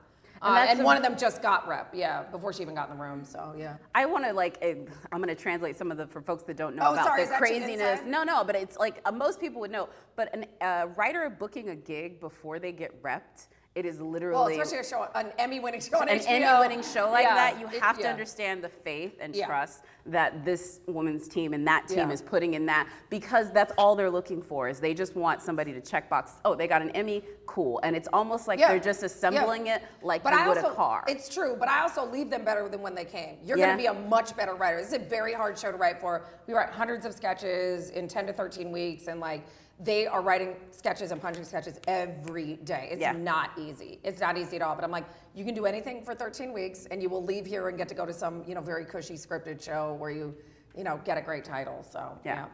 And 0.47 0.57
Uh, 0.57 0.71
and 0.71 0.85
one 0.85 0.97
of 0.97 1.03
them 1.03 1.17
just 1.17 1.43
got 1.43 1.67
rep, 1.67 1.93
yeah, 1.95 2.23
before 2.25 2.53
she 2.53 2.63
even 2.63 2.75
got 2.75 2.89
in 2.91 2.97
the 2.97 3.03
room. 3.03 3.25
So 3.25 3.55
yeah. 3.59 3.77
I 3.95 4.07
want 4.07 4.25
to 4.25 4.33
like, 4.33 4.59
eh, 4.63 4.75
I'm 5.13 5.21
going 5.23 5.35
to 5.35 5.41
translate 5.41 5.77
some 5.77 5.91
of 5.91 5.97
the 5.97 6.07
for 6.07 6.21
folks 6.21 6.45
that 6.45 6.57
don't 6.57 6.77
know 6.77 6.85
Oh, 6.87 6.93
about 6.93 7.07
sorry, 7.07 7.21
the 7.21 7.25
is 7.25 7.29
that 7.31 7.39
too 7.39 7.45
craziness. 7.47 8.01
No, 8.07 8.23
no, 8.23 8.45
but 8.45 8.55
it's 8.57 8.77
like 8.77 9.01
uh, 9.05 9.13
most 9.13 9.41
people 9.41 9.61
would 9.61 9.71
know. 9.73 9.89
But 10.15 10.35
a 10.61 10.65
uh, 10.65 10.87
writer 10.97 11.29
booking 11.29 11.71
a 11.71 11.77
gig 11.77 12.21
before 12.21 12.59
they 12.59 12.73
get 12.73 13.03
repped, 13.03 13.49
it 13.77 13.85
is 13.85 13.99
Well, 13.99 14.09
literally 14.11 14.59
especially 14.59 14.79
a 14.79 14.85
show, 14.85 15.07
an 15.15 15.31
Emmy-winning 15.39 15.83
show 15.83 15.99
on 15.99 16.09
an. 16.09 16.19
Emmy-winning 16.21 16.83
show 16.83 17.11
like 17.11 17.25
Yeah, 17.25 17.35
that. 17.35 17.61
You 17.61 17.67
it- 17.67 17.83
have 17.83 17.97
to 17.99 18.05
yeah. 18.05 18.11
understand 18.11 18.65
the 18.65 18.71
faith 18.71 19.19
and 19.21 19.37
Yeah. 19.37 19.47
trust 19.47 19.85
that 20.07 20.47
this 20.47 20.81
woman's 20.87 21.29
team 21.29 21.53
and 21.53 21.67
that 21.69 21.87
team 21.87 22.11
is 22.11 22.23
putting 22.23 22.55
in 22.55 22.65
that 22.67 22.89
because 23.11 23.51
that's 23.53 23.75
all 23.77 23.95
they're 23.95 24.11
looking 24.11 24.41
for 24.41 24.69
is 24.71 24.81
they 24.81 24.95
just 24.95 25.15
want 25.15 25.43
somebody 25.43 25.75
to 25.75 25.81
check 25.83 26.09
box. 26.09 26.33
Oh, 26.47 26.55
they 26.55 26.67
got 26.67 26.81
an 26.81 26.91
Emmy, 26.93 27.23
cool. 27.45 27.79
And 27.83 27.95
it's 27.95 28.09
almost 28.15 28.49
like 28.49 28.59
they're 28.61 28.79
just 28.79 29.03
assembling 29.03 29.67
it 29.67 29.83
like 30.01 30.23
But 30.23 30.33
you 30.33 30.39
I 30.39 30.49
would 30.49 30.57
also, 30.57 30.71
a 30.71 30.75
car. 30.75 31.05
It's 31.07 31.29
true, 31.29 31.55
but 31.59 31.69
I 31.69 31.83
also 31.83 32.07
leave 32.07 32.31
them 32.31 32.45
better 32.47 32.67
than 32.71 32.81
when 32.81 32.95
they 32.95 33.05
came. 33.05 33.37
You're 33.45 33.59
going 33.59 33.71
to 33.71 33.77
be 33.77 33.87
a 33.87 33.95
much 33.95 34.35
better 34.37 34.55
writer. 34.55 34.79
This 34.79 34.89
is 34.89 34.95
a 34.95 34.99
very 35.01 35.35
hard 35.35 35.59
show 35.59 35.71
to 35.71 35.77
write 35.77 36.01
for. 36.01 36.25
We 36.47 36.55
write 36.55 36.71
hundreds 36.71 37.05
of 37.05 37.13
sketches 37.13 37.91
in 37.91 38.09
10 38.09 38.27
to 38.29 38.33
13 38.33 38.73
weeks, 38.73 39.09
and 39.09 39.21
like 39.21 39.43
they 39.79 40.07
are 40.07 40.23
writing 40.23 40.57
sketches 40.71 41.11
and 41.13 41.21
punching 41.21 41.45
sketches 41.45 41.79
every 41.87 42.57
day. 42.65 42.89
It's 42.91 43.01
Yeah. 43.01 43.13
not 43.13 43.51
easy. 43.59 44.01
It's 44.03 44.21
not 44.21 44.39
easy 44.39 44.57
at 44.57 44.63
all. 44.63 44.75
But 44.75 44.85
I'm 44.85 44.91
like, 44.91 45.05
you 45.35 45.45
can 45.45 45.55
do 45.55 45.67
anything 45.67 46.03
for 46.03 46.15
13 46.15 46.53
weeks, 46.53 46.87
and 46.91 47.03
you 47.03 47.11
will 47.11 47.23
leave 47.23 47.45
here 47.45 47.69
and 47.69 47.77
get 47.77 47.89
to 47.89 47.95
go 47.95 48.07
to 48.07 48.13
some, 48.13 48.43
you 48.47 48.55
know, 48.55 48.63
very 48.63 48.85
cushy 48.87 49.15
scripted 49.15 49.63
show 49.63 49.95
where 49.95 50.11
you, 50.11 50.35
you 50.75 50.83
know, 50.85 50.99
get 51.05 51.19
a 51.19 51.21
great 51.21 51.45
title. 51.45 51.83
So 51.83 52.19
Yeah. 52.25 52.35
yeah. 52.35 52.47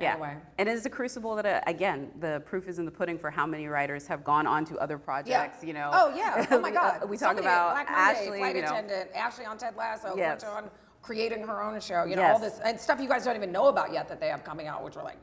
Yeah. 0.00 0.12
Anyway. 0.12 0.36
And 0.56 0.68
it's 0.70 0.86
a 0.86 0.90
crucible 0.90 1.36
that, 1.36 1.44
uh, 1.46 1.60
again, 1.70 2.10
the 2.18 2.42
proof 2.46 2.66
is 2.66 2.78
in 2.78 2.86
the 2.86 2.90
pudding 2.90 3.18
for 3.18 3.30
how 3.30 3.46
many 3.46 3.68
writers 3.68 4.06
have 4.06 4.24
gone 4.24 4.46
on 4.46 4.64
to 4.64 4.78
other 4.78 4.96
projects, 4.98 5.62
you 5.62 5.74
know. 5.74 5.90
Oh 5.92 6.14
yeah. 6.16 6.46
Oh 6.50 6.58
my 6.58 6.70
God. 6.80 7.08
we 7.08 7.18
talk 7.18 7.38
about 7.38 7.72
Black 7.74 7.90
Monday, 7.90 8.20
Ashley, 8.22 8.38
flight 8.38 8.56
you 8.56 8.62
know. 8.62 8.68
attendant, 8.68 9.10
Ashley 9.14 9.44
on 9.44 9.58
Ted 9.58 9.76
Lasso, 9.76 10.16
Yes. 10.16 10.42
on 10.44 10.70
creating 11.02 11.46
her 11.46 11.62
own 11.62 11.78
show. 11.80 12.04
You 12.04 12.16
know 12.16 12.22
all 12.22 12.38
this 12.38 12.58
and 12.60 12.80
stuff 12.80 13.00
you 13.00 13.08
guys 13.08 13.24
don't 13.24 13.36
even 13.36 13.52
know 13.52 13.66
about 13.68 13.92
yet 13.92 14.08
that 14.08 14.18
they 14.18 14.28
have 14.28 14.42
coming 14.42 14.66
out, 14.66 14.82
which 14.82 14.96
are 14.96 15.04
like 15.04 15.18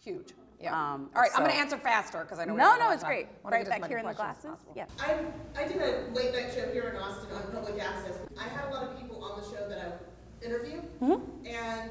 huge. 0.00 0.34
Yeah. 0.60 0.72
Um, 0.72 1.10
All 1.14 1.22
right, 1.22 1.30
I'm 1.34 1.40
going 1.40 1.52
to 1.52 1.58
answer 1.58 1.76
faster 1.76 2.22
because 2.22 2.38
I 2.38 2.44
know. 2.44 2.54
No, 2.54 2.64
don't 2.64 2.78
no, 2.80 2.90
it's 2.92 3.02
time. 3.02 3.10
great. 3.10 3.28
Right 3.44 3.68
back 3.68 3.86
here 3.86 3.98
in 3.98 4.06
the 4.06 4.14
questions 4.14 4.56
glasses. 4.64 4.66
Yeah. 4.74 4.86
I, 4.98 5.60
I 5.60 5.68
did 5.68 5.76
a 5.76 6.08
late 6.14 6.32
night 6.32 6.52
show 6.54 6.70
here 6.72 6.88
in 6.88 6.96
Austin 6.96 7.30
on 7.36 7.42
public 7.52 7.82
access. 7.82 8.18
I 8.38 8.48
had 8.48 8.68
a 8.68 8.74
lot 8.74 8.84
of 8.84 8.98
people 8.98 9.22
on 9.22 9.40
the 9.40 9.46
show 9.46 9.68
that 9.68 9.78
I 9.78 10.44
interviewed. 10.44 10.82
Mm-hmm. 11.00 11.46
And 11.46 11.90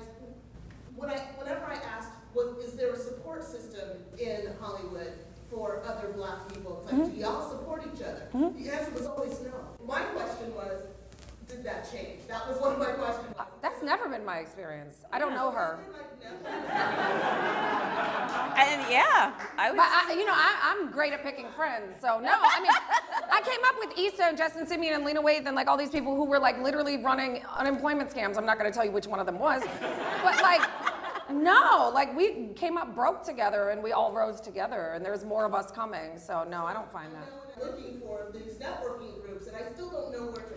when 0.95 1.09
I, 1.09 1.17
whenever 1.37 1.65
I 1.65 1.75
asked, 1.75 2.09
was, 2.33 2.57
is 2.65 2.73
there 2.73 2.91
a 2.91 2.97
support 2.97 3.43
system 3.43 3.89
in 4.19 4.47
Hollywood 4.59 5.13
for 5.49 5.81
other 5.85 6.09
black 6.13 6.51
people? 6.53 6.81
It's 6.81 6.91
like, 6.91 7.01
mm-hmm. 7.01 7.15
do 7.15 7.21
y'all 7.21 7.49
support 7.49 7.83
each 7.93 8.01
other? 8.01 8.27
Mm-hmm. 8.33 8.63
The 8.63 8.73
answer 8.73 8.91
was 8.91 9.05
always 9.05 9.39
no. 9.41 9.53
My 9.85 10.01
question 10.01 10.53
was, 10.55 10.81
did 11.55 11.65
that 11.65 11.89
change? 11.91 12.27
That 12.27 12.47
was 12.47 12.59
one 12.59 12.73
of 12.73 12.79
my 12.79 12.91
questions. 12.91 13.33
Uh, 13.39 13.45
that's 13.61 13.81
never 13.81 14.09
been 14.09 14.25
my 14.25 14.39
experience. 14.39 14.97
I 15.11 15.19
don't 15.19 15.33
know 15.33 15.51
her. 15.51 15.79
And 18.57 18.81
yeah, 18.89 19.33
I 19.57 19.71
was. 19.71 19.77
But 19.77 19.87
I, 19.87 20.15
you 20.17 20.25
know, 20.25 20.33
I, 20.33 20.55
I'm 20.63 20.89
great 20.91 21.13
at 21.13 21.23
picking 21.23 21.47
friends. 21.55 21.95
So 22.01 22.19
no, 22.19 22.31
I 22.31 22.61
mean, 22.61 22.71
I 23.31 23.41
came 23.41 23.59
up 23.65 23.75
with 23.79 23.97
Issa 23.97 24.23
and 24.23 24.37
Justin 24.37 24.65
Simien 24.65 24.95
and 24.95 25.03
Lena 25.05 25.21
Waithe 25.21 25.45
and 25.45 25.55
like 25.55 25.67
all 25.67 25.77
these 25.77 25.89
people 25.89 26.15
who 26.15 26.25
were 26.25 26.39
like 26.39 26.61
literally 26.61 26.97
running 26.97 27.43
unemployment 27.57 28.09
scams. 28.09 28.37
I'm 28.37 28.45
not 28.45 28.57
going 28.57 28.71
to 28.71 28.75
tell 28.75 28.85
you 28.85 28.91
which 28.91 29.07
one 29.07 29.19
of 29.19 29.25
them 29.25 29.39
was, 29.39 29.61
but 30.23 30.41
like, 30.41 30.61
no, 31.29 31.91
like 31.93 32.15
we 32.15 32.47
came 32.55 32.77
up 32.77 32.95
broke 32.95 33.23
together 33.23 33.69
and 33.69 33.83
we 33.83 33.91
all 33.91 34.13
rose 34.13 34.39
together, 34.39 34.91
and 34.95 35.05
there's 35.05 35.25
more 35.25 35.45
of 35.45 35.53
us 35.53 35.69
coming. 35.71 36.17
So 36.17 36.45
no, 36.49 36.65
I 36.65 36.73
don't 36.73 36.91
find 36.91 37.13
that. 37.13 37.27
I'm 37.55 37.67
looking 37.67 37.99
for 37.99 38.31
these 38.33 38.55
networking 38.55 39.21
groups 39.25 39.47
and 39.47 39.55
I 39.55 39.71
still 39.73 39.89
don't 39.89 40.11
know 40.11 40.25
where 40.25 40.33
to 40.33 40.41
find 40.41 40.49
them. 40.49 40.54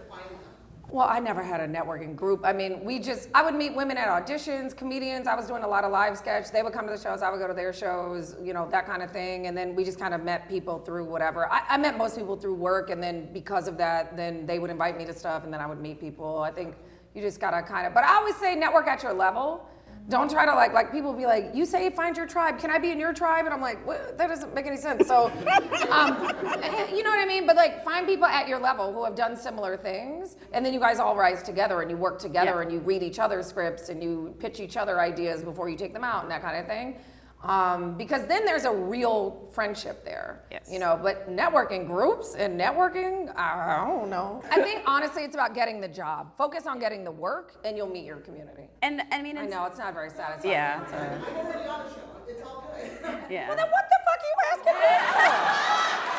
Well, 0.90 1.06
I 1.06 1.20
never 1.20 1.42
had 1.42 1.60
a 1.60 1.68
networking 1.68 2.16
group. 2.16 2.40
I 2.44 2.54
mean, 2.54 2.82
we 2.82 2.98
just, 2.98 3.28
I 3.34 3.42
would 3.42 3.54
meet 3.54 3.76
women 3.76 3.98
at 3.98 4.08
auditions, 4.08 4.74
comedians. 4.74 5.26
I 5.26 5.34
was 5.34 5.46
doing 5.46 5.62
a 5.62 5.68
lot 5.68 5.84
of 5.84 5.92
live 5.92 6.16
sketch. 6.16 6.50
They 6.50 6.62
would 6.62 6.72
come 6.72 6.86
to 6.86 6.92
the 6.92 6.98
shows, 6.98 7.20
I 7.20 7.30
would 7.30 7.38
go 7.38 7.46
to 7.46 7.52
their 7.52 7.74
shows, 7.74 8.34
you 8.42 8.54
know, 8.54 8.66
that 8.70 8.86
kind 8.86 9.02
of 9.02 9.10
thing. 9.10 9.48
And 9.48 9.56
then 9.56 9.74
we 9.74 9.84
just 9.84 9.98
kind 9.98 10.14
of 10.14 10.22
met 10.22 10.48
people 10.48 10.78
through 10.78 11.04
whatever. 11.04 11.46
I, 11.52 11.60
I 11.68 11.76
met 11.76 11.98
most 11.98 12.16
people 12.16 12.36
through 12.36 12.54
work. 12.54 12.88
And 12.88 13.02
then 13.02 13.28
because 13.34 13.68
of 13.68 13.76
that, 13.76 14.16
then 14.16 14.46
they 14.46 14.58
would 14.58 14.70
invite 14.70 14.96
me 14.96 15.04
to 15.04 15.12
stuff 15.12 15.44
and 15.44 15.52
then 15.52 15.60
I 15.60 15.66
would 15.66 15.78
meet 15.78 16.00
people. 16.00 16.38
I 16.38 16.50
think 16.50 16.74
you 17.14 17.20
just 17.20 17.38
gotta 17.38 17.60
kind 17.60 17.86
of, 17.86 17.92
but 17.92 18.04
I 18.04 18.16
always 18.16 18.36
say 18.36 18.54
network 18.54 18.86
at 18.86 19.02
your 19.02 19.12
level. 19.12 19.68
Don't 20.08 20.30
try 20.30 20.46
to 20.46 20.54
like, 20.54 20.72
like 20.72 20.90
people 20.90 21.12
be 21.12 21.26
like, 21.26 21.50
you 21.54 21.66
say 21.66 21.90
find 21.90 22.16
your 22.16 22.26
tribe. 22.26 22.58
Can 22.58 22.70
I 22.70 22.78
be 22.78 22.90
in 22.90 22.98
your 22.98 23.12
tribe? 23.12 23.44
And 23.44 23.52
I'm 23.52 23.60
like, 23.60 23.84
what? 23.86 24.16
that 24.16 24.28
doesn't 24.28 24.54
make 24.54 24.64
any 24.66 24.78
sense. 24.78 25.06
So, 25.06 25.26
um, 25.90 26.14
you 26.94 27.02
know 27.02 27.10
what 27.10 27.20
I 27.20 27.26
mean? 27.26 27.46
But 27.46 27.56
like, 27.56 27.84
find 27.84 28.06
people 28.06 28.24
at 28.24 28.48
your 28.48 28.58
level 28.58 28.90
who 28.92 29.04
have 29.04 29.14
done 29.14 29.36
similar 29.36 29.76
things, 29.76 30.36
and 30.52 30.64
then 30.64 30.72
you 30.72 30.80
guys 30.80 30.98
all 30.98 31.14
rise 31.14 31.42
together 31.42 31.82
and 31.82 31.90
you 31.90 31.96
work 31.98 32.18
together 32.18 32.52
Yeah. 32.56 32.62
and 32.62 32.72
you 32.72 32.78
read 32.78 33.02
each 33.02 33.18
other's 33.18 33.46
scripts 33.46 33.90
and 33.90 34.02
you 34.02 34.34
pitch 34.38 34.60
each 34.60 34.78
other 34.78 34.98
ideas 34.98 35.42
before 35.42 35.68
you 35.68 35.76
take 35.76 35.92
them 35.92 36.04
out 36.04 36.22
and 36.22 36.30
that 36.30 36.40
kind 36.40 36.56
of 36.56 36.66
thing. 36.66 36.96
Um, 37.42 37.96
because 37.96 38.26
then 38.26 38.44
there's 38.44 38.64
a 38.64 38.72
real 38.72 39.48
friendship 39.52 40.04
there. 40.04 40.42
Yes. 40.50 40.68
You 40.70 40.80
know, 40.80 40.98
but 41.00 41.30
networking 41.30 41.86
groups 41.86 42.34
and 42.34 42.58
networking, 42.60 43.32
I 43.36 43.84
don't 43.86 44.10
know. 44.10 44.42
I 44.50 44.60
think 44.60 44.82
honestly, 44.86 45.22
it's 45.22 45.36
about 45.36 45.54
getting 45.54 45.80
the 45.80 45.86
job. 45.88 46.36
Focus 46.36 46.66
on 46.66 46.80
getting 46.80 47.04
the 47.04 47.12
work, 47.12 47.54
and 47.64 47.76
you'll 47.76 47.86
meet 47.88 48.04
your 48.04 48.16
community. 48.16 48.64
and 48.82 49.02
I 49.12 49.22
mean, 49.22 49.38
I 49.38 49.46
know 49.46 49.64
it's 49.66 49.78
not 49.78 49.90
a 49.90 49.92
very 49.92 50.10
satisfying. 50.10 50.52
Yeah. 50.52 50.80
answer. 50.82 51.22
I'm 51.28 51.46
already 51.46 51.68
on 51.68 51.80
a 51.86 51.88
show. 51.90 52.00
It's 52.26 52.42
all 52.42 52.64
good. 52.74 52.90
yeah. 53.30 53.46
Well, 53.48 53.56
then 53.56 53.66
what 53.70 53.84
the 53.88 53.98
fuck 54.04 54.20
are 54.20 54.30
you 54.32 54.36
asking 54.52 54.74
me 54.74 54.88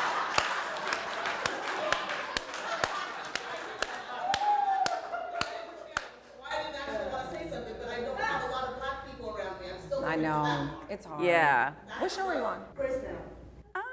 Why 6.40 6.48
I 6.50 6.62
didn't 6.62 6.76
actually 6.80 7.12
want 7.12 7.30
to 7.30 7.36
say 7.36 7.50
something, 7.50 7.74
but 7.78 7.88
I 7.90 8.00
don't 8.00 8.18
have 8.18 8.48
a 8.48 8.52
lot 8.52 8.68
of 8.68 8.78
black 8.78 9.06
people 9.06 9.34
around 9.36 9.60
me. 9.60 9.66
I'm 9.72 9.80
still 9.80 9.99
I 10.10 10.16
know 10.16 10.68
it's 10.90 11.06
hard. 11.06 11.24
yeah. 11.24 11.70
What 12.00 12.10
show 12.10 12.26
are 12.26 12.34
you 12.34 12.42
on? 12.42 12.62
Brisbane. 12.74 13.14
I'm 13.76 13.84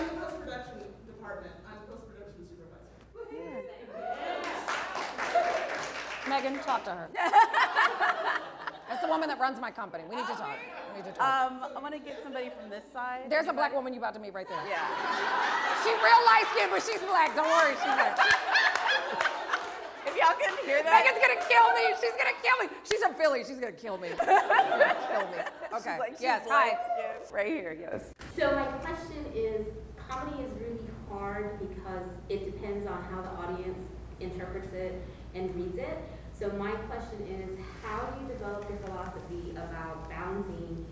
in 0.00 0.08
the 0.08 0.14
post-production 0.16 0.88
department. 1.04 1.52
I'm 1.68 1.84
post-production 1.84 2.48
supervisor. 2.48 2.88
Megan, 6.30 6.58
talk 6.64 6.82
to 6.84 6.92
her. 6.92 7.10
That's 8.88 9.02
the 9.02 9.08
woman 9.08 9.28
that 9.28 9.38
runs 9.38 9.60
my 9.60 9.70
company. 9.70 10.04
We 10.08 10.16
need 10.16 10.26
to 10.28 10.32
talk. 10.32 10.56
We 10.96 11.02
need 11.02 11.12
to 11.12 11.18
talk. 11.18 11.52
Um, 11.52 11.60
I 11.76 11.78
want 11.82 11.92
to 11.92 12.00
get 12.00 12.22
somebody 12.22 12.48
from 12.58 12.70
this 12.70 12.84
side. 12.90 13.28
There's 13.28 13.48
a 13.48 13.52
black 13.52 13.74
woman 13.74 13.92
you 13.92 13.98
about 13.98 14.14
to 14.14 14.20
meet 14.20 14.32
right 14.32 14.48
there. 14.48 14.64
Yeah. 14.66 14.80
She 15.84 15.90
real 15.92 16.22
light 16.24 16.46
skinned, 16.56 16.70
but 16.72 16.80
she's 16.80 17.04
black. 17.04 17.36
Don't 17.36 17.48
worry, 17.52 17.74
she's 17.76 17.84
black. 17.84 18.16
If 20.28 20.38
y'all 20.38 20.56
can 20.56 20.66
hear 20.66 20.82
that. 20.82 20.92
Megan's 20.92 21.20
gonna 21.24 21.48
kill 21.48 21.68
me. 21.72 21.84
She's 22.00 22.16
gonna 22.18 22.36
kill 22.42 22.56
me. 22.60 22.76
She's 22.84 23.00
from 23.00 23.14
Philly. 23.14 23.44
She's 23.44 23.58
gonna 23.58 23.72
kill 23.72 23.96
me. 23.98 24.08
She's 24.08 24.18
gonna 24.18 24.96
kill 25.10 25.28
me. 25.28 25.38
Okay. 25.68 25.90
She's 25.90 26.00
like, 26.00 26.12
she's 26.12 26.22
yes. 26.22 26.46
Hi. 26.48 26.68
light-skinned. 26.68 27.34
Right 27.34 27.46
here. 27.46 27.76
Yes. 27.78 28.14
So 28.38 28.50
my 28.56 28.64
question 28.80 29.26
is, 29.34 29.66
comedy 30.08 30.42
is 30.42 30.50
really 30.58 30.80
hard 31.10 31.58
because 31.60 32.08
it 32.30 32.46
depends 32.50 32.86
on 32.86 33.02
how 33.04 33.20
the 33.20 33.28
audience 33.28 33.78
interprets 34.18 34.72
it 34.72 35.02
and 35.34 35.54
reads 35.54 35.76
it. 35.76 35.98
So 36.32 36.48
my 36.50 36.70
question 36.70 37.20
is, 37.28 37.58
how 37.84 38.06
do 38.06 38.22
you 38.22 38.28
develop 38.28 38.68
your 38.68 38.78
philosophy 38.78 39.50
about 39.52 40.08
balancing 40.08 40.86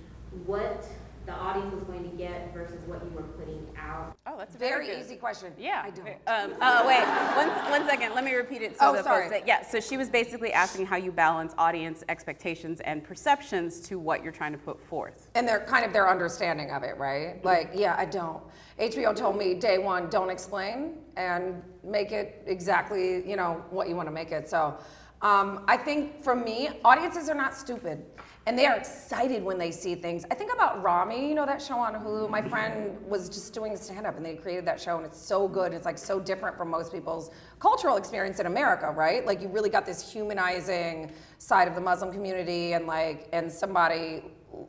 what 0.45 0.87
the 1.25 1.33
audience 1.33 1.75
was 1.75 1.85
going 1.85 2.09
to 2.11 2.17
get 2.17 2.53
versus 2.53 2.79
what 2.87 3.03
you 3.03 3.11
were 3.11 3.23
putting 3.23 3.67
out? 3.79 4.16
Oh, 4.37 4.41
that's 4.41 4.55
a 4.55 4.59
Very 4.59 4.87
good. 4.87 4.99
easy 4.99 5.17
question. 5.17 5.51
Yeah. 5.59 5.81
I 5.83 5.91
don't. 5.91 6.07
Um, 6.27 6.53
uh, 6.61 6.83
wait, 6.87 7.01
one, 7.37 7.49
one 7.71 7.89
second. 7.89 8.15
Let 8.15 8.23
me 8.25 8.35
repeat 8.35 8.61
it. 8.61 8.79
So 8.79 8.91
Oh, 8.91 8.93
the 8.93 9.03
sorry. 9.03 9.31
that, 9.31 9.47
yeah. 9.47 9.63
So 9.65 9.81
she 9.81 9.97
was 9.97 10.11
basically 10.11 10.53
asking 10.53 10.85
how 10.87 10.97
you 10.97 11.11
balance 11.11 11.55
audience 11.57 12.05
expectations 12.11 12.81
and 12.81 13.03
perceptions 13.03 13.81
to 13.89 13.99
what 13.99 14.23
you're 14.23 14.33
trying 14.33 14.53
to 14.53 14.59
put 14.59 14.79
forth. 14.85 15.29
and 15.35 15.49
they're 15.49 15.61
kind 15.61 15.85
of 15.87 15.93
their 15.95 16.11
understanding 16.11 16.71
of 16.71 16.83
it, 16.83 16.99
right? 16.99 17.43
Like, 17.45 17.71
yeah, 17.75 17.95
I 17.97 18.05
don't. 18.05 18.43
HBO 18.79 19.15
told 19.17 19.39
me 19.39 19.55
day 19.55 19.79
one, 19.79 20.11
don't 20.11 20.29
explain 20.31 20.99
and 21.17 21.63
make 21.83 22.13
it 22.13 22.43
exactly, 22.47 23.27
you 23.29 23.37
know, 23.37 23.65
what 23.71 23.89
you 23.89 23.97
want 23.97 24.09
to 24.09 24.13
make 24.13 24.33
it. 24.33 24.51
So, 24.51 24.77
um, 25.23 25.65
I 25.67 25.77
think 25.77 26.23
for 26.23 26.35
me, 26.35 26.69
audiences 26.85 27.29
are 27.29 27.35
not 27.35 27.55
stupid, 27.55 28.05
and 28.47 28.59
they 28.59 28.67
are 28.67 28.77
excited 28.77 29.43
when 29.43 29.57
they 29.57 29.71
see 29.71 29.95
things. 29.95 30.27
I 30.31 30.35
think 30.35 30.53
about 30.53 30.83
Ramy, 30.83 31.29
you 31.29 31.35
know 31.35 31.47
that 31.47 31.61
show 31.61 31.79
on 31.79 31.95
Hulu. 31.95 32.29
My 32.29 32.43
friend 32.43 32.99
was 33.07 33.29
just 33.29 33.55
doing 33.55 33.77
stand 33.77 34.07
up, 34.07 34.17
and 34.17 34.25
they 34.25 34.35
created 34.35 34.67
that 34.67 34.79
show, 34.79 34.99
and 34.99 35.07
it's 35.07 35.21
so 35.21 35.49
good. 35.49 35.73
It's 35.73 35.87
like 35.87 35.97
so 35.97 36.21
different 36.21 36.57
from 36.57 36.71
most 36.71 36.93
people's 36.93 37.31
cultural 37.61 37.97
experience 37.97 38.41
in 38.41 38.47
America, 38.47 38.91
right? 38.91 39.25
Like 39.25 39.41
you 39.41 39.49
really 39.49 39.71
got 39.71 39.87
this 39.87 40.13
humanizing 40.13 41.13
side 41.39 41.67
of 41.67 41.75
the 41.75 41.81
Muslim 41.81 42.13
community, 42.13 42.75
and 42.75 42.87
like, 42.87 43.29
and 43.33 43.51
somebody 43.51 44.23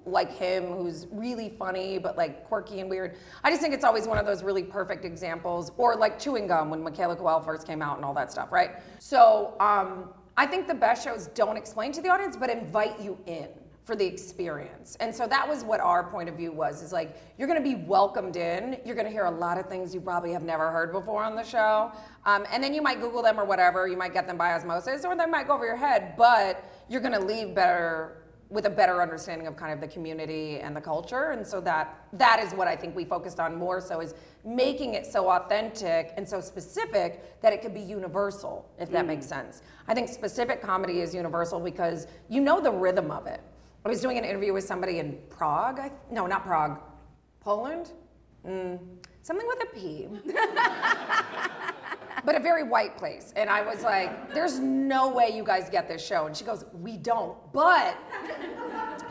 like 0.06 0.32
him 0.32 0.66
who's 0.66 1.08
really 1.12 1.48
funny 1.50 1.98
but 1.98 2.18
like 2.18 2.46
quirky 2.46 2.80
and 2.80 2.90
weird. 2.90 3.16
I 3.44 3.50
just 3.50 3.62
think 3.62 3.74
it's 3.74 3.86
always 3.86 4.08
one 4.08 4.18
of 4.18 4.26
those 4.26 4.44
really 4.44 4.64
perfect 4.64 5.06
examples. 5.06 5.72
Or 5.78 5.96
like 5.96 6.20
chewing 6.20 6.48
gum 6.48 6.70
when 6.70 6.84
Michaela 6.84 7.16
Coel 7.16 7.42
first 7.42 7.68
came 7.68 7.82
out 7.82 7.98
and 7.98 8.06
all 8.06 8.14
that 8.16 8.32
stuff, 8.32 8.52
right? 8.52 8.72
So 9.00 9.56
um, 9.60 10.10
I 10.38 10.46
think 10.46 10.68
the 10.68 10.76
best 10.76 11.04
shows 11.04 11.28
don't 11.34 11.58
explain 11.58 11.92
to 11.94 12.02
the 12.02 12.10
audience 12.10 12.38
but 12.38 12.50
invite 12.50 13.02
you 13.02 13.18
in 13.26 13.50
for 13.88 13.96
the 13.96 14.06
experience. 14.06 14.98
And 15.00 15.16
so 15.16 15.26
that 15.28 15.48
was 15.48 15.64
what 15.64 15.80
our 15.80 16.04
point 16.04 16.28
of 16.28 16.36
view 16.36 16.52
was 16.52 16.84
is 16.84 16.92
like 16.92 17.16
you're 17.38 17.48
gonna 17.48 17.62
be 17.62 17.76
welcomed 17.76 18.36
in. 18.36 18.78
You're 18.86 18.98
gonna 18.98 19.10
hear 19.10 19.26
a 19.26 19.32
lot 19.32 19.58
of 19.58 19.68
things 19.68 19.96
you 19.96 20.02
probably 20.02 20.34
have 20.34 20.44
never 20.44 20.70
heard 20.70 20.92
before 20.92 21.24
on 21.24 21.36
the 21.36 21.44
show. 21.44 21.92
Um, 22.26 22.46
and 22.52 22.62
then 22.62 22.74
you 22.74 22.82
might 22.82 23.00
Google 23.00 23.24
them 23.24 23.40
or 23.40 23.46
whatever. 23.46 23.88
You 23.88 23.96
might 23.96 24.14
get 24.14 24.28
them 24.28 24.38
by 24.38 24.54
osmosis 24.54 25.06
or 25.06 25.16
they 25.16 25.26
might 25.26 25.48
go 25.48 25.54
over 25.54 25.66
your 25.66 25.78
head, 25.78 26.16
but 26.18 26.66
you're 26.90 27.02
gonna 27.02 27.20
leave 27.20 27.56
better 27.56 28.17
with 28.50 28.66
a 28.66 28.70
better 28.70 29.02
understanding 29.02 29.48
of 29.48 29.58
kind 29.58 29.74
of 29.74 29.82
the 29.82 29.88
community 29.88 30.60
and 30.60 30.76
the 30.76 30.82
culture. 30.82 31.32
And 31.32 31.46
so 31.46 31.60
that 31.62 32.08
that 32.14 32.40
is 32.40 32.54
what 32.54 32.68
i 32.68 32.76
think 32.76 32.96
we 32.96 33.04
focused 33.04 33.40
on 33.40 33.56
more 33.56 33.82
so 33.82 34.00
is 34.00 34.14
making 34.46 34.94
it 34.94 35.06
so 35.06 35.30
authentic 35.30 36.14
and 36.16 36.28
so 36.28 36.40
specific 36.40 37.42
that 37.42 37.52
it 37.52 37.62
could 37.62 37.74
be 37.74 37.82
universal 37.82 38.70
if 38.80 38.90
that 38.92 39.06
makes 39.06 39.26
sense. 39.26 39.62
I 39.88 39.94
think 39.94 40.08
specific 40.08 40.62
comedy 40.62 41.02
is 41.02 41.14
universal 41.14 41.60
because 41.60 42.08
you 42.30 42.42
know 42.42 42.62
the 42.62 42.72
rhythm 42.72 43.12
of 43.12 43.28
it. 43.28 43.42
I 43.86 43.90
was 43.90 44.02
doing 44.02 44.18
an 44.18 44.24
interview 44.26 44.54
with 44.54 44.64
somebody 44.64 45.00
in 45.00 45.18
prague 45.30 45.80
I, 45.80 45.92
no 46.12 46.28
not 46.28 46.46
prague. 46.46 46.80
Poland? 47.40 47.92
Mm, 48.46 48.80
something 49.28 49.46
with 49.46 49.62
a 49.64 49.76
p 49.76 50.08
but 52.26 52.36
a 52.36 52.40
very 52.40 52.64
white 52.64 52.98
place. 52.98 53.34
And 53.36 53.50
I 53.50 53.62
was 53.62 53.84
like, 53.84 54.34
there's 54.34 54.60
no 54.60 55.10
way 55.10 55.30
you 55.34 55.44
guys 55.44 55.70
get 55.70 55.88
this 55.88 56.06
show. 56.06 56.26
And 56.26 56.36
she 56.36 56.44
goes, 56.44 56.66
we 56.74 56.98
don't. 56.98 57.38
But 57.54 57.98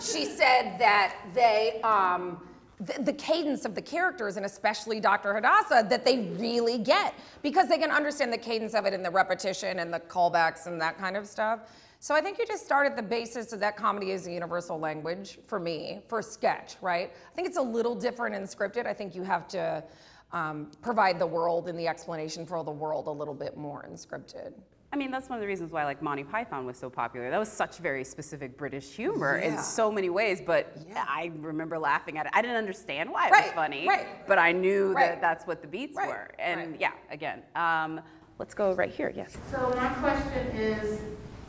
she 0.01 0.25
said 0.25 0.77
that 0.79 1.17
they, 1.33 1.81
um, 1.83 2.47
the, 2.81 3.03
the 3.03 3.13
cadence 3.13 3.65
of 3.65 3.75
the 3.75 3.81
characters, 3.81 4.37
and 4.37 4.45
especially 4.45 5.01
Dr. 5.01 5.35
Hadassah, 5.35 5.87
that 5.89 6.05
they 6.05 6.31
really 6.39 6.79
get 6.79 7.15
because 7.43 7.69
they 7.69 7.79
can 7.79 7.91
understand 7.91 8.33
the 8.33 8.39
cadence 8.39 8.75
of 8.75 8.85
it 8.85 8.93
and 8.93 9.05
the 9.05 9.11
repetition 9.11 9.79
and 9.79 9.93
the 9.93 10.01
callbacks 10.01 10.67
and 10.67 10.81
that 10.81 10.99
kind 10.99 11.17
of 11.17 11.27
stuff. 11.27 11.61
So 12.07 12.15
I 12.15 12.21
think 12.21 12.39
you 12.39 12.47
just 12.47 12.65
start 12.65 12.87
at 12.87 12.95
the 12.95 13.03
basis 13.03 13.53
of 13.53 13.59
that 13.59 13.77
comedy 13.77 14.13
is 14.13 14.29
a 14.29 14.31
universal 14.31 14.79
language 14.79 15.41
for 15.49 15.59
me, 15.59 16.03
for 16.07 16.23
sketch, 16.23 16.77
right? 16.81 17.11
I 17.13 17.35
think 17.35 17.49
it's 17.49 17.57
a 17.57 17.61
little 17.63 17.97
different 17.97 18.37
in 18.37 18.43
scripted. 18.43 18.87
I 18.87 18.93
think 18.95 19.17
you 19.17 19.25
have 19.25 19.49
to 19.49 19.83
um, 20.31 20.71
provide 20.83 21.19
the 21.19 21.27
world 21.27 21.69
and 21.69 21.77
the 21.77 21.89
explanation 21.89 22.47
for 22.47 22.63
the 22.63 22.71
world 22.71 23.09
a 23.09 23.11
little 23.11 23.35
bit 23.35 23.57
more 23.57 23.85
in 23.87 23.95
scripted. 23.95 24.53
I 24.93 24.97
mean, 24.97 25.11
that's 25.11 25.29
one 25.29 25.37
of 25.37 25.41
the 25.41 25.49
reasons 25.49 25.73
why 25.73 25.85
like 25.85 26.01
Monty 26.01 26.23
Python 26.23 26.65
was 26.65 26.79
so 26.79 26.89
popular. 26.89 27.29
That 27.29 27.41
was 27.41 27.51
such 27.51 27.79
very 27.79 28.05
specific 28.05 28.57
British 28.57 28.91
humor 28.93 29.41
Yeah. 29.43 29.49
in 29.57 29.59
so 29.59 29.91
many 29.91 30.09
ways, 30.09 30.41
but 30.41 30.77
yeah, 30.89 31.05
I 31.09 31.33
remember 31.41 31.77
laughing 31.77 32.19
at 32.19 32.27
it. 32.27 32.33
I 32.37 32.41
didn't 32.41 32.57
understand 32.59 33.11
why 33.11 33.27
it 33.27 33.33
Right, 33.33 33.45
was 33.47 33.53
funny, 33.55 33.89
right. 33.89 34.07
but 34.29 34.39
I 34.39 34.53
knew 34.53 34.93
Right. 34.93 35.09
that 35.11 35.21
that's 35.21 35.45
what 35.45 35.61
the 35.61 35.67
beats 35.67 35.97
Right, 35.97 36.07
were. 36.09 36.29
And 36.39 36.71
right. 36.71 36.81
yeah, 36.81 36.93
again, 37.11 37.43
um, 37.57 38.01
let's 38.39 38.55
go 38.55 38.75
right 38.75 38.93
here. 38.93 39.13
Yes. 39.13 39.37
So 39.51 39.73
my 39.77 39.89
question 39.89 40.47
is, 40.57 41.01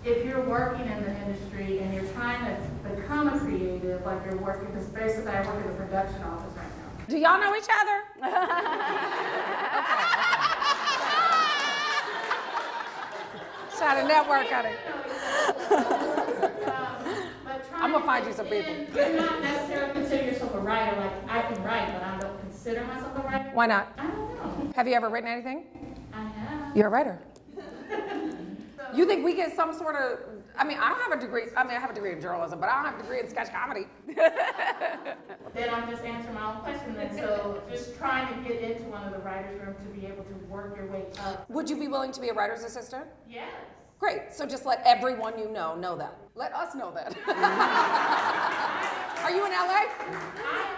if 0.08 0.26
you're 0.26 0.41
working 0.41 0.88
in 0.88 1.03
the 1.03 1.16
industry 1.20 1.80
and 1.80 1.93
you're 1.93 2.08
trying 2.14 2.45
to 2.45 2.58
become 2.95 3.28
a 3.28 3.38
creative, 3.39 4.05
like 4.05 4.24
you're 4.26 4.38
working, 4.38 4.68
because 4.68 4.88
basically 4.88 5.32
I 5.32 5.45
work 5.45 5.60
in 5.66 5.68
the 5.68 5.74
production 5.78 6.22
office 6.24 6.55
right 6.55 6.66
now. 6.66 7.05
Do 7.10 7.18
y'all 7.18 7.41
know 7.41 7.53
each 7.55 7.68
other? 7.82 8.03
Try 13.78 14.01
to 14.01 14.08
network 14.08 14.51
on 14.51 14.66
it. 14.66 14.80
I'm 17.74 17.91
gonna 17.91 18.05
find 18.05 18.26
you 18.26 18.34
some 18.34 18.47
people. 18.47 18.74
You're 18.95 19.18
not 19.18 19.41
necessarily 19.41 19.93
consider 19.93 20.24
yourself 20.26 20.55
a 20.55 20.60
writer, 20.60 20.99
like 20.99 21.12
I 21.30 21.41
can 21.43 21.64
write, 21.64 21.93
but 21.93 22.01
I 22.01 22.18
don't 22.20 22.39
consider 22.39 22.84
myself 22.86 23.16
a 23.18 23.22
writer. 23.22 23.51
Why 23.53 23.68
not? 23.68 23.93
I 23.97 24.08
don't 24.08 24.36
know. 24.36 24.72
Have 24.76 24.88
you 24.88 24.95
ever 24.95 25.10
written 25.10 25.30
anything? 25.30 25.66
I 26.14 26.24
have. 26.24 26.76
You're 26.76 26.88
a 26.88 26.89
writer. 26.89 27.20
You 28.96 29.06
think 29.06 29.26
we 29.26 29.36
get 29.36 29.56
some 29.56 29.74
sort 29.74 29.96
of? 29.96 30.20
I 30.58 30.64
mean, 30.64 30.78
I 30.80 30.90
don't 30.90 31.02
have 31.10 31.20
a 31.20 31.22
degree. 31.22 31.44
I 31.56 31.64
mean, 31.64 31.78
I 31.78 31.80
have 31.80 31.92
a 31.92 31.94
degree 31.94 32.14
in 32.14 32.22
journalism, 32.22 32.60
but 32.60 32.70
I 32.70 32.76
don't 32.76 32.92
have 32.92 33.00
a 33.00 33.04
degree 33.04 33.20
in 33.20 33.30
sketch 33.30 33.52
comedy. 33.52 33.86
Then 35.54 35.74
I'm 35.74 35.90
just 35.90 36.04
answering 36.04 36.36
my 36.36 36.54
own 36.54 36.62
question 36.62 36.94
then. 36.94 37.18
So 37.18 37.64
just 37.72 37.98
trying 37.98 38.28
to 38.32 38.48
get 38.48 38.62
into 38.62 38.84
one 38.84 39.04
of 39.04 39.12
the 39.12 39.20
writers' 39.20 39.60
room 39.60 39.76
to 39.76 40.00
be 40.00 40.06
able 40.06 40.24
to 40.26 40.34
work 40.50 40.78
your 40.78 40.86
way 40.86 41.06
up. 41.26 41.50
Would 41.50 41.68
you 41.68 41.78
be 41.80 41.88
willing 41.88 42.12
to 42.12 42.22
be 42.22 42.30
a 42.30 42.34
writer's 42.34 42.64
assistant? 42.64 43.06
Yes. 43.28 43.50
Great. 44.00 44.32
So 44.34 44.46
just 44.46 44.66
let 44.68 44.84
everyone 44.86 45.40
you 45.40 45.50
know 45.50 45.76
know 45.76 45.96
that. 45.98 46.16
Let 46.36 46.54
us 46.54 46.76
know 46.76 46.92
that. 46.94 47.16
Mm-hmm. 49.18 49.26
Are 49.26 49.32
you 49.32 49.46
in 49.46 49.52
LA? 49.52 49.58
I 49.58 49.84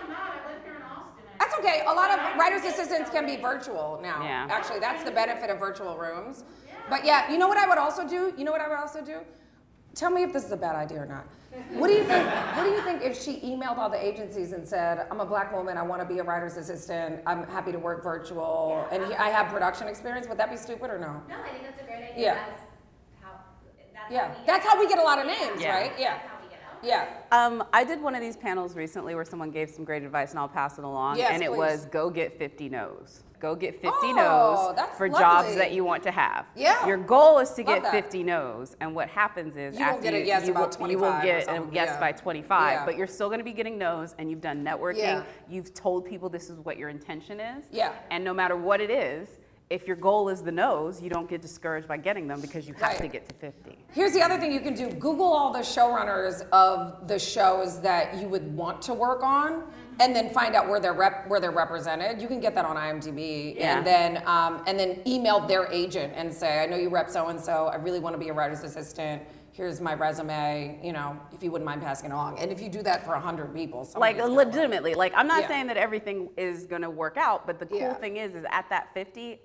am 0.02 0.10
not. 0.10 0.32
I 0.32 0.52
live 0.52 0.64
here 0.64 0.76
in 0.76 0.82
Austin. 0.82 1.24
That's 1.38 1.49
okay. 1.60 1.84
A 1.88 1.94
lot 1.94 2.12
of 2.12 2.38
writers' 2.38 2.64
assistants 2.66 3.10
can 3.10 3.26
be 3.26 3.36
virtual 3.38 4.00
now. 4.02 4.24
Yeah. 4.24 4.48
Actually, 4.50 4.80
that's 4.80 5.04
the 5.04 5.12
benefit 5.12 5.50
of 5.50 5.60
virtual 5.60 5.98
rooms. 5.98 6.44
But 6.90 7.06
yeah, 7.06 7.32
you 7.32 7.38
know 7.38 7.48
what 7.48 7.58
I 7.58 7.68
would 7.68 7.78
also 7.78 8.08
do? 8.08 8.34
You 8.38 8.44
know 8.46 8.52
what 8.52 8.62
I 8.62 8.68
would 8.68 8.78
also 8.80 9.04
do? 9.04 9.20
Tell 9.96 10.10
me 10.10 10.24
if 10.24 10.32
this 10.34 10.46
is 10.46 10.52
a 10.52 10.58
bad 10.58 10.76
idea 10.76 11.02
or 11.02 11.06
not. 11.06 11.26
What 11.74 11.88
do 11.88 11.94
you 11.94 12.04
think? 12.04 12.26
What 12.56 12.64
do 12.64 12.70
you 12.70 12.82
think 12.82 13.02
if 13.04 13.20
she 13.20 13.40
emailed 13.42 13.78
all 13.80 13.90
the 13.90 14.04
agencies 14.04 14.52
and 14.54 14.68
said, 14.68 15.08
"I'm 15.10 15.20
a 15.20 15.26
black 15.26 15.52
woman. 15.52 15.78
I 15.78 15.82
want 15.82 16.00
to 16.02 16.08
be 16.08 16.20
a 16.20 16.24
writer's 16.24 16.58
assistant. 16.58 17.22
I'm 17.26 17.44
happy 17.48 17.72
to 17.72 17.80
work 17.80 18.04
virtual, 18.04 18.88
and 18.92 19.04
he- 19.06 19.16
I 19.16 19.30
have 19.30 19.48
production 19.48 19.88
experience." 19.88 20.28
Would 20.28 20.38
that 20.38 20.52
be 20.52 20.58
stupid 20.58 20.92
or 20.92 21.00
no? 21.00 21.22
No, 21.28 21.36
I 21.44 21.50
think 21.50 21.64
that's 21.64 21.82
a 21.82 21.86
great 21.86 22.04
idea. 22.12 22.14
Yeah. 22.18 22.34
That's 22.36 22.62
how, 23.22 23.30
that's 23.94 24.12
Yeah, 24.12 24.28
how 24.28 24.30
we 24.40 24.46
that's 24.46 24.64
get 24.64 24.74
how 24.74 24.80
we 24.80 24.88
get 24.88 25.00
a 25.00 25.04
lot 25.04 25.20
of 25.20 25.26
names, 25.26 25.60
Yeah. 25.62 25.76
right? 25.76 25.92
Yeah, 25.98 26.20
That's 26.82 26.92
how 26.94 27.00
we 27.06 27.08
get 27.12 27.18
out. 27.18 27.26
yeah. 27.32 27.46
Um, 27.46 27.64
I 27.74 27.84
did 27.84 28.02
one 28.02 28.16
of 28.16 28.22
these 28.22 28.38
panels 28.38 28.76
recently 28.76 29.16
where 29.16 29.26
someone 29.26 29.52
gave 29.52 29.70
some 29.70 29.86
great 29.86 30.04
advice, 30.04 30.32
and 30.32 30.40
I'll 30.40 30.48
pass 30.48 30.78
it 30.78 30.84
along. 30.84 31.18
Yes, 31.18 31.32
and 31.34 31.44
it 31.44 31.50
please. 31.50 31.58
was 31.58 31.86
go 31.86 32.10
get 32.10 32.38
50 32.38 32.70
no's. 32.70 33.24
Go 33.40 33.56
get 33.56 33.76
50 33.76 33.90
Oh, 33.94 34.74
no's 34.76 34.88
for 34.98 35.08
lovely. 35.08 35.24
jobs 35.24 35.56
that 35.56 35.72
you 35.72 35.86
want 35.86 36.04
to 36.04 36.12
have. 36.12 36.46
Yeah. 36.58 36.86
Your 36.86 36.98
goal 36.98 37.40
is 37.40 37.50
to 37.52 37.64
Love 37.64 37.68
get 37.76 37.84
that. 37.84 37.92
50 37.94 38.24
no's, 38.24 38.76
and 38.82 38.94
what 38.94 39.08
happens 39.08 39.56
is 39.56 39.80
You 39.80 39.86
after 39.86 40.02
get 40.02 40.14
a 40.14 40.20
you, 40.20 40.26
yes 40.26 40.46
you 40.46 40.52
about 40.52 40.78
will, 40.78 40.92
you 40.92 40.98
will 40.98 41.22
get 41.22 41.48
a 41.48 41.66
yes 41.72 41.88
yeah. 41.94 42.00
by 42.02 42.12
25, 42.12 42.72
Yeah. 42.74 42.86
but 42.86 42.98
you're 42.98 43.08
still 43.08 43.30
going 43.30 43.40
to 43.40 43.46
be 43.46 43.54
getting 43.54 43.78
no's, 43.78 44.14
and 44.20 44.30
you've 44.30 44.42
done 44.42 44.62
networking. 44.62 44.98
Yeah. 44.98 45.24
You've 45.50 45.74
told 45.74 46.06
people 46.06 46.28
this 46.28 46.50
is 46.50 46.60
what 46.60 46.78
your 46.78 46.90
intention 46.90 47.40
is. 47.40 47.64
Yeah. 47.72 47.94
And 48.12 48.26
no 48.26 48.34
matter 48.34 48.58
what 48.58 48.82
it 48.82 48.90
is, 48.90 49.39
if 49.70 49.86
your 49.86 49.96
goal 49.96 50.30
is 50.30 50.42
the 50.42 50.52
no's, 50.52 51.00
you 51.02 51.10
don't 51.12 51.30
get 51.30 51.42
discouraged 51.44 51.88
by 51.88 51.96
getting 51.98 52.28
them 52.28 52.42
because 52.42 52.68
you 52.68 52.74
have 52.76 52.82
Right. 52.94 52.98
to 53.02 53.08
get 53.08 53.30
to 53.30 53.36
50. 53.36 53.78
Here's 53.92 54.14
the 54.14 54.22
other 54.22 54.38
thing 54.40 54.52
you 54.52 54.62
can 54.62 54.74
do 54.74 54.90
Google 54.90 55.28
all 55.32 55.54
the 55.54 55.60
showrunners 55.60 56.48
of 56.52 57.08
the 57.08 57.20
shows 57.20 57.80
that 57.82 58.16
you 58.18 58.28
would 58.28 58.56
want 58.56 58.82
to 58.84 58.94
work 58.96 59.22
on. 59.24 59.72
And 60.02 60.16
then 60.16 60.30
find 60.30 60.56
out 60.56 60.70
where 60.70 60.80
they're 60.80 60.94
rep- 60.94 61.28
where 61.28 61.42
they're 61.42 61.52
represented. 61.52 62.22
You 62.22 62.30
can 62.30 62.40
get 62.40 62.56
that 62.56 62.64
on 62.64 62.78
IMDb, 62.78 63.56
Yeah. 63.58 63.78
and 63.78 63.86
then 63.86 64.24
um, 64.26 64.64
and 64.66 64.80
then 64.80 65.02
email 65.06 65.42
their 65.42 65.68
agent 65.74 66.14
and 66.16 66.34
say, 66.34 66.64
I 66.64 66.66
know 66.68 66.78
you 66.78 66.88
rep 66.90 67.10
so 67.10 67.28
and 67.28 67.38
so. 67.40 67.66
I 67.68 67.76
really 67.76 68.00
want 68.00 68.14
to 68.14 68.18
be 68.18 68.30
a 68.30 68.34
writer's 68.34 68.64
assistant. 68.64 69.22
Here's 69.52 69.82
my 69.82 69.94
resume. 69.94 70.80
You 70.82 70.94
know, 70.94 71.20
if 71.34 71.44
you 71.44 71.52
wouldn't 71.52 71.66
mind 71.66 71.82
passing 71.82 72.10
it 72.12 72.14
along. 72.14 72.40
And 72.40 72.50
if 72.50 72.62
you 72.62 72.70
do 72.70 72.82
that 72.84 73.06
for 73.06 73.14
hundred 73.16 73.54
people, 73.54 73.86
like 73.98 74.18
gonna 74.18 74.34
work. 74.34 74.46
legitimately 74.48 74.94
like 74.96 75.12
i'm 75.18 75.28
not 75.28 75.42
Yeah. 75.42 75.48
saying 75.50 75.68
that 75.68 75.76
everything 75.76 76.30
is 76.38 76.66
going 76.66 76.82
to 76.82 76.90
work 76.90 77.18
out 77.18 77.46
but 77.46 77.60
the 77.60 77.66
cool 77.66 77.80
Yeah. 77.80 77.94
thing 77.96 78.16
is 78.16 78.34
is 78.36 78.46
at 78.50 78.70
that 78.70 78.88
50 78.94 79.42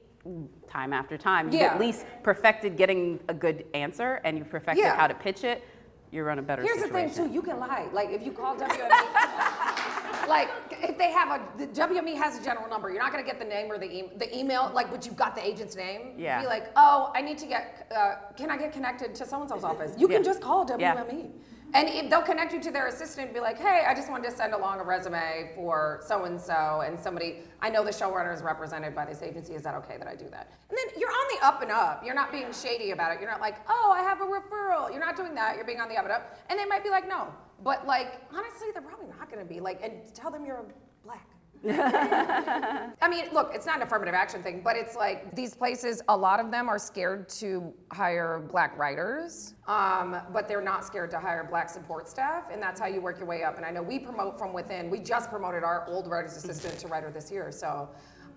time 0.69 0.93
after 0.93 1.17
time 1.19 1.47
you've 1.47 1.61
Yeah. 1.61 1.75
at 1.75 1.81
least 1.81 2.07
perfected 2.23 2.77
getting 2.77 3.21
a 3.29 3.35
good 3.35 3.65
answer 3.75 4.21
and 4.25 4.39
you 4.39 4.45
perfected 4.45 4.85
Yeah. 4.85 4.97
how 4.97 5.07
to 5.07 5.15
pitch 5.15 5.45
it 5.45 5.63
you're 6.11 6.31
on 6.31 6.39
a 6.39 6.43
better 6.43 6.63
Here's 6.63 6.81
the 6.81 6.89
thing 6.89 7.11
too, 7.13 7.27
you 7.27 7.43
can 7.43 7.59
lie. 7.59 7.89
Like 7.93 8.11
if 8.11 8.23
you 8.25 8.31
call 8.31 8.55
WME, 8.57 8.89
like 10.29 10.49
if 10.71 10.97
they 10.97 11.11
have 11.11 11.41
a 11.41 11.59
the 11.59 11.67
WME 11.67 12.15
has 12.15 12.39
a 12.39 12.45
general 12.45 12.69
number, 12.69 12.89
you're 12.89 13.03
not 13.03 13.11
gonna 13.11 13.25
get 13.25 13.41
the 13.41 13.45
name 13.45 13.69
or 13.71 13.79
the 13.79 13.91
e- 13.93 14.13
the 14.17 14.29
email, 14.39 14.71
like 14.73 14.93
but 14.93 15.05
you've 15.05 15.17
got 15.17 15.35
the 15.35 15.45
agent's 15.45 15.75
name. 15.75 16.13
Yeah. 16.17 16.41
Be 16.41 16.47
like, 16.47 16.71
oh, 16.77 17.11
I 17.17 17.21
need 17.21 17.37
to 17.39 17.47
get, 17.47 17.91
uh, 17.95 18.15
can 18.37 18.49
I 18.49 18.57
get 18.57 18.73
connected 18.73 19.13
to 19.17 19.27
so 19.27 19.41
and 19.41 19.51
so's 19.51 19.65
office? 19.65 19.93
You 19.99 20.07
can 20.07 20.23
just 20.23 20.41
call 20.41 20.65
WME. 20.65 21.31
And 21.75 21.89
if 21.89 22.09
they'll 22.09 22.23
connect 22.23 22.53
you 22.53 22.61
to 22.63 22.71
their 22.71 22.87
assistant 22.87 23.27
and 23.27 23.35
be 23.35 23.41
like, 23.41 23.59
hey, 23.59 23.83
I 23.87 23.95
just 23.95 24.09
wanted 24.09 24.31
to 24.31 24.37
send 24.37 24.55
along 24.55 24.79
a 24.79 24.85
resume 24.85 25.51
for 25.57 26.01
so 26.07 26.25
and 26.25 26.41
so, 26.41 26.83
and 26.87 26.99
somebody, 26.99 27.41
I 27.61 27.69
know 27.69 27.85
the 27.85 27.91
showrunner 27.91 28.33
is 28.33 28.43
represented 28.43 28.95
by 28.95 29.05
this 29.05 29.23
agency. 29.23 29.55
Is 29.55 29.63
that 29.63 29.75
okay 29.77 29.97
that 29.99 30.07
I 30.07 30.15
do 30.15 30.29
that? 30.31 30.53
And 30.71 30.79
then 30.79 31.01
you're 31.01 31.11
on 31.11 31.37
the 31.37 31.45
up 31.45 31.63
and 31.63 31.73
up. 31.73 32.05
You're 32.05 32.15
not 32.15 32.31
being 32.31 32.53
shady 32.53 32.93
about 32.93 33.13
it. 33.13 33.21
You're 33.21 33.31
not 33.31 33.41
like, 33.41 33.57
oh, 33.69 33.93
I 33.93 34.03
have 34.03 34.21
a 34.21 34.25
referral. 34.25 34.89
You're 34.89 35.05
not 35.05 35.17
doing 35.17 35.35
that. 35.35 35.57
You're 35.57 35.65
being 35.65 35.81
on 35.81 35.89
the 35.89 35.97
up 35.97 36.05
and 36.05 36.13
up. 36.13 36.39
And 36.49 36.59
they 36.59 36.65
might 36.65 36.85
be 36.85 36.91
like, 36.91 37.09
no. 37.09 37.35
But 37.65 37.85
like, 37.89 38.21
honestly, 38.33 38.69
they're 38.73 38.81
probably 38.81 39.09
not 39.19 39.29
going 39.29 39.45
to 39.45 39.53
be 39.53 39.59
like, 39.59 39.83
and 39.83 39.95
tell 40.15 40.31
them 40.31 40.47
you're 40.47 40.65
black. 41.05 41.27
I 41.71 43.09
mean, 43.09 43.27
look, 43.33 43.53
it's 43.55 43.65
not 43.65 43.77
an 43.77 43.83
affirmative 43.83 44.15
action 44.15 44.43
thing, 44.43 44.61
but 44.63 44.77
it's 44.77 44.97
like 44.97 45.35
these 45.35 45.55
places, 45.55 46.03
a 46.09 46.17
lot 46.17 46.41
of 46.41 46.51
them 46.51 46.69
are 46.69 46.79
scared 46.79 47.29
to 47.41 47.73
hire 47.91 48.41
black 48.51 48.77
writers, 48.77 49.55
um, 49.67 50.17
but 50.33 50.47
they're 50.47 50.61
not 50.61 50.85
scared 50.85 51.11
to 51.13 51.19
hire 51.19 51.47
black 51.49 51.71
support 51.71 52.09
staff, 52.09 52.51
and 52.53 52.63
that's 52.63 52.79
how 52.79 52.87
you 52.87 53.01
work 53.01 53.19
your 53.19 53.27
way 53.27 53.45
up. 53.45 53.57
And 53.57 53.65
I 53.65 53.71
know 53.71 53.83
we 53.83 53.99
promote 53.99 54.39
from 54.39 54.53
within. 54.53 54.91
We 54.91 54.99
just 55.01 55.31
promoted 55.31 55.65
our 55.65 55.87
old 55.89 56.07
writer's 56.07 56.37
assistant 56.37 56.79
to 56.81 56.89
writer 56.89 57.11
this 57.11 57.31
year, 57.31 57.51
so 57.51 57.89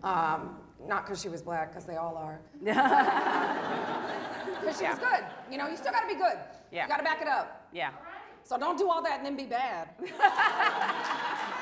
um, 0.03 0.57
not 0.87 1.05
because 1.05 1.21
she 1.21 1.29
was 1.29 1.41
black, 1.41 1.71
because 1.71 1.85
they 1.85 1.97
all 1.97 2.15
are. 2.15 2.39
Because 4.59 4.79
she 4.79 4.87
was 4.87 4.99
good. 4.99 5.23
You 5.51 5.57
know, 5.57 5.67
you 5.67 5.77
still 5.77 5.91
got 5.91 6.01
to 6.01 6.07
be 6.07 6.15
good. 6.15 6.37
Yeah. 6.71 6.83
You 6.83 6.89
got 6.89 6.97
to 6.97 7.03
back 7.03 7.21
it 7.21 7.27
up. 7.27 7.67
yeah 7.71 7.91
So 8.43 8.57
don't 8.57 8.77
do 8.77 8.89
all 8.89 9.01
that 9.03 9.17
and 9.17 9.25
then 9.25 9.37
be 9.37 9.45
bad. 9.45 9.89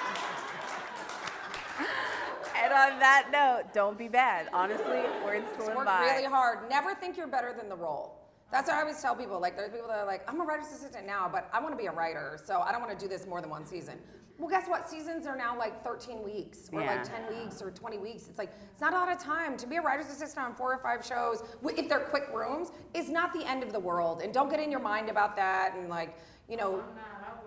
and 1.77 2.73
on 2.73 2.99
that 2.99 3.29
note 3.31 3.73
don't 3.73 3.97
be 3.97 4.07
bad 4.07 4.47
honestly 4.53 5.03
words 5.23 5.45
to 5.57 5.65
live 5.65 5.75
work 5.75 5.85
by 5.85 6.01
really 6.01 6.25
hard. 6.25 6.69
Never 6.69 6.95
think 6.95 7.17
you're 7.17 7.27
better 7.27 7.53
than 7.57 7.69
the 7.69 7.75
role. 7.75 8.21
That's 8.51 8.67
what 8.69 8.77
I 8.77 8.81
always 8.81 9.01
tell 9.01 9.15
people. 9.15 9.39
Like, 9.41 9.57
there's 9.57 9.71
people 9.71 9.87
that 9.87 9.97
are 9.97 10.05
like, 10.05 10.21
I'm 10.29 10.39
a 10.39 10.43
writer's 10.43 10.67
assistant 10.67 11.05
now, 11.07 11.27
but 11.29 11.49
I 11.51 11.59
want 11.59 11.73
to 11.73 11.77
be 11.77 11.87
a 11.87 11.91
writer, 11.91 12.39
so 12.41 12.61
I 12.61 12.71
don't 12.71 12.79
want 12.79 12.97
to 12.97 13.05
do 13.05 13.09
this 13.09 13.25
more 13.25 13.41
than 13.41 13.49
one 13.49 13.65
season. 13.65 13.97
Well, 14.37 14.49
guess 14.49 14.67
what? 14.67 14.87
Seasons 14.87 15.25
are 15.25 15.35
now 15.35 15.57
like 15.57 15.83
13 15.83 16.23
weeks, 16.23 16.69
or 16.71 16.81
Yeah. 16.81 16.95
like 16.95 17.03
10 17.03 17.43
weeks, 17.43 17.61
or 17.61 17.71
20 17.71 17.97
weeks. 17.97 18.27
It's 18.29 18.37
like 18.37 18.53
it's 18.71 18.81
not 18.81 18.93
a 18.93 18.97
lot 18.97 19.11
of 19.11 19.17
time 19.17 19.57
to 19.57 19.65
be 19.67 19.77
a 19.77 19.81
writer's 19.81 20.07
assistant 20.07 20.45
on 20.45 20.55
four 20.55 20.73
or 20.73 20.77
five 20.77 21.03
shows. 21.05 21.43
If 21.63 21.89
they're 21.89 22.01
quick 22.01 22.29
rooms, 22.33 22.71
is 22.93 23.09
not 23.09 23.33
the 23.33 23.45
end 23.49 23.63
of 23.63 23.73
the 23.73 23.79
world. 23.79 24.21
And 24.21 24.33
don't 24.33 24.49
get 24.49 24.59
in 24.59 24.69
your 24.71 24.79
mind 24.81 25.09
about 25.09 25.35
that. 25.37 25.73
And 25.75 25.89
like, 25.89 26.15
you 26.47 26.55
know. 26.57 26.83
Oh, 26.83 26.83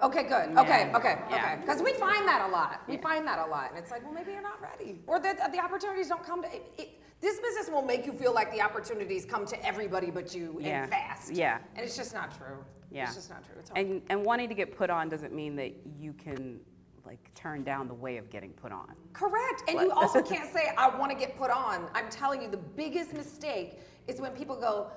Okay, 0.03 0.22
good. 0.24 0.57
Okay, 0.57 0.88
Yeah. 0.88 0.96
okay, 0.96 1.18
Yeah. 1.30 1.36
okay. 1.36 1.57
Because 1.61 1.82
we 1.82 1.92
find 1.94 2.26
that 2.28 2.49
a 2.49 2.51
lot. 2.53 2.82
We 2.88 2.96
find 2.96 3.26
that 3.26 3.38
a 3.38 3.51
lot, 3.51 3.70
and 3.70 3.78
it's 3.78 3.90
like, 3.90 4.05
well, 4.05 4.12
maybe 4.12 4.32
you're 4.32 4.42
not 4.42 4.61
ready, 4.61 5.01
or 5.07 5.18
that 5.20 5.53
the 5.53 5.59
opportunities 5.61 6.09
don't 6.09 6.22
come 6.24 6.42
to. 6.42 6.55
It, 6.55 6.72
it, 6.78 6.88
this 7.20 7.40
business 7.40 7.68
will 7.68 7.82
make 7.82 8.07
you 8.07 8.12
feel 8.12 8.32
like 8.32 8.53
the 8.53 8.62
opportunities 8.62 9.24
come 9.24 9.44
to 9.46 9.66
everybody 9.66 10.11
but 10.11 10.32
you 10.34 10.57
Yeah. 10.61 10.82
and 10.82 10.90
fast. 10.90 11.32
Yeah. 11.32 11.59
And 11.74 11.84
it's 11.84 11.96
just 11.96 12.14
not 12.14 12.36
true. 12.36 12.64
Yeah. 12.92 13.05
It's 13.07 13.16
just 13.16 13.28
not 13.28 13.42
true. 13.44 13.61
And 13.74 14.03
and 14.09 14.24
wanting 14.24 14.49
to 14.49 14.55
get 14.55 14.76
put 14.76 14.88
on 14.88 15.09
doesn't 15.09 15.34
mean 15.34 15.57
that 15.57 15.72
you 15.99 16.12
can 16.12 16.61
like 17.05 17.18
turn 17.34 17.64
down 17.64 17.88
the 17.88 17.94
way 17.94 18.18
of 18.18 18.28
getting 18.30 18.51
put 18.51 18.70
on 18.70 18.94
Correct. 19.14 19.62
And 19.66 19.80
you 19.80 19.90
also 19.90 20.22
can't 20.32 20.53
say, 20.53 20.72
I 20.78 20.96
want 20.96 21.11
to 21.11 21.16
get 21.18 21.36
put 21.36 21.51
on. 21.51 21.88
I'm 21.94 22.09
telling 22.09 22.40
you, 22.42 22.49
the 22.51 22.57
biggest 22.57 23.12
mistake 23.14 23.80
is 24.07 24.20
when 24.20 24.30
people 24.32 24.55
go, 24.55 24.88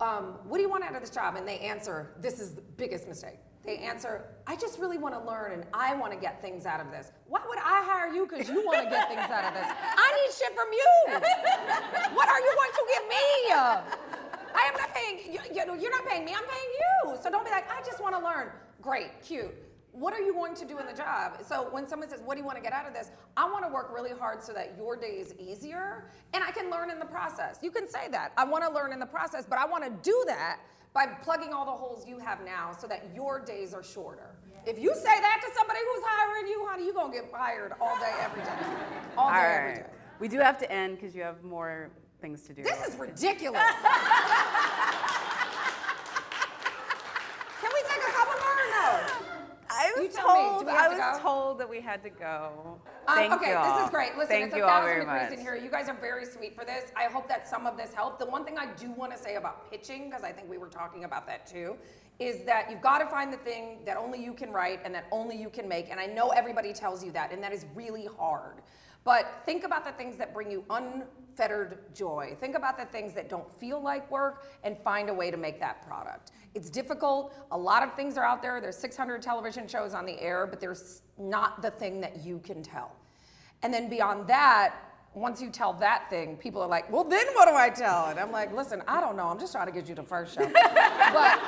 um, 0.00 0.38
What 0.44 0.58
do 0.58 0.62
you 0.62 0.68
want 0.68 0.84
out 0.84 0.94
of 0.94 1.00
this 1.00 1.08
job? 1.10 1.36
And 1.36 1.48
they 1.48 1.58
answer, 1.60 2.10
This 2.20 2.38
is 2.38 2.54
the 2.54 2.60
biggest 2.76 3.08
mistake. 3.08 3.38
They 3.66 3.78
answer, 3.78 4.24
I 4.46 4.54
just 4.54 4.78
really 4.78 4.96
want 4.96 5.14
to 5.16 5.20
learn 5.28 5.52
and 5.52 5.64
I 5.74 5.94
want 5.96 6.12
to 6.12 6.18
get 6.18 6.40
things 6.40 6.66
out 6.66 6.80
of 6.80 6.92
this. 6.92 7.10
Why 7.26 7.40
would 7.48 7.58
I 7.58 7.82
hire 7.84 8.14
you 8.14 8.24
because 8.24 8.48
you 8.48 8.64
want 8.64 8.84
to 8.84 8.88
get 8.88 9.08
things 9.08 9.28
out 9.28 9.44
of 9.44 9.54
this? 9.54 9.66
I 9.66 10.12
need 10.14 10.32
shit 10.32 10.54
from 10.54 10.68
you. 10.72 12.14
what 12.14 12.28
are 12.28 12.38
you 12.38 12.52
going 12.54 12.70
to 12.70 12.84
give 12.94 13.08
me? 13.08 13.52
I 13.52 14.70
am 14.70 14.74
not 14.78 14.94
paying, 14.94 15.36
you're 15.52 15.90
not 15.90 16.06
paying 16.06 16.24
me, 16.24 16.32
I'm 16.32 16.44
paying 16.44 16.72
you. 16.78 17.16
So 17.20 17.28
don't 17.28 17.44
be 17.44 17.50
like, 17.50 17.68
I 17.68 17.82
just 17.84 18.00
want 18.00 18.14
to 18.14 18.22
learn. 18.22 18.50
Great, 18.80 19.20
cute. 19.20 19.52
what 19.90 20.12
are 20.12 20.20
you 20.20 20.32
going 20.32 20.54
to 20.54 20.64
do 20.64 20.78
in 20.78 20.86
the 20.86 20.92
job? 20.92 21.38
So 21.44 21.68
when 21.72 21.88
someone 21.88 22.08
says, 22.08 22.20
What 22.24 22.34
do 22.34 22.40
you 22.40 22.46
want 22.46 22.58
to 22.58 22.62
get 22.62 22.72
out 22.72 22.86
of 22.86 22.94
this? 22.94 23.10
I 23.36 23.50
want 23.50 23.64
to 23.64 23.72
work 23.72 23.90
really 23.92 24.12
hard 24.16 24.44
so 24.44 24.52
that 24.52 24.74
your 24.78 24.96
day 24.96 25.18
is 25.18 25.34
easier 25.40 26.08
and 26.34 26.44
I 26.44 26.52
can 26.52 26.70
learn 26.70 26.90
in 26.90 27.00
the 27.00 27.06
process. 27.06 27.58
You 27.62 27.72
can 27.72 27.88
say 27.88 28.06
that. 28.12 28.32
I 28.36 28.44
want 28.44 28.62
to 28.64 28.70
learn 28.70 28.92
in 28.92 29.00
the 29.00 29.06
process, 29.06 29.44
but 29.48 29.58
I 29.58 29.66
want 29.66 29.82
to 29.84 29.90
do 30.08 30.24
that 30.28 30.60
by 30.96 31.04
plugging 31.06 31.52
all 31.52 31.66
the 31.66 31.70
holes 31.70 32.06
you 32.08 32.18
have 32.18 32.42
now 32.42 32.72
so 32.80 32.86
that 32.86 33.04
your 33.14 33.38
days 33.38 33.74
are 33.74 33.82
shorter. 33.82 34.34
If 34.64 34.78
you 34.78 34.94
say 34.94 35.02
that 35.04 35.40
to 35.42 35.48
somebody 35.54 35.78
who's 35.92 36.02
hiring 36.06 36.48
you, 36.48 36.66
honey, 36.66 36.86
you're 36.86 36.94
going 36.94 37.12
to 37.12 37.18
get 37.20 37.30
fired 37.30 37.74
all 37.78 37.94
day, 37.98 38.14
every 38.22 38.42
day. 38.42 38.48
All 39.18 39.30
day, 39.30 39.36
All 39.36 39.42
every 39.44 39.72
right. 39.72 39.84
day. 39.84 39.90
We 40.18 40.28
do 40.28 40.38
have 40.38 40.56
to 40.58 40.72
end 40.72 40.98
because 40.98 41.14
you 41.14 41.22
have 41.22 41.44
more 41.44 41.90
things 42.22 42.40
to 42.44 42.54
do. 42.54 42.62
This 42.62 42.82
is 42.88 42.96
ridiculous. 42.96 43.60
told. 50.22 50.68
I 50.68 50.84
to 50.84 50.94
was 50.96 51.18
go? 51.18 51.22
told 51.22 51.58
that 51.60 51.68
we 51.68 51.80
had 51.80 52.02
to 52.02 52.10
go. 52.10 52.78
Um, 53.08 53.16
Thank 53.16 53.32
okay, 53.34 53.50
you 53.50 53.56
all. 53.56 53.76
this 53.76 53.84
is 53.84 53.90
great. 53.90 54.16
Listen, 54.16 54.28
Thank 54.28 54.46
it's 54.46 54.54
a 54.56 54.60
thousand 54.60 54.98
degrees 55.00 55.30
much. 55.30 55.32
in 55.32 55.40
here. 55.40 55.56
You 55.56 55.70
guys 55.70 55.88
are 55.88 55.96
very 55.96 56.24
sweet 56.24 56.56
for 56.56 56.64
this. 56.64 56.90
I 56.96 57.04
hope 57.04 57.28
that 57.28 57.48
some 57.48 57.66
of 57.66 57.76
this 57.76 57.92
helped. 57.94 58.18
The 58.18 58.26
one 58.26 58.44
thing 58.44 58.58
I 58.58 58.66
do 58.74 58.90
want 58.90 59.12
to 59.12 59.18
say 59.18 59.36
about 59.36 59.70
pitching, 59.70 60.08
because 60.08 60.24
I 60.24 60.32
think 60.32 60.50
we 60.50 60.58
were 60.58 60.68
talking 60.68 61.04
about 61.04 61.26
that 61.26 61.46
too, 61.46 61.76
is 62.18 62.44
that 62.46 62.70
you've 62.70 62.80
got 62.80 62.98
to 62.98 63.06
find 63.06 63.32
the 63.32 63.36
thing 63.38 63.80
that 63.84 63.96
only 63.96 64.22
you 64.22 64.32
can 64.32 64.50
write 64.50 64.80
and 64.84 64.94
that 64.94 65.06
only 65.12 65.36
you 65.36 65.50
can 65.50 65.68
make. 65.68 65.90
And 65.90 66.00
I 66.00 66.06
know 66.06 66.30
everybody 66.30 66.72
tells 66.72 67.04
you 67.04 67.12
that, 67.12 67.32
and 67.32 67.42
that 67.42 67.52
is 67.52 67.66
really 67.74 68.08
hard. 68.18 68.62
But 69.04 69.42
think 69.46 69.64
about 69.64 69.84
the 69.84 69.92
things 69.92 70.16
that 70.16 70.34
bring 70.34 70.50
you 70.50 70.64
unfettered 71.36 71.78
joy. 71.94 72.34
Think 72.40 72.56
about 72.56 72.78
the 72.78 72.86
things 72.86 73.12
that 73.12 73.28
don't 73.28 73.50
feel 73.60 73.80
like 73.80 74.10
work 74.10 74.46
and 74.64 74.76
find 74.78 75.10
a 75.10 75.14
way 75.14 75.30
to 75.30 75.36
make 75.36 75.60
that 75.60 75.86
product. 75.86 76.32
It's 76.54 76.70
difficult. 76.70 77.34
A 77.50 77.58
lot 77.58 77.82
of 77.82 77.94
things 77.94 78.16
are 78.16 78.24
out 78.24 78.40
there. 78.40 78.60
There's 78.60 78.76
600 78.76 79.20
television 79.20 79.68
shows 79.68 79.92
on 79.92 80.06
the 80.06 80.18
air, 80.20 80.46
but 80.46 80.60
there's 80.60 81.02
not 81.18 81.60
the 81.60 81.70
thing 81.70 82.00
that 82.00 82.24
you 82.24 82.38
can 82.38 82.62
tell. 82.62 82.96
And 83.62 83.72
then 83.72 83.90
beyond 83.90 84.26
that, 84.28 84.76
once 85.14 85.42
you 85.42 85.50
tell 85.50 85.74
that 85.74 86.08
thing, 86.08 86.36
people 86.36 86.62
are 86.62 86.68
like, 86.68 86.90
well, 86.90 87.04
then 87.04 87.26
what 87.34 87.48
do 87.48 87.54
I 87.54 87.68
tell? 87.68 88.06
And 88.06 88.18
I'm 88.18 88.32
like, 88.32 88.54
listen, 88.54 88.82
I 88.88 89.00
don't 89.00 89.16
know. 89.16 89.26
I'm 89.26 89.38
just 89.38 89.52
trying 89.52 89.66
to 89.66 89.72
get 89.72 89.88
you 89.88 89.94
the 89.94 90.02
first 90.02 90.34
show. 90.34 90.44
but, 90.52 91.40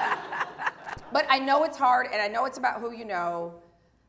but 1.13 1.27
I 1.31 1.39
know 1.39 1.65
it's 1.65 1.79
hard 1.79 2.09
and 2.13 2.21
I 2.21 2.29
know 2.29 2.45
it's 2.45 2.59
about 2.59 2.81
who 2.81 2.93
you 2.93 3.05
know. 3.05 3.55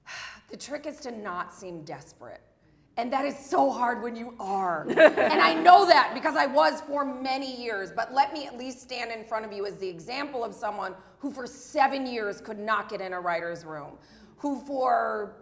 The 0.49 0.57
trick 0.57 0.87
is 0.87 0.99
to 1.01 1.11
not 1.11 1.53
seem 1.53 1.83
desperate. 1.83 2.41
And 2.99 3.13
that 3.13 3.23
is 3.23 3.39
so 3.39 3.71
hard 3.71 4.03
when 4.03 4.17
you 4.17 4.35
are. 4.41 4.85
and 4.89 5.41
I 5.41 5.53
know 5.53 5.85
that 5.85 6.11
because 6.13 6.35
I 6.35 6.47
was 6.47 6.81
for 6.81 7.05
many 7.05 7.55
years. 7.63 7.93
But 7.95 8.13
let 8.13 8.33
me 8.33 8.45
at 8.45 8.57
least 8.57 8.81
stand 8.81 9.09
in 9.09 9.23
front 9.23 9.45
of 9.45 9.53
you 9.53 9.65
as 9.65 9.77
the 9.77 9.87
example 9.87 10.43
of 10.43 10.53
someone 10.53 10.93
who 11.19 11.31
for 11.31 11.47
seven 11.47 12.05
years 12.05 12.41
could 12.41 12.59
not 12.59 12.89
get 12.89 12.99
in 12.99 13.13
a 13.13 13.19
writer's 13.21 13.63
room, 13.63 13.97
who 14.35 14.59
for 14.65 15.37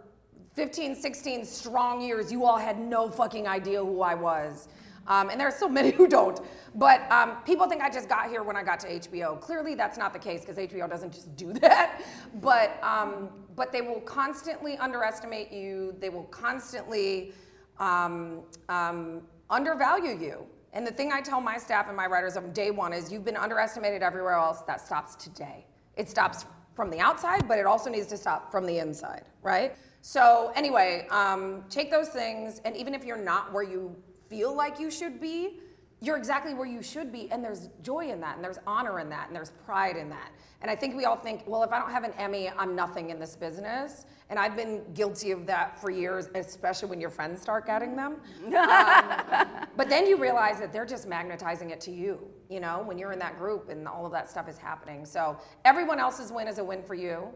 15, 0.54 0.94
16 0.94 1.44
strong 1.44 2.00
years, 2.00 2.30
you 2.30 2.44
all 2.44 2.58
had 2.58 2.78
no 2.78 3.10
fucking 3.10 3.48
idea 3.48 3.84
who 3.84 4.02
I 4.02 4.14
was. 4.14 4.68
Um, 5.08 5.28
and 5.30 5.40
there 5.40 5.48
are 5.48 5.58
so 5.58 5.68
many 5.80 5.90
who 5.90 6.06
don't. 6.06 6.40
But 6.76 7.10
um, 7.10 7.38
people 7.44 7.68
think 7.68 7.82
I 7.82 7.90
just 7.90 8.08
got 8.08 8.28
here 8.28 8.44
when 8.44 8.54
I 8.54 8.62
got 8.62 8.78
to 8.80 8.86
HBO. 8.86 9.40
Clearly, 9.40 9.74
that's 9.74 9.98
not 9.98 10.12
the 10.12 10.18
case 10.20 10.42
because 10.42 10.58
HBO 10.58 10.88
doesn't 10.88 11.12
just 11.12 11.34
do 11.34 11.52
that. 11.54 12.02
But 12.40 12.80
um, 12.84 13.30
but 13.56 13.72
they 13.72 13.80
will 13.80 14.00
constantly 14.02 14.76
underestimate 14.76 15.50
you. 15.50 15.96
They 15.98 16.08
will 16.08 16.24
constantly 16.24 17.32
um, 17.78 18.42
um, 18.68 19.22
undervalue 19.50 20.18
you. 20.18 20.46
And 20.72 20.86
the 20.86 20.92
thing 20.92 21.12
I 21.12 21.20
tell 21.20 21.40
my 21.40 21.56
staff 21.56 21.88
and 21.88 21.96
my 21.96 22.06
writers 22.06 22.34
from 22.34 22.52
day 22.52 22.70
one 22.70 22.92
is 22.92 23.10
you've 23.10 23.24
been 23.24 23.36
underestimated 23.36 24.02
everywhere 24.02 24.34
else. 24.34 24.60
That 24.62 24.80
stops 24.80 25.14
today. 25.16 25.66
It 25.96 26.08
stops 26.08 26.44
from 26.74 26.90
the 26.90 27.00
outside, 27.00 27.48
but 27.48 27.58
it 27.58 27.66
also 27.66 27.90
needs 27.90 28.06
to 28.06 28.16
stop 28.16 28.52
from 28.52 28.64
the 28.64 28.78
inside, 28.78 29.24
right? 29.42 29.74
So 30.00 30.52
anyway, 30.54 31.08
um, 31.10 31.64
take 31.68 31.90
those 31.90 32.08
things, 32.08 32.60
and 32.64 32.76
even 32.76 32.94
if 32.94 33.04
you're 33.04 33.16
not 33.16 33.52
where 33.52 33.64
you 33.64 33.96
feel 34.28 34.54
like 34.54 34.78
you 34.78 34.90
should 34.90 35.20
be, 35.20 35.60
you're 36.00 36.16
exactly 36.16 36.54
where 36.54 36.66
you 36.66 36.82
should 36.82 37.12
be, 37.12 37.30
and 37.30 37.44
there's 37.44 37.68
joy 37.82 38.10
in 38.10 38.20
that, 38.20 38.36
and 38.36 38.44
there's 38.44 38.58
honor 38.66 39.00
in 39.00 39.08
that, 39.10 39.26
and 39.26 39.36
there's 39.36 39.50
pride 39.64 39.96
in 39.96 40.08
that. 40.10 40.30
And 40.60 40.70
I 40.70 40.74
think 40.74 40.96
we 40.96 41.04
all 41.04 41.16
think, 41.16 41.44
well, 41.46 41.62
if 41.62 41.72
I 41.72 41.78
don't 41.78 41.90
have 41.90 42.02
an 42.02 42.12
Emmy, 42.18 42.50
I'm 42.58 42.74
nothing 42.74 43.10
in 43.10 43.20
this 43.20 43.36
business. 43.36 44.06
And 44.28 44.38
I've 44.38 44.56
been 44.56 44.82
guilty 44.92 45.30
of 45.30 45.46
that 45.46 45.80
for 45.80 45.90
years, 45.90 46.28
especially 46.34 46.88
when 46.88 47.00
your 47.00 47.10
friends 47.10 47.40
start 47.40 47.66
getting 47.66 47.96
them. 47.96 48.16
Um, 48.58 49.66
but 49.76 49.88
then 49.88 50.06
you 50.06 50.16
realize 50.16 50.58
that 50.58 50.72
they're 50.72 50.86
just 50.86 51.08
magnetizing 51.08 51.70
it 51.70 51.80
to 51.82 51.92
you, 51.92 52.18
you 52.48 52.58
know, 52.60 52.82
when 52.84 52.98
you're 52.98 53.12
in 53.12 53.18
that 53.20 53.38
group 53.38 53.68
and 53.68 53.86
all 53.86 54.04
of 54.04 54.12
that 54.12 54.28
stuff 54.28 54.48
is 54.48 54.58
happening. 54.58 55.04
So 55.04 55.38
everyone 55.64 56.00
else's 56.00 56.32
win 56.32 56.48
is 56.48 56.58
a 56.58 56.64
win 56.64 56.82
for 56.82 56.94
you. 56.94 57.28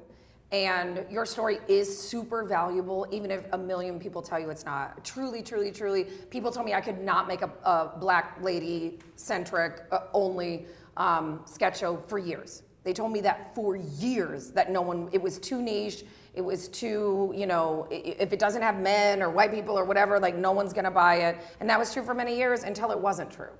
And 0.52 1.06
your 1.10 1.24
story 1.24 1.60
is 1.66 1.98
super 1.98 2.44
valuable, 2.44 3.06
even 3.10 3.30
if 3.30 3.46
a 3.52 3.58
million 3.58 3.98
people 3.98 4.20
tell 4.20 4.38
you 4.38 4.50
it's 4.50 4.66
not. 4.66 5.02
Truly, 5.02 5.42
truly, 5.42 5.72
truly. 5.72 6.04
People 6.04 6.52
told 6.52 6.66
me 6.66 6.74
I 6.74 6.82
could 6.82 7.00
not 7.00 7.26
make 7.26 7.40
a, 7.40 7.50
a 7.64 7.92
black 7.98 8.36
lady 8.42 8.98
centric 9.16 9.80
uh, 9.90 10.00
only 10.12 10.66
um, 10.98 11.40
sketch 11.46 11.80
show 11.80 11.96
for 11.96 12.18
years. 12.18 12.64
They 12.84 12.92
told 12.92 13.12
me 13.12 13.22
that 13.22 13.54
for 13.54 13.76
years 13.76 14.50
that 14.50 14.70
no 14.70 14.82
one, 14.82 15.08
it 15.12 15.22
was 15.22 15.38
too 15.38 15.62
niche. 15.62 16.04
It 16.34 16.42
was 16.42 16.68
too, 16.68 17.32
you 17.34 17.46
know, 17.46 17.86
if 17.90 18.32
it 18.32 18.38
doesn't 18.38 18.62
have 18.62 18.78
men 18.78 19.22
or 19.22 19.30
white 19.30 19.52
people 19.52 19.78
or 19.78 19.86
whatever, 19.86 20.20
like 20.20 20.36
no 20.36 20.52
one's 20.52 20.74
gonna 20.74 20.90
buy 20.90 21.16
it. 21.16 21.38
And 21.60 21.70
that 21.70 21.78
was 21.78 21.94
true 21.94 22.02
for 22.02 22.12
many 22.12 22.36
years 22.36 22.62
until 22.64 22.90
it 22.90 22.98
wasn't 22.98 23.30
true. 23.30 23.52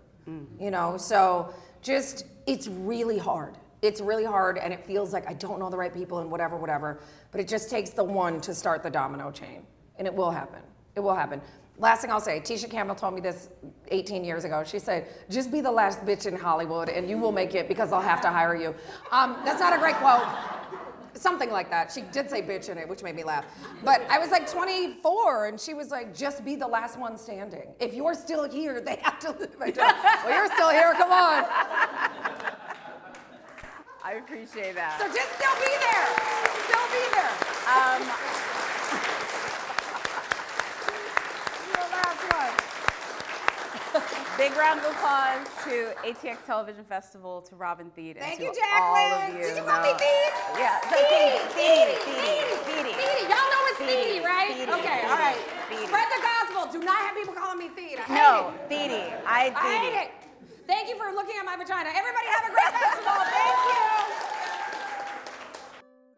You 0.61 0.71
know, 0.71 0.97
so 0.99 1.55
just, 1.81 2.27
it's 2.47 2.69
really 2.69 3.19
hard. 3.19 3.57
It's 3.83 4.01
really 4.01 4.25
hard 4.25 4.59
and 4.59 4.73
it 4.73 4.85
feels 4.85 5.13
like 5.13 5.29
I 5.29 5.35
don't 5.35 5.59
know 5.59 5.69
the 5.69 5.77
right 5.77 5.93
people 5.93 6.21
and 6.21 6.31
whatever, 6.31 6.57
whatever. 6.57 7.01
But 7.33 7.41
it 7.41 7.49
just 7.49 7.69
takes 7.69 7.91
the 7.91 8.05
one 8.05 8.41
to 8.43 8.55
start 8.55 8.83
the 8.85 8.91
domino 8.91 9.31
chain. 9.33 9.65
And 9.99 10.07
it 10.07 10.15
will 10.15 10.31
happen. 10.31 10.61
It 10.95 11.01
will 11.01 11.15
happen. 11.15 11.41
Last 11.79 12.03
thing 12.03 12.11
I'll 12.13 12.21
say, 12.21 12.39
Tisha 12.39 12.71
Campbell 12.71 12.95
told 12.95 13.15
me 13.15 13.21
this 13.21 13.49
18 13.89 14.25
years 14.25 14.45
ago. 14.45 14.63
She 14.65 14.79
said, 14.79 15.09
just 15.29 15.51
be 15.51 15.61
the 15.61 15.71
last 15.71 16.05
bitch 16.05 16.27
in 16.27 16.37
Hollywood 16.37 16.89
and 16.89 17.11
you 17.11 17.19
will 17.19 17.33
make 17.33 17.55
it 17.57 17.67
because 17.67 17.93
I'll 17.93 18.01
have 18.01 18.21
to 18.21 18.29
hire 18.31 18.55
you. 18.55 18.75
Um, 19.11 19.37
that's 19.45 19.59
not 19.59 19.75
a 19.75 19.79
great 19.79 19.97
quote. 19.97 20.23
Something 21.15 21.51
like 21.51 21.69
that. 21.71 21.91
She 21.91 22.03
did 22.13 22.31
say 22.31 22.41
bitch 22.41 22.69
in 22.69 22.79
it, 22.79 22.89
which 22.89 23.03
made 23.03 23.17
me 23.17 23.25
laugh. 23.25 23.47
But 23.85 24.03
I 24.09 24.19
was 24.19 24.31
like 24.31 24.49
24 24.51 25.47
and 25.47 25.61
she 25.61 25.75
was 25.75 25.91
like, 25.91 26.15
just 26.17 26.45
be 26.45 26.55
the 26.57 26.67
last 26.67 26.99
one 26.99 27.19
standing. 27.19 27.75
If 27.81 27.95
you're 27.95 28.15
still 28.15 28.49
here, 28.49 28.81
they 28.81 28.97
have 29.03 29.19
to 29.21 29.33
don't- 29.33 29.77
well, 29.77 30.31
you're 30.31 30.53
still 30.55 30.71
here, 30.71 30.93
come 30.95 31.11
on. 31.11 31.45
I 34.13 34.17
appreciate 34.21 34.75
that. 34.77 35.01
So 35.01 35.09
just 35.09 35.33
still 35.41 35.57
be 35.57 35.73
there. 35.81 36.05
Still 36.69 36.85
be 36.93 37.01
there. 37.17 37.33
Um, 37.65 38.05
You're 41.73 41.89
last 41.89 42.21
one. 42.37 42.53
big 44.37 44.53
round 44.61 44.85
of 44.85 44.93
applause 44.93 45.49
to 45.65 45.97
ATX 46.05 46.45
Television 46.45 46.85
Festival, 46.85 47.41
to 47.49 47.57
Robin 47.57 47.89
Thede, 47.97 48.21
and 48.21 48.27
Thank 48.29 48.45
to 48.45 48.53
you, 48.53 48.55
all 48.77 49.17
of 49.17 49.33
Jacqueline. 49.33 49.41
you. 49.41 49.49
Did 49.49 49.57
you 49.57 49.65
call 49.65 49.81
me 49.81 49.97
No. 49.97 49.97
Thede? 49.97 50.61
Yeah, 50.61 50.77
so 50.93 50.97
Thede, 51.09 51.41
Thede, 51.57 51.97
Thede, 52.05 52.93
Thede. 52.93 53.25
Y'all 53.33 53.49
know 53.49 53.65
it's 53.73 53.81
Thede, 53.81 54.21
Thede, 54.21 54.29
right? 54.29 54.53
Thede, 54.53 54.69
Okay, 54.77 55.01
Thede, 55.01 55.09
all 55.09 55.17
right. 55.25 55.41
Thede. 55.73 55.89
Spread 55.89 56.09
the 56.13 56.21
gospel. 56.21 56.69
Do 56.69 56.85
not 56.85 57.01
have 57.01 57.17
people 57.17 57.33
calling 57.33 57.57
me 57.65 57.73
Thede. 57.73 57.97
I 57.97 58.05
hate 58.05 58.13
No, 58.13 58.53
it. 58.53 58.69
Thede. 58.69 59.09
I. 59.25 59.49
I 59.57 59.89
hate 59.89 59.97
it. 60.05 60.11
Thank 60.67 60.89
you 60.89 60.97
for 60.97 61.13
looking 61.15 61.35
at 61.39 61.45
my 61.45 61.57
vagina. 61.57 61.91
Everybody 61.95 62.27
have 62.29 62.45
a 62.45 62.53
great 62.53 62.81
festival. 62.81 63.13
Thank 63.25 63.67
you. 63.67 63.93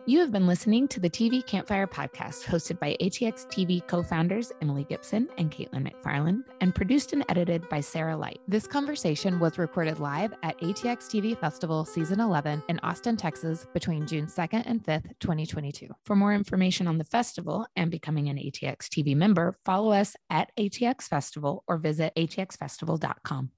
You 0.07 0.21
have 0.21 0.31
been 0.31 0.47
listening 0.47 0.87
to 0.89 1.01
the 1.01 1.09
TV 1.09 1.45
Campfire 1.47 1.87
podcast, 1.87 2.45
hosted 2.45 2.79
by 2.79 2.95
ATX 3.01 3.47
TV 3.47 3.87
co 3.87 4.03
founders 4.03 4.53
Emily 4.61 4.85
Gipson 4.85 5.29
and 5.39 5.51
Caitlin 5.51 5.91
McFarland, 5.91 6.43
and 6.61 6.75
produced 6.75 7.15
and 7.15 7.25
edited 7.31 7.67
by 7.71 7.81
Sarah 7.81 8.15
Light. 8.15 8.39
This 8.47 8.67
conversation 8.67 9.41
was 9.41 9.57
recorded 9.57 10.01
live 10.01 10.35
at 10.43 10.61
ATX 10.61 11.07
TV 11.09 11.41
Festival 11.41 11.87
Season 11.87 12.21
11 12.21 12.63
in 12.69 12.79
Austin, 12.81 13.17
Texas 13.17 13.67
between 13.73 14.07
June 14.07 14.27
2nd 14.27 14.65
and 14.67 14.85
5th, 14.85 15.09
2022. 15.21 15.89
For 16.05 16.15
more 16.15 16.35
information 16.35 16.87
on 16.87 16.99
the 16.99 17.05
festival 17.05 17.67
and 17.75 17.91
becoming 17.91 18.29
an 18.29 18.37
ATX 18.37 18.89
TV 18.89 19.17
member, 19.17 19.57
follow 19.65 19.93
us 19.93 20.17
at 20.29 20.51
ATX 20.59 21.05
Festival 21.05 21.65
or 21.67 21.79
visit 21.79 22.13
atxfestival.com. 22.15 23.51